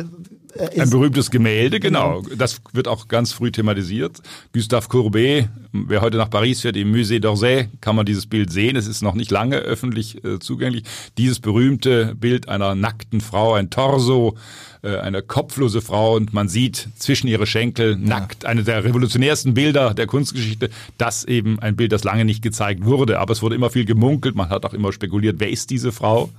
äh, 0.57 0.81
ein 0.81 0.91
berühmtes 0.91 1.31
Gemälde, 1.31 1.81
genau. 1.81 2.23
genau. 2.23 2.37
Das 2.37 2.61
wird 2.73 2.89
auch 2.89 3.09
ganz 3.09 3.33
früh 3.33 3.51
thematisiert. 3.51 4.21
Gustave 4.53 4.89
Courbet, 4.89 5.49
wer 5.73 6.01
heute 6.01 6.17
nach 6.17 6.31
Paris 6.31 6.61
fährt, 6.61 6.77
im 6.77 6.95
Musée 6.95 7.21
d'Orsay, 7.21 7.69
kann 7.81 7.97
man 7.97 8.07
dieses 8.07 8.27
Bild 8.27 8.53
sehen. 8.53 8.77
Es 8.77 8.87
ist 8.87 9.03
noch 9.03 9.15
nicht 9.15 9.31
lange 9.31 9.57
öffentlich 9.57 10.25
äh, 10.25 10.39
zugänglich. 10.39 10.85
Dieses 11.19 11.41
berühmte 11.41 12.15
Bild 12.15 12.49
einer 12.49 12.75
nackten 12.75 13.21
Frau, 13.21 13.55
ein 13.55 13.71
Torso, 13.71 14.37
äh, 14.85 14.99
eine 14.99 15.23
kopflose 15.23 15.81
Frau 15.81 16.15
und 16.15 16.35
man 16.35 16.49
sieht 16.49 16.89
zwischen 16.97 17.27
ihre 17.27 17.47
Schenkel 17.47 17.93
ja. 17.93 17.97
nackt, 17.97 18.45
eine 18.45 18.65
der 18.65 18.85
revolutionärsten 18.85 19.55
Bilder 19.55 19.95
der 19.95 20.07
Kunstgeschichte, 20.07 20.69
das 20.99 21.25
eben 21.25 21.59
ein 21.59 21.75
Bild, 21.75 21.91
das 21.91 22.05
lange 22.05 22.27
nicht 22.27 22.43
gezeigt 22.43 22.85
wurde, 22.85 23.19
aber 23.19 23.33
es 23.33 23.41
wurde 23.41 23.55
immer 23.55 23.71
viel 23.71 23.87
gemunkelt, 23.87 24.35
man 24.35 24.51
hat 24.51 24.67
auch 24.67 24.75
immer 24.75 24.93
spekuliert, 24.93 25.37
wer 25.39 25.49
ist 25.49 25.71
diese 25.71 25.91
Frau, 25.91 26.31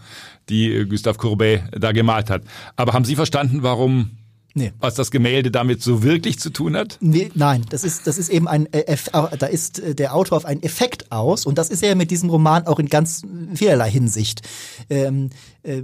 die 0.50 0.74
äh, 0.74 0.86
Gustave 0.86 1.18
Courbet 1.18 1.64
da 1.72 1.92
gemalt 1.92 2.30
hat. 2.30 2.44
Aber 2.76 2.94
haben 2.94 3.06
Sie 3.06 3.16
verstanden, 3.16 3.64
warum 3.64 4.12
Nee. 4.58 4.72
Was 4.80 4.96
das 4.96 5.12
Gemälde 5.12 5.52
damit 5.52 5.84
so 5.84 6.02
wirklich 6.02 6.40
zu 6.40 6.50
tun 6.50 6.78
hat? 6.78 6.98
Nee, 7.02 7.30
nein, 7.36 7.66
das 7.70 7.84
ist, 7.84 8.08
das 8.08 8.18
ist 8.18 8.30
eben 8.30 8.48
ein, 8.48 8.72
äh, 8.72 8.96
da 9.38 9.48
ist 9.48 9.80
äh, 9.80 9.94
der 9.94 10.16
Autor 10.16 10.38
auf 10.38 10.46
einen 10.46 10.64
Effekt 10.64 11.12
aus 11.12 11.46
und 11.46 11.58
das 11.58 11.70
ist 11.70 11.84
er 11.84 11.96
mit 11.96 12.10
diesem 12.10 12.30
Roman 12.30 12.66
auch 12.66 12.80
in 12.80 12.88
ganz 12.88 13.24
vielerlei 13.54 13.92
Hinsicht. 13.92 14.44
Ähm, 14.90 15.30
äh, 15.64 15.82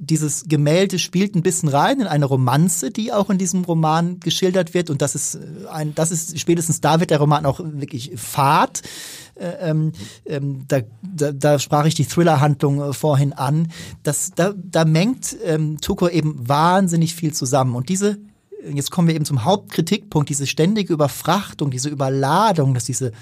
dieses 0.00 0.46
Gemälde 0.48 0.98
spielt 0.98 1.36
ein 1.36 1.42
bisschen 1.42 1.68
rein 1.68 2.00
in 2.00 2.08
eine 2.08 2.24
Romanze, 2.24 2.90
die 2.90 3.12
auch 3.12 3.30
in 3.30 3.38
diesem 3.38 3.62
Roman 3.64 4.18
geschildert 4.18 4.74
wird. 4.74 4.90
Und 4.90 5.02
das 5.02 5.14
ist 5.14 5.36
äh, 5.36 5.68
ein, 5.70 5.94
das 5.94 6.10
ist 6.10 6.36
spätestens 6.40 6.80
da 6.80 6.98
wird 6.98 7.10
der 7.10 7.18
Roman 7.18 7.46
auch 7.46 7.60
wirklich 7.62 8.10
fad. 8.16 8.82
Äh, 9.40 9.70
ähm, 9.70 9.92
ähm, 10.26 10.64
da, 10.68 10.80
da, 11.02 11.32
da 11.32 11.58
sprach 11.58 11.86
ich 11.86 11.94
die 11.94 12.04
Thriller-Handlung 12.04 12.90
äh, 12.90 12.92
vorhin 12.92 13.32
an. 13.32 13.72
Das, 14.02 14.32
da, 14.34 14.52
da 14.54 14.84
mengt 14.84 15.36
ähm, 15.44 15.80
Tuko 15.80 16.08
eben 16.08 16.36
wahnsinnig 16.46 17.14
viel 17.14 17.32
zusammen. 17.32 17.74
Und 17.74 17.88
diese 17.88 18.18
jetzt 18.74 18.90
kommen 18.90 19.08
wir 19.08 19.14
eben 19.14 19.24
zum 19.24 19.44
Hauptkritikpunkt, 19.44 20.28
diese 20.28 20.46
ständige 20.46 20.92
Überfrachtung, 20.92 21.70
diese 21.70 21.88
Überladung, 21.88 22.74
dass 22.74 22.84
diese 22.84 23.12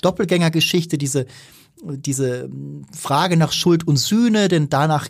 Doppelgängergeschichte, 0.00 0.98
diese 0.98 1.26
diese 1.82 2.48
Frage 2.92 3.36
nach 3.36 3.52
Schuld 3.52 3.86
und 3.86 3.96
Sühne, 3.98 4.48
denn 4.48 4.68
danach 4.68 5.08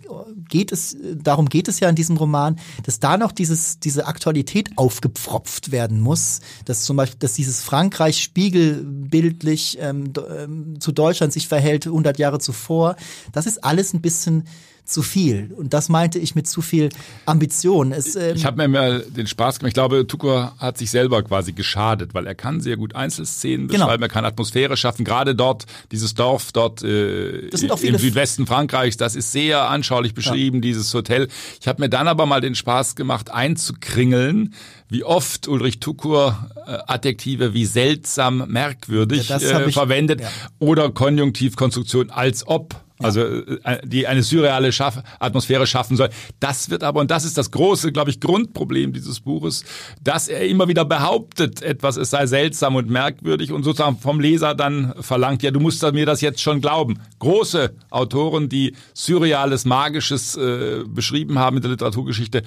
geht 0.48 0.72
es, 0.72 0.96
darum 1.14 1.48
geht 1.48 1.68
es 1.68 1.80
ja 1.80 1.88
in 1.88 1.94
diesem 1.94 2.16
Roman, 2.16 2.58
dass 2.82 3.00
da 3.00 3.16
noch 3.16 3.32
dieses, 3.32 3.78
diese 3.78 4.06
Aktualität 4.06 4.70
aufgepfropft 4.76 5.70
werden 5.70 6.00
muss, 6.00 6.40
dass 6.64 6.84
zum 6.84 6.96
Beispiel, 6.96 7.18
dass 7.20 7.34
dieses 7.34 7.62
Frankreich 7.62 8.22
spiegelbildlich 8.22 9.78
ähm, 9.80 10.12
ähm 10.28 10.80
zu 10.80 10.92
Deutschland 10.92 11.32
sich 11.32 11.48
verhält 11.48 11.86
100 11.86 12.18
Jahre 12.18 12.38
zuvor, 12.38 12.96
das 13.32 13.46
ist 13.46 13.64
alles 13.64 13.94
ein 13.94 14.00
bisschen 14.00 14.44
zu 14.88 15.02
viel. 15.02 15.52
Und 15.56 15.74
das 15.74 15.88
meinte 15.88 16.18
ich 16.18 16.34
mit 16.34 16.46
zu 16.46 16.62
viel 16.62 16.90
Ambition. 17.26 17.92
Es, 17.92 18.14
ähm 18.14 18.36
ich 18.36 18.44
habe 18.44 18.56
mir 18.56 18.68
mal 18.68 19.00
den 19.00 19.26
Spaß 19.26 19.58
gemacht. 19.58 19.70
Ich 19.70 19.74
glaube, 19.74 20.06
Tukur 20.06 20.54
hat 20.58 20.78
sich 20.78 20.90
selber 20.90 21.22
quasi 21.22 21.52
geschadet, 21.52 22.14
weil 22.14 22.26
er 22.26 22.34
kann 22.34 22.60
sehr 22.60 22.76
gut 22.76 22.94
Einzelszenen 22.94 23.66
beschreiben, 23.66 23.92
genau. 23.92 24.02
er 24.02 24.08
kann 24.08 24.24
Atmosphäre 24.24 24.76
schaffen. 24.76 25.04
Gerade 25.04 25.34
dort, 25.34 25.66
dieses 25.90 26.14
Dorf 26.14 26.52
dort 26.52 26.82
äh, 26.82 27.48
im 27.48 27.98
Südwesten 27.98 28.46
Frankreichs, 28.46 28.96
das 28.96 29.16
ist 29.16 29.32
sehr 29.32 29.68
anschaulich 29.68 30.14
beschrieben, 30.14 30.58
ja. 30.58 30.62
dieses 30.62 30.92
Hotel. 30.94 31.28
Ich 31.60 31.68
habe 31.68 31.82
mir 31.82 31.88
dann 31.88 32.08
aber 32.08 32.26
mal 32.26 32.40
den 32.40 32.54
Spaß 32.54 32.94
gemacht, 32.94 33.30
einzukringeln, 33.30 34.54
wie 34.88 35.02
oft 35.02 35.48
Ulrich 35.48 35.80
Tukur 35.80 36.48
äh, 36.66 36.78
Adjektive 36.86 37.54
wie 37.54 37.66
seltsam, 37.66 38.44
merkwürdig 38.48 39.28
ja, 39.28 39.38
äh, 39.38 39.72
verwendet 39.72 40.20
ja. 40.20 40.30
oder 40.60 40.90
Konjunktivkonstruktion 40.90 42.10
als 42.10 42.46
ob 42.46 42.85
also 42.98 43.20
äh, 43.20 43.78
die 43.84 44.06
eine 44.06 44.22
surreale 44.22 44.72
Schaff 44.72 45.02
Atmosphäre 45.18 45.66
schaffen 45.66 45.96
soll. 45.96 46.08
Das 46.40 46.70
wird 46.70 46.82
aber, 46.82 47.00
und 47.00 47.10
das 47.10 47.24
ist 47.24 47.36
das 47.36 47.50
große, 47.50 47.92
glaube 47.92 48.10
ich, 48.10 48.20
Grundproblem 48.20 48.92
dieses 48.92 49.20
Buches, 49.20 49.64
dass 50.02 50.28
er 50.28 50.46
immer 50.46 50.68
wieder 50.68 50.84
behauptet, 50.84 51.62
etwas 51.62 51.96
es 51.96 52.10
sei 52.10 52.26
seltsam 52.26 52.76
und 52.76 52.88
merkwürdig 52.88 53.52
und 53.52 53.64
sozusagen 53.64 53.98
vom 53.98 54.20
Leser 54.20 54.54
dann 54.54 54.94
verlangt, 55.00 55.42
ja, 55.42 55.50
du 55.50 55.60
musst 55.60 55.82
mir 55.92 56.06
das 56.06 56.20
jetzt 56.20 56.40
schon 56.40 56.60
glauben. 56.60 56.98
Große 57.18 57.74
Autoren, 57.90 58.48
die 58.48 58.74
surreales, 58.94 59.64
magisches 59.64 60.36
äh, 60.36 60.84
beschrieben 60.86 61.38
haben 61.38 61.56
in 61.56 61.62
der 61.62 61.72
Literaturgeschichte, 61.72 62.42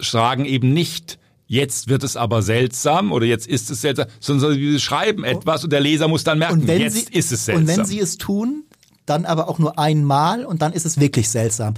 sagen 0.00 0.44
eben 0.44 0.72
nicht, 0.72 1.18
Jetzt 1.48 1.88
wird 1.88 2.02
es 2.02 2.16
aber 2.16 2.42
seltsam 2.42 3.12
oder 3.12 3.24
jetzt 3.24 3.46
ist 3.46 3.70
es 3.70 3.80
seltsam, 3.80 4.06
sondern 4.18 4.54
sie 4.54 4.80
schreiben 4.80 5.22
etwas 5.22 5.62
und 5.62 5.72
der 5.72 5.80
Leser 5.80 6.08
muss 6.08 6.24
dann 6.24 6.40
merken, 6.40 6.66
jetzt 6.66 7.06
sie, 7.06 7.16
ist 7.16 7.30
es 7.30 7.44
seltsam. 7.44 7.68
Und 7.68 7.76
wenn 7.76 7.84
sie 7.84 8.00
es 8.00 8.18
tun, 8.18 8.64
dann 9.06 9.24
aber 9.24 9.48
auch 9.48 9.58
nur 9.58 9.78
einmal 9.78 10.44
und 10.44 10.62
dann 10.62 10.72
ist 10.72 10.84
es 10.84 10.98
wirklich 11.00 11.30
seltsam. 11.30 11.74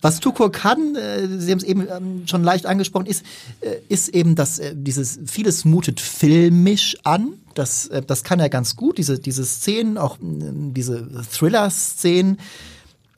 Was 0.00 0.20
Tukur 0.20 0.52
kann, 0.52 0.96
äh, 0.96 1.26
Sie 1.38 1.50
haben 1.50 1.58
es 1.58 1.64
eben 1.64 1.86
ähm, 1.88 2.26
schon 2.26 2.42
leicht 2.42 2.66
angesprochen, 2.66 3.06
ist, 3.06 3.24
äh, 3.60 3.76
ist 3.88 4.08
eben, 4.08 4.34
dass 4.34 4.58
äh, 4.58 4.74
dieses, 4.76 5.20
vieles 5.26 5.64
mutet 5.64 6.00
filmisch 6.00 6.96
an. 7.04 7.34
Das, 7.54 7.86
äh, 7.88 8.02
das 8.02 8.24
kann 8.24 8.40
er 8.40 8.48
ganz 8.48 8.76
gut, 8.76 8.98
diese, 8.98 9.18
diese 9.18 9.44
Szenen, 9.44 9.96
auch 9.96 10.16
äh, 10.18 10.20
diese 10.20 11.08
Thriller-Szenen. 11.30 12.38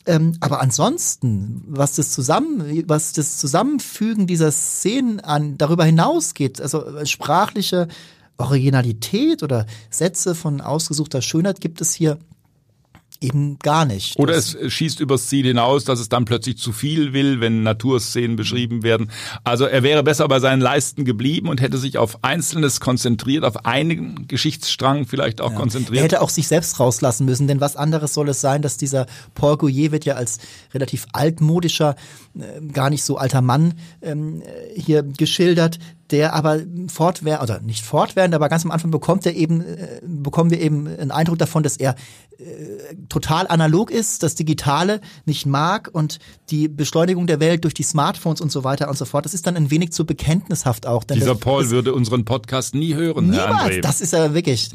Ähm, 0.06 0.36
aber 0.40 0.60
ansonsten, 0.60 1.64
was 1.66 1.96
das 1.96 2.10
zusammen, 2.10 2.84
was 2.86 3.14
das 3.14 3.38
Zusammenfügen 3.38 4.26
dieser 4.26 4.52
Szenen 4.52 5.20
an 5.20 5.56
darüber 5.56 5.84
hinausgeht, 5.84 6.60
also 6.60 6.84
äh, 6.84 7.06
sprachliche 7.06 7.88
Originalität 8.36 9.42
oder 9.42 9.66
Sätze 9.90 10.34
von 10.34 10.60
ausgesuchter 10.60 11.22
Schönheit 11.22 11.60
gibt 11.60 11.80
es 11.80 11.94
hier 11.94 12.18
eben 13.24 13.58
gar 13.58 13.84
nicht. 13.84 14.18
Oder 14.18 14.34
es 14.34 14.56
schießt 14.66 15.00
übers 15.00 15.28
Ziel 15.28 15.46
hinaus, 15.46 15.84
dass 15.84 16.00
es 16.00 16.08
dann 16.08 16.24
plötzlich 16.24 16.58
zu 16.58 16.72
viel 16.72 17.12
will, 17.12 17.40
wenn 17.40 17.62
Naturszenen 17.62 18.36
beschrieben 18.36 18.82
werden. 18.82 19.10
Also 19.42 19.64
er 19.64 19.82
wäre 19.82 20.02
besser 20.02 20.28
bei 20.28 20.38
seinen 20.40 20.60
Leisten 20.60 21.04
geblieben 21.04 21.48
und 21.48 21.60
hätte 21.60 21.78
sich 21.78 21.98
auf 21.98 22.22
Einzelnes 22.22 22.80
konzentriert, 22.80 23.44
auf 23.44 23.64
einen 23.64 24.28
Geschichtsstrang 24.28 25.06
vielleicht 25.06 25.40
auch 25.40 25.52
ja. 25.52 25.58
konzentriert. 25.58 25.98
Er 25.98 26.04
hätte 26.04 26.20
auch 26.22 26.30
sich 26.30 26.48
selbst 26.48 26.78
rauslassen 26.78 27.24
müssen, 27.24 27.48
denn 27.48 27.60
was 27.60 27.76
anderes 27.76 28.14
soll 28.14 28.28
es 28.28 28.40
sein, 28.40 28.62
dass 28.62 28.76
dieser 28.76 29.06
Paul 29.34 29.56
Gouillet 29.56 29.92
wird 29.92 30.04
ja 30.04 30.14
als 30.14 30.38
relativ 30.72 31.06
altmodischer, 31.12 31.96
gar 32.72 32.90
nicht 32.90 33.04
so 33.04 33.16
alter 33.16 33.42
Mann 33.42 33.74
ähm, 34.02 34.42
hier 34.74 35.02
geschildert, 35.02 35.78
der 36.10 36.34
aber 36.34 36.60
fortwährend, 36.88 37.42
oder 37.42 37.60
nicht 37.60 37.84
fortwährend, 37.84 38.34
aber 38.34 38.48
ganz 38.48 38.64
am 38.64 38.70
Anfang 38.70 38.90
bekommt 38.90 39.24
er 39.24 39.34
eben, 39.34 39.60
äh, 39.62 40.00
bekommen 40.02 40.50
wir 40.50 40.60
eben 40.60 40.86
einen 40.86 41.10
Eindruck 41.10 41.38
davon, 41.38 41.62
dass 41.62 41.76
er 41.76 41.94
äh, 42.38 42.94
total 43.08 43.46
analog 43.46 43.90
ist, 43.90 44.22
das 44.22 44.34
Digitale 44.34 45.00
nicht 45.24 45.46
mag 45.46 45.88
und 45.92 46.18
die 46.50 46.68
Beschleunigung 46.68 47.26
der 47.26 47.40
Welt 47.40 47.64
durch 47.64 47.74
die 47.74 47.84
Smartphones 47.84 48.40
und 48.40 48.50
so 48.50 48.64
weiter 48.64 48.88
und 48.88 48.98
so 48.98 49.04
fort. 49.04 49.24
Das 49.24 49.34
ist 49.34 49.46
dann 49.46 49.56
ein 49.56 49.70
wenig 49.70 49.92
zu 49.92 50.04
bekenntnishaft 50.04 50.86
auch. 50.86 51.04
Dieser 51.04 51.36
Paul 51.36 51.70
würde 51.70 51.94
unseren 51.94 52.24
Podcast 52.24 52.74
nie 52.74 52.94
hören, 52.94 53.30
niemals. 53.30 53.80
Das 53.80 54.00
ist 54.00 54.12
ja 54.12 54.34
wirklich. 54.34 54.70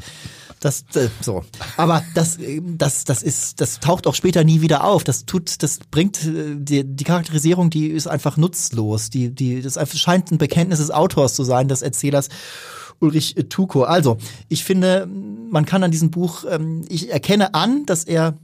Das 0.60 0.84
äh, 0.94 1.08
so. 1.22 1.42
Aber 1.78 2.04
das 2.14 2.38
das 2.62 3.04
das 3.04 3.22
ist 3.22 3.60
das 3.62 3.80
taucht 3.80 4.06
auch 4.06 4.14
später 4.14 4.44
nie 4.44 4.60
wieder 4.60 4.84
auf. 4.84 5.04
Das 5.04 5.24
tut 5.24 5.62
das 5.62 5.78
bringt 5.90 6.24
äh, 6.24 6.54
die, 6.56 6.84
die 6.84 7.04
Charakterisierung, 7.04 7.70
die 7.70 7.88
ist 7.88 8.06
einfach 8.06 8.36
nutzlos. 8.36 9.08
Die 9.08 9.30
die 9.30 9.62
das 9.62 9.78
scheint 9.98 10.30
ein 10.30 10.38
Bekenntnis 10.38 10.78
des 10.78 10.90
Autors 10.90 11.34
zu 11.34 11.44
sein, 11.44 11.68
des 11.68 11.82
Erzählers. 11.82 12.28
Ulrich 13.00 13.34
Tuko. 13.48 13.84
Also, 13.84 14.18
ich 14.48 14.62
finde, 14.62 15.06
man 15.06 15.64
kann 15.64 15.82
an 15.82 15.90
diesem 15.90 16.10
Buch, 16.10 16.44
ähm, 16.48 16.84
ich 16.88 17.10
erkenne 17.10 17.54
an, 17.54 17.86
dass 17.86 18.04
er, 18.04 18.36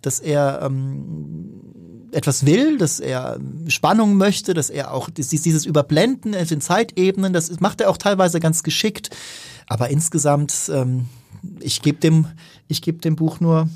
dass 0.00 0.18
er 0.18 0.62
ähm, 0.62 2.08
etwas 2.12 2.46
will, 2.46 2.78
dass 2.78 3.00
er 3.00 3.38
Spannung 3.68 4.16
möchte, 4.16 4.54
dass 4.54 4.70
er 4.70 4.94
auch 4.94 5.10
dieses 5.10 5.66
Überblenden 5.66 6.32
in 6.32 6.46
den 6.46 6.60
Zeitebenen, 6.62 7.34
das 7.34 7.60
macht 7.60 7.82
er 7.82 7.90
auch 7.90 7.98
teilweise 7.98 8.40
ganz 8.40 8.62
geschickt. 8.62 9.10
Aber 9.66 9.90
insgesamt, 9.90 10.70
ähm, 10.72 11.06
ich 11.60 11.82
gebe 11.82 11.98
dem, 11.98 12.26
ich 12.68 12.82
gebe 12.82 12.98
dem 12.98 13.16
Buch 13.16 13.40
nur. 13.40 13.68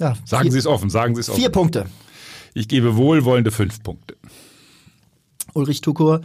Ja, 0.00 0.16
sagen 0.24 0.44
vier, 0.44 0.52
Sie 0.52 0.58
es 0.58 0.66
offen, 0.66 0.90
sagen 0.90 1.14
Sie 1.14 1.20
es 1.20 1.28
offen. 1.28 1.40
Vier 1.40 1.50
Punkte. 1.50 1.86
Ich 2.54 2.68
gebe 2.68 2.96
wohlwollende 2.96 3.50
fünf 3.50 3.82
Punkte. 3.82 4.16
Ulrich 5.54 5.80
Tukur. 5.80 6.22